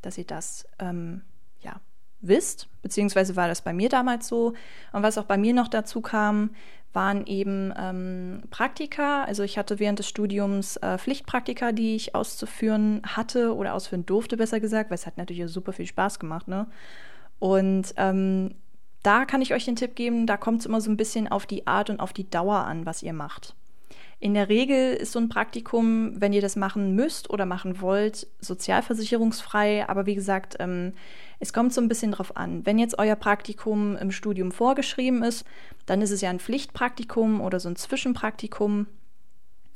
dass 0.00 0.16
ihr 0.16 0.24
das 0.24 0.66
ähm, 0.78 1.20
ja 1.60 1.82
wisst, 2.20 2.68
beziehungsweise 2.82 3.36
war 3.36 3.48
das 3.48 3.62
bei 3.62 3.72
mir 3.72 3.88
damals 3.88 4.28
so. 4.28 4.54
Und 4.92 5.02
was 5.02 5.18
auch 5.18 5.24
bei 5.24 5.38
mir 5.38 5.54
noch 5.54 5.68
dazu 5.68 6.00
kam, 6.00 6.50
waren 6.92 7.26
eben 7.26 7.72
ähm, 7.78 8.42
Praktika. 8.50 9.24
Also 9.24 9.42
ich 9.42 9.58
hatte 9.58 9.78
während 9.78 9.98
des 9.98 10.08
Studiums 10.08 10.76
äh, 10.78 10.98
Pflichtpraktika, 10.98 11.72
die 11.72 11.94
ich 11.96 12.14
auszuführen 12.14 13.02
hatte 13.04 13.54
oder 13.54 13.74
ausführen 13.74 14.06
durfte, 14.06 14.36
besser 14.36 14.60
gesagt, 14.60 14.90
weil 14.90 14.96
es 14.96 15.06
hat 15.06 15.16
natürlich 15.16 15.50
super 15.50 15.72
viel 15.72 15.86
Spaß 15.86 16.18
gemacht. 16.18 16.48
Ne? 16.48 16.66
Und 17.38 17.94
ähm, 17.96 18.54
da 19.02 19.24
kann 19.24 19.40
ich 19.40 19.54
euch 19.54 19.64
den 19.64 19.76
Tipp 19.76 19.94
geben, 19.94 20.26
da 20.26 20.36
kommt 20.36 20.60
es 20.60 20.66
immer 20.66 20.80
so 20.80 20.90
ein 20.90 20.96
bisschen 20.96 21.28
auf 21.28 21.46
die 21.46 21.66
Art 21.66 21.90
und 21.90 22.00
auf 22.00 22.12
die 22.12 22.28
Dauer 22.28 22.58
an, 22.58 22.86
was 22.86 23.02
ihr 23.02 23.12
macht. 23.12 23.54
In 24.22 24.34
der 24.34 24.50
Regel 24.50 24.92
ist 24.92 25.12
so 25.12 25.18
ein 25.18 25.30
Praktikum, 25.30 26.20
wenn 26.20 26.34
ihr 26.34 26.42
das 26.42 26.54
machen 26.54 26.94
müsst 26.94 27.30
oder 27.30 27.46
machen 27.46 27.80
wollt, 27.80 28.26
sozialversicherungsfrei. 28.40 29.88
Aber 29.88 30.04
wie 30.04 30.14
gesagt, 30.14 30.56
ähm, 30.60 30.92
es 31.38 31.54
kommt 31.54 31.72
so 31.72 31.80
ein 31.80 31.88
bisschen 31.88 32.12
drauf 32.12 32.36
an. 32.36 32.66
Wenn 32.66 32.78
jetzt 32.78 32.98
euer 32.98 33.16
Praktikum 33.16 33.96
im 33.96 34.10
Studium 34.10 34.52
vorgeschrieben 34.52 35.22
ist, 35.22 35.46
dann 35.86 36.02
ist 36.02 36.10
es 36.10 36.20
ja 36.20 36.28
ein 36.28 36.38
Pflichtpraktikum 36.38 37.40
oder 37.40 37.58
so 37.60 37.70
ein 37.70 37.76
Zwischenpraktikum. 37.76 38.86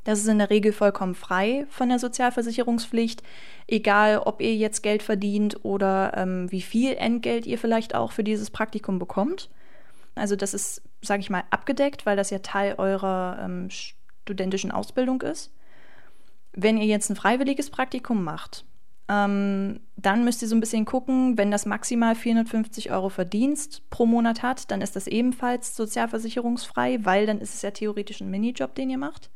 Das 0.05 0.19
ist 0.19 0.29
in 0.29 0.37
der 0.37 0.51
Regel 0.51 0.73
vollkommen 0.73 1.15
frei 1.15 1.65
von 1.71 1.89
der 1.89 1.99
Sozialversicherungspflicht, 1.99 3.23
egal 3.67 4.19
ob 4.19 4.43
ihr 4.43 4.55
jetzt 4.55 4.83
Geld 4.83 5.03
verdient 5.03 5.65
oder 5.65 6.13
ähm, 6.19 6.53
wie 6.53 6.61
viel 6.61 6.93
Entgelt 6.97 7.47
ihr 7.47 7.57
vielleicht 7.57 7.95
auch 7.95 8.13
für 8.13 8.23
dieses 8.23 8.51
Praktikum 8.51 8.99
bekommt. 8.99 9.49
Also 10.15 10.37
das 10.37 10.53
ist, 10.53 10.83
sage 11.01 11.21
ich 11.21 11.31
mal, 11.31 11.45
abgedeckt, 11.51 12.05
weil 12.05 12.19
das 12.19 12.29
ja 12.29 12.41
Teil 12.41 12.75
eurer 12.77 13.39
ähm, 13.43 13.71
studentischen 14.25 14.73
Ausbildung 14.73 15.23
ist. 15.23 15.53
Wenn 16.53 16.77
ihr 16.79 16.87
jetzt 16.87 17.11
ein 17.11 17.17
freiwilliges 17.17 17.71
Praktikum 17.71 18.25
macht, 18.25 18.65
ähm, 19.09 19.81
dann 19.97 20.25
müsst 20.25 20.41
ihr 20.41 20.49
so 20.49 20.57
ein 20.57 20.61
bisschen 20.61 20.87
gucken, 20.87 21.37
wenn 21.37 21.51
das 21.51 21.67
maximal 21.67 22.15
450 22.15 22.91
Euro 22.91 23.11
Verdienst 23.11 23.83
pro 23.91 24.07
Monat 24.07 24.43
hat, 24.43 24.71
dann 24.71 24.81
ist 24.81 24.97
das 24.97 25.07
ebenfalls 25.07 25.77
sozialversicherungsfrei, 25.77 27.05
weil 27.05 27.27
dann 27.27 27.41
ist 27.41 27.55
es 27.55 27.63
ja 27.63 27.71
theoretisch 27.71 28.21
ein 28.21 28.31
Minijob, 28.31 28.75
den 28.75 28.91
ihr 28.91 28.99
macht. 28.99 29.31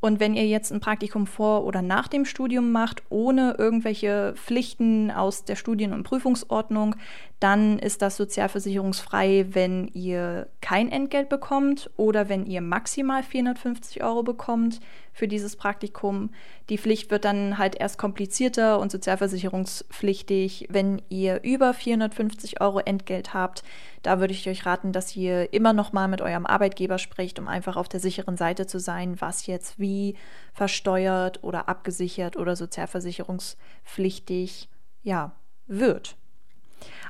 Und 0.00 0.20
wenn 0.20 0.34
ihr 0.34 0.46
jetzt 0.46 0.72
ein 0.72 0.80
Praktikum 0.80 1.26
vor 1.26 1.64
oder 1.64 1.82
nach 1.82 2.06
dem 2.06 2.24
Studium 2.24 2.70
macht, 2.70 3.02
ohne 3.08 3.56
irgendwelche 3.58 4.34
Pflichten 4.36 5.10
aus 5.10 5.44
der 5.44 5.56
Studien- 5.56 5.92
und 5.92 6.04
Prüfungsordnung, 6.04 6.94
dann 7.40 7.78
ist 7.78 8.02
das 8.02 8.16
sozialversicherungsfrei, 8.16 9.46
wenn 9.50 9.88
ihr 9.88 10.48
kein 10.60 10.90
Entgelt 10.90 11.28
bekommt 11.28 11.90
oder 11.96 12.28
wenn 12.28 12.46
ihr 12.46 12.60
maximal 12.60 13.22
450 13.22 14.02
Euro 14.02 14.22
bekommt 14.22 14.80
für 15.18 15.28
dieses 15.28 15.56
Praktikum. 15.56 16.30
Die 16.68 16.78
Pflicht 16.78 17.10
wird 17.10 17.24
dann 17.24 17.58
halt 17.58 17.74
erst 17.74 17.98
komplizierter 17.98 18.78
und 18.78 18.92
sozialversicherungspflichtig, 18.92 20.68
wenn 20.70 21.02
ihr 21.08 21.42
über 21.42 21.74
450 21.74 22.60
Euro 22.60 22.78
Entgelt 22.78 23.34
habt. 23.34 23.64
Da 24.02 24.20
würde 24.20 24.32
ich 24.32 24.48
euch 24.48 24.64
raten, 24.64 24.92
dass 24.92 25.16
ihr 25.16 25.52
immer 25.52 25.72
noch 25.72 25.92
mal 25.92 26.06
mit 26.06 26.20
eurem 26.20 26.46
Arbeitgeber 26.46 26.98
sprecht, 26.98 27.40
um 27.40 27.48
einfach 27.48 27.76
auf 27.76 27.88
der 27.88 27.98
sicheren 27.98 28.36
Seite 28.36 28.68
zu 28.68 28.78
sein, 28.78 29.20
was 29.20 29.46
jetzt 29.46 29.80
wie 29.80 30.14
versteuert 30.52 31.42
oder 31.42 31.68
abgesichert 31.68 32.36
oder 32.36 32.54
sozialversicherungspflichtig 32.54 34.68
ja, 35.02 35.32
wird. 35.66 36.14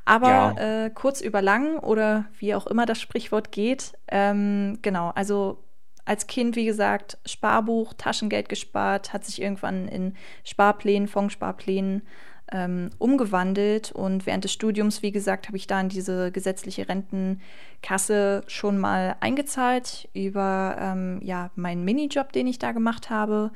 Aber 0.07 0.29
ja. 0.29 0.87
äh, 0.87 0.91
kurz 0.91 1.21
über 1.21 1.43
lang 1.43 1.79
oder 1.81 2.25
wie 2.39 2.55
auch 2.55 2.67
immer 2.67 2.87
das 2.87 2.99
Sprichwort 2.99 3.53
geht, 3.53 3.93
ähm, 4.09 4.79
genau, 4.81 5.13
also 5.15 5.63
als 6.09 6.27
Kind, 6.27 6.57
wie 6.57 6.65
gesagt, 6.65 7.19
Sparbuch, 7.27 7.93
Taschengeld 7.95 8.49
gespart, 8.49 9.13
hat 9.13 9.25
sich 9.25 9.43
irgendwann 9.43 9.89
in 9.89 10.15
Sparplänen, 10.43 11.07
Fondssparplänen 11.07 12.03
ähm, 12.51 12.91
umgewandelt. 12.99 13.93
Und 13.93 14.25
während 14.25 14.45
des 14.45 14.53
Studiums, 14.53 15.03
wie 15.03 15.13
gesagt, 15.13 15.49
habe 15.49 15.59
ich 15.59 15.67
da 15.67 15.81
in 15.81 15.91
diese 15.91 16.33
gesetzliche 16.33 16.89
Rentenkasse 16.89 18.43
schon 18.47 18.79
mal 18.79 19.17
eingezahlt 19.21 20.09
über 20.15 20.77
ähm, 20.81 21.21
ja, 21.23 21.51
meinen 21.57 21.85
Minijob, 21.85 22.33
den 22.33 22.47
ich 22.47 22.59
da 22.59 22.73
gemacht 22.73 23.11
habe. 23.11 23.51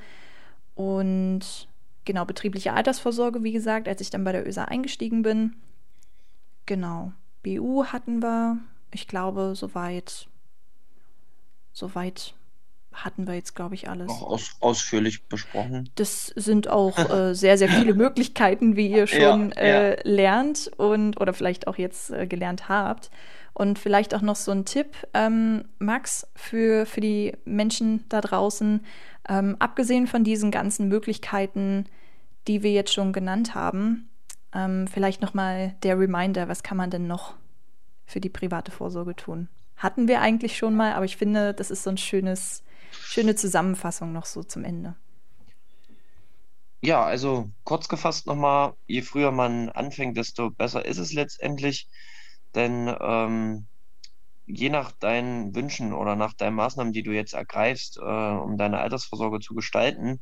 Und 0.74 1.68
genau, 2.04 2.26
betriebliche 2.26 2.74
Altersvorsorge, 2.74 3.42
wie 3.42 3.52
gesagt, 3.52 3.88
als 3.88 4.02
ich 4.02 4.10
dann 4.10 4.24
bei 4.24 4.32
der 4.32 4.46
ÖSA 4.46 4.64
eingestiegen 4.66 5.22
bin. 5.22 5.56
Genau, 6.66 7.12
BU 7.42 7.86
hatten 7.86 8.22
wir, 8.22 8.58
ich 8.92 9.08
glaube, 9.08 9.54
soweit, 9.56 10.28
soweit 11.72 12.34
hatten 12.92 13.26
wir 13.26 13.34
jetzt, 13.34 13.54
glaube 13.54 13.74
ich, 13.74 13.88
alles. 13.88 14.10
Auch 14.10 14.22
aus, 14.22 14.56
ausführlich 14.60 15.24
besprochen. 15.24 15.88
Das 15.94 16.26
sind 16.26 16.68
auch 16.68 16.98
äh, 16.98 17.34
sehr, 17.34 17.58
sehr 17.58 17.68
viele 17.68 17.94
Möglichkeiten, 17.94 18.76
wie 18.76 18.88
ihr 18.88 19.06
schon 19.06 19.50
ja, 19.50 19.60
äh, 19.60 19.90
ja. 19.90 20.00
lernt 20.04 20.70
und 20.76 21.20
oder 21.20 21.32
vielleicht 21.32 21.66
auch 21.66 21.78
jetzt 21.78 22.10
äh, 22.10 22.26
gelernt 22.26 22.68
habt. 22.68 23.10
Und 23.54 23.78
vielleicht 23.78 24.14
auch 24.14 24.22
noch 24.22 24.36
so 24.36 24.50
ein 24.50 24.64
Tipp, 24.64 24.96
ähm, 25.12 25.66
Max, 25.78 26.26
für, 26.34 26.86
für 26.86 27.02
die 27.02 27.34
Menschen 27.44 28.04
da 28.08 28.22
draußen, 28.22 28.80
ähm, 29.28 29.56
abgesehen 29.58 30.06
von 30.06 30.24
diesen 30.24 30.50
ganzen 30.50 30.88
Möglichkeiten, 30.88 31.84
die 32.48 32.62
wir 32.62 32.72
jetzt 32.72 32.94
schon 32.94 33.12
genannt 33.12 33.54
haben, 33.54 34.08
ähm, 34.54 34.86
vielleicht 34.86 35.22
nochmal 35.22 35.74
der 35.82 35.98
Reminder, 35.98 36.48
was 36.48 36.62
kann 36.62 36.76
man 36.76 36.90
denn 36.90 37.06
noch 37.06 37.34
für 38.06 38.20
die 38.20 38.28
private 38.28 38.70
Vorsorge 38.70 39.16
tun? 39.16 39.48
Hatten 39.76 40.08
wir 40.08 40.20
eigentlich 40.20 40.56
schon 40.56 40.76
mal, 40.76 40.92
aber 40.92 41.04
ich 41.04 41.16
finde, 41.16 41.54
das 41.54 41.70
ist 41.70 41.82
so 41.82 41.90
ein 41.90 41.96
schönes, 41.96 42.62
schöne 42.92 43.34
Zusammenfassung 43.34 44.12
noch 44.12 44.26
so 44.26 44.42
zum 44.42 44.64
Ende. 44.64 44.96
Ja, 46.80 47.04
also 47.04 47.50
kurz 47.64 47.88
gefasst 47.88 48.26
nochmal, 48.26 48.74
je 48.86 49.02
früher 49.02 49.30
man 49.30 49.68
anfängt, 49.68 50.16
desto 50.16 50.50
besser 50.50 50.84
ist 50.84 50.98
es 50.98 51.12
letztendlich. 51.12 51.88
Denn 52.54 52.94
ähm, 53.00 53.66
je 54.46 54.68
nach 54.68 54.92
deinen 54.92 55.54
Wünschen 55.54 55.92
oder 55.92 56.16
nach 56.16 56.34
deinen 56.34 56.56
Maßnahmen, 56.56 56.92
die 56.92 57.02
du 57.02 57.12
jetzt 57.12 57.34
ergreifst, 57.34 57.98
äh, 57.98 58.00
um 58.00 58.56
deine 58.58 58.80
Altersvorsorge 58.80 59.40
zu 59.40 59.54
gestalten, 59.54 60.20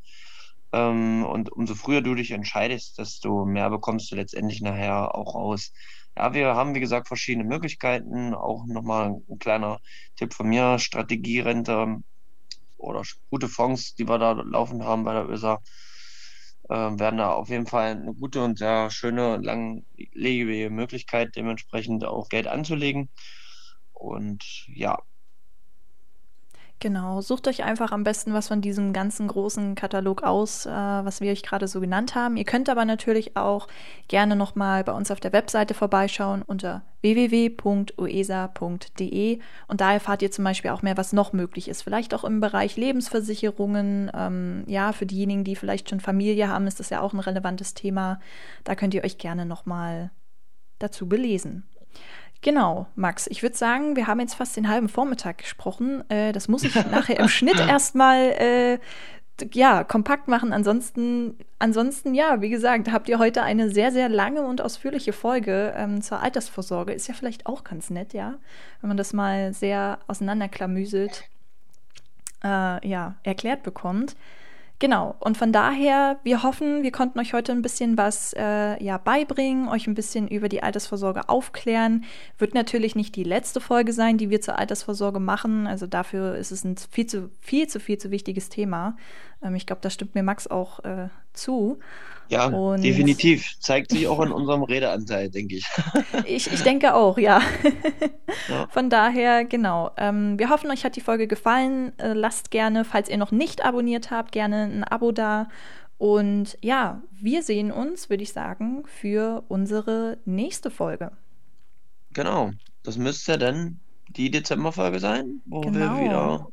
ähm, 0.73 1.25
und 1.25 1.51
umso 1.53 1.75
früher 1.75 2.03
du 2.03 2.15
dich 2.15 2.31
entscheidest, 2.31 2.99
desto 2.99 3.45
mehr 3.45 3.71
bekommst 3.71 4.11
du 4.11 4.17
letztendlich 4.17 4.61
nachher 4.63 5.15
auch 5.15 5.35
raus. 5.35 5.73
Ja, 6.17 6.35
wir 6.35 6.55
haben, 6.55 6.75
wie 6.75 6.81
gesagt, 6.81 7.09
verschiedene 7.09 7.45
Möglichkeiten. 7.45 8.35
Auch 8.35 8.67
nochmal 8.67 9.17
ein 9.29 9.39
kleiner 9.39 9.81
Tipp 10.17 10.35
von 10.35 10.49
mir: 10.49 10.79
Strategierente 10.79 11.99
oder 12.81 13.03
gute 13.31 13.49
Fonds, 13.49 13.95
die 13.95 14.09
wir 14.09 14.19
da 14.19 14.33
laufen 14.33 14.85
haben 14.85 15.05
bei 15.05 15.13
der 15.15 15.29
ÖSA, 15.29 15.61
äh, 16.69 16.75
werden 16.75 17.19
da 17.19 17.33
auf 17.33 17.49
jeden 17.49 17.67
Fall 17.67 17.93
eine 17.93 18.15
gute 18.15 18.43
und 18.43 18.59
sehr 18.59 18.91
schöne, 18.91 19.39
langlebige 19.39 20.71
Möglichkeit, 20.71 21.37
dementsprechend 21.37 22.05
auch 22.05 22.29
Geld 22.29 22.47
anzulegen. 22.47 23.11
Und 23.93 24.45
ja, 24.69 24.99
Genau, 26.83 27.21
sucht 27.21 27.47
euch 27.47 27.63
einfach 27.63 27.93
am 27.93 28.05
besten 28.05 28.33
was 28.33 28.49
von 28.49 28.63
diesem 28.63 28.95
ganzen 28.95 29.29
großen 29.29 29.75
Katalog 29.75 30.23
aus, 30.23 30.65
äh, 30.65 30.71
was 30.71 31.21
wir 31.21 31.31
euch 31.31 31.43
gerade 31.43 31.69
so 31.69 31.79
genannt 31.79 32.15
haben. 32.15 32.39
Ihr 32.39 32.47
könnt 32.47 32.71
aber 32.71 32.87
natürlich 32.87 33.37
auch 33.37 33.69
gerne 34.09 34.35
nochmal 34.35 34.83
bei 34.83 34.93
uns 34.93 35.11
auf 35.11 35.21
der 35.21 35.35
Webseite 35.35 35.75
vorbeischauen 35.75 36.41
unter 36.41 36.81
www.uesa.de 37.03 37.61
und 39.69 39.81
da 39.83 39.93
erfahrt 39.93 40.23
ihr 40.23 40.31
zum 40.31 40.45
Beispiel 40.45 40.71
auch 40.71 40.81
mehr, 40.81 40.97
was 40.97 41.13
noch 41.13 41.35
möglich 41.35 41.69
ist. 41.69 41.83
Vielleicht 41.83 42.15
auch 42.15 42.25
im 42.25 42.41
Bereich 42.41 42.79
Lebensversicherungen. 42.79 44.11
Ähm, 44.15 44.65
ja, 44.67 44.95
für 44.95 45.05
diejenigen, 45.05 45.45
die 45.45 45.57
vielleicht 45.57 45.91
schon 45.91 46.01
Familie 46.01 46.49
haben, 46.49 46.67
ist 46.67 46.81
das 46.81 46.89
ja 46.89 47.03
auch 47.03 47.13
ein 47.13 47.21
relevantes 47.21 47.75
Thema. 47.75 48.21
Da 48.65 48.75
könnt 48.75 48.95
ihr 48.95 49.05
euch 49.05 49.19
gerne 49.19 49.45
nochmal 49.45 50.13
dazu 50.79 51.07
belesen. 51.07 51.65
Genau, 52.43 52.87
Max. 52.95 53.27
Ich 53.27 53.43
würde 53.43 53.57
sagen, 53.57 53.97
wir 53.97 54.07
haben 54.07 54.21
jetzt 54.21 54.35
fast 54.35 54.57
den 54.57 54.69
halben 54.69 54.89
Vormittag 54.89 55.39
gesprochen. 55.39 56.09
Äh, 56.09 56.33
das 56.33 56.49
muss 56.49 56.65
ich 56.65 56.75
nachher 56.75 57.19
im 57.21 57.29
Schnitt 57.29 57.61
erstmal 57.69 58.33
äh, 58.33 58.79
ja, 59.53 59.85
kompakt 59.85 60.29
machen. 60.29 60.53
Ansonsten, 60.53 61.37
ansonsten, 61.59 62.15
ja, 62.15 62.41
wie 62.41 62.49
gesagt, 62.49 62.91
habt 62.93 63.09
ihr 63.09 63.19
heute 63.19 63.43
eine 63.43 63.71
sehr, 63.71 63.93
sehr 63.93 64.09
lange 64.09 64.43
und 64.43 64.61
ausführliche 64.61 65.13
Folge 65.13 65.75
ähm, 65.77 66.01
zur 66.01 66.21
Altersvorsorge. 66.21 66.93
Ist 66.93 67.09
ja 67.09 67.15
vielleicht 67.15 67.47
auch 67.47 67.65
ganz 67.65 67.91
nett, 67.91 68.15
ja, 68.15 68.39
wenn 68.81 68.89
man 68.89 68.97
das 68.97 69.13
mal 69.13 69.53
sehr 69.53 69.99
auseinanderklamüselt, 70.07 71.25
äh, 72.43 72.89
ja, 72.89 73.17
erklärt 73.23 73.63
bekommt. 73.63 74.17
Genau, 74.81 75.15
und 75.21 75.37
von 75.37 75.53
daher, 75.53 76.19
wir 76.23 76.43
hoffen, 76.43 76.83
wir 76.83 76.91
konnten 76.91 77.21
euch 77.21 77.35
heute 77.35 77.53
ein 77.53 77.61
bisschen 77.61 77.99
was 77.99 78.33
äh, 78.33 78.83
ja, 78.83 78.97
beibringen, 78.97 79.69
euch 79.69 79.87
ein 79.87 79.95
bisschen 79.95 80.27
über 80.27 80.49
die 80.49 80.63
Altersvorsorge 80.63 81.29
aufklären. 81.29 82.05
Wird 82.39 82.55
natürlich 82.55 82.97
nicht 82.97 83.15
die 83.15 83.23
letzte 83.23 83.61
Folge 83.61 83.93
sein, 83.93 84.17
die 84.17 84.31
wir 84.31 84.41
zur 84.41 84.59
Altersvorsorge 84.59 85.21
machen. 85.21 85.67
Also 85.67 85.87
dafür 85.87 86.35
ist 86.37 86.51
es 86.51 86.65
ein 86.65 86.77
viel 86.79 87.05
zu, 87.05 87.29
viel 87.43 87.69
zu, 87.69 87.79
viel 87.79 87.99
zu 87.99 88.11
wichtiges 88.11 88.49
Thema. 88.49 88.97
Ähm, 89.43 89.55
ich 89.55 89.67
glaube, 89.67 89.83
da 89.83 89.91
stimmt 89.91 90.15
mir 90.15 90.23
Max 90.23 90.47
auch 90.47 90.85
äh, 90.85 91.09
zu. 91.33 91.79
Ja, 92.29 92.47
und 92.47 92.83
definitiv. 92.83 93.59
Zeigt 93.59 93.91
sich 93.91 94.07
auch 94.07 94.21
in 94.21 94.31
unserem 94.33 94.63
Redeanteil, 94.63 95.31
denke 95.31 95.57
ich. 95.57 95.67
ich. 96.27 96.53
Ich 96.53 96.63
denke 96.63 96.95
auch, 96.95 97.19
ja. 97.19 97.41
ja. 98.49 98.69
Von 98.71 98.89
daher, 98.89 99.45
genau. 99.45 99.91
Ähm, 99.97 100.39
wir 100.39 100.49
hoffen, 100.49 100.71
euch 100.71 100.85
hat 100.85 100.97
die 100.97 101.01
Folge 101.01 101.27
gefallen. 101.27 101.93
Äh, 101.99 102.13
lasst 102.13 102.51
gerne, 102.51 102.85
falls 102.85 103.09
ihr 103.09 103.19
noch 103.19 103.33
nicht 103.33 103.65
abonniert 103.65 104.11
habt, 104.11 104.33
gerne 104.33 104.65
ein 104.65 104.85
Abo 104.85 105.11
da. 105.13 105.49
Und 105.99 106.57
ja, 106.63 107.03
wir 107.13 107.43
sehen 107.43 107.73
uns, 107.73 108.09
würde 108.09 108.23
ich 108.23 108.33
sagen, 108.33 108.85
für 108.87 109.45
unsere 109.49 110.19
nächste 110.25 110.71
Folge. 110.71 111.13
Genau. 112.13 112.53
Das 112.83 112.97
müsste 112.97 113.37
dann 113.37 113.81
die 114.09 114.31
Dezemberfolge 114.31 114.99
sein, 114.99 115.43
wo 115.45 115.61
genau. 115.61 115.97
wir 115.97 116.05
wieder 116.05 116.49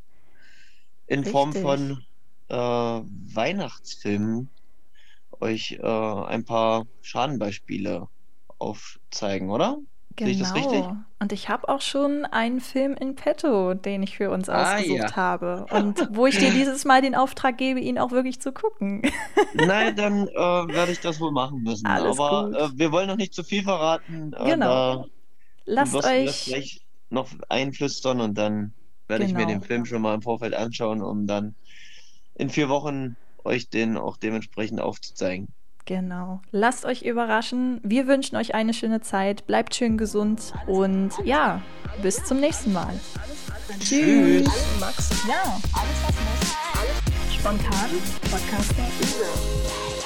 in 1.08 1.20
Richtig. 1.20 1.32
Form 1.32 1.54
von 1.54 2.04
äh, 2.50 2.56
Weihnachtsfilmen 2.56 4.50
euch 5.40 5.80
äh, 5.82 5.86
ein 5.86 6.46
paar 6.46 6.88
Schadenbeispiele 7.02 8.08
aufzeigen, 8.58 9.50
oder? 9.50 9.78
Genau. 10.16 10.32
Sehe 10.32 10.34
ich 10.34 10.40
das 10.40 10.54
genau. 10.54 10.70
richtig? 10.70 10.98
Und 11.20 11.32
ich 11.32 11.50
habe 11.50 11.70
auch 11.70 11.82
schon 11.82 12.26
einen 12.26 12.60
Film 12.60 12.96
in 12.96 13.16
petto, 13.16 13.76
den 13.76 14.02
ich 14.02 14.18
für 14.18 14.32
uns 14.32 14.50
ah, 14.50 14.76
ausgesucht 14.76 15.12
ja. 15.12 15.16
habe. 15.16 15.66
Und 15.70 16.10
wo 16.12 16.26
ich 16.26 16.38
dir 16.40 16.52
dieses 16.54 16.86
Mal 16.86 17.02
den 17.02 17.14
Auftrag 17.14 17.58
gebe, 17.58 17.80
ihn 17.80 18.00
auch 18.00 18.12
wirklich 18.12 18.42
zu 18.42 18.52
gucken. 18.52 19.04
Nein, 19.54 19.96
dann 19.96 20.28
äh, 20.28 20.34
werde 20.36 20.92
ich 20.92 21.00
das 21.02 21.20
wohl 21.20 21.32
machen 21.32 21.62
müssen. 21.62 21.86
Alles 21.86 22.20
Aber 22.20 22.52
äh, 22.52 22.70
wir 22.74 22.92
wollen 22.92 23.08
noch 23.08 23.18
nicht 23.18 23.34
zu 23.34 23.44
viel 23.44 23.64
verraten. 23.64 24.34
Äh, 24.34 24.52
genau. 24.52 25.06
Lasst 25.66 25.96
euch 25.96 26.46
gleich 26.46 26.82
noch 27.10 27.30
einflüstern 27.50 28.20
und 28.20 28.36
dann 28.38 28.74
werde 29.08 29.26
genau. 29.26 29.40
ich 29.40 29.46
mir 29.46 29.46
genau. 29.48 29.60
den 29.60 29.68
Film 29.68 29.86
schon 29.86 30.02
mal 30.02 30.16
im 30.16 30.22
Vorfeld 30.24 30.56
anschauen, 30.56 31.02
um 31.04 31.28
dann 31.28 31.56
in 32.38 32.50
vier 32.50 32.70
Wochen 32.70 33.16
euch 33.44 33.70
den 33.70 33.98
auch 33.98 34.18
dementsprechend 34.18 34.82
aufzuzeigen. 34.82 35.48
Genau. 35.86 36.42
Lasst 36.52 36.84
euch 36.84 37.04
überraschen. 37.04 37.80
Wir 37.82 38.08
wünschen 38.08 38.36
euch 38.36 38.54
eine 38.54 38.74
schöne 38.74 39.00
Zeit. 39.00 39.48
Bleibt 39.48 39.74
schön 39.74 39.98
gesund 39.98 40.54
und 40.68 41.12
ja, 41.24 41.62
bis 42.02 42.24
zum 42.26 42.42
nächsten 42.42 42.74
Mal. 42.74 42.94
Tschüss. 43.80 44.46
Max. 44.80 45.10
Ja, 45.28 45.60
alles 45.74 46.04
was 46.04 46.16
muss. 46.16 46.58
Alles 46.78 47.36
spontan. 47.36 47.90
Podcaster. 48.30 49.97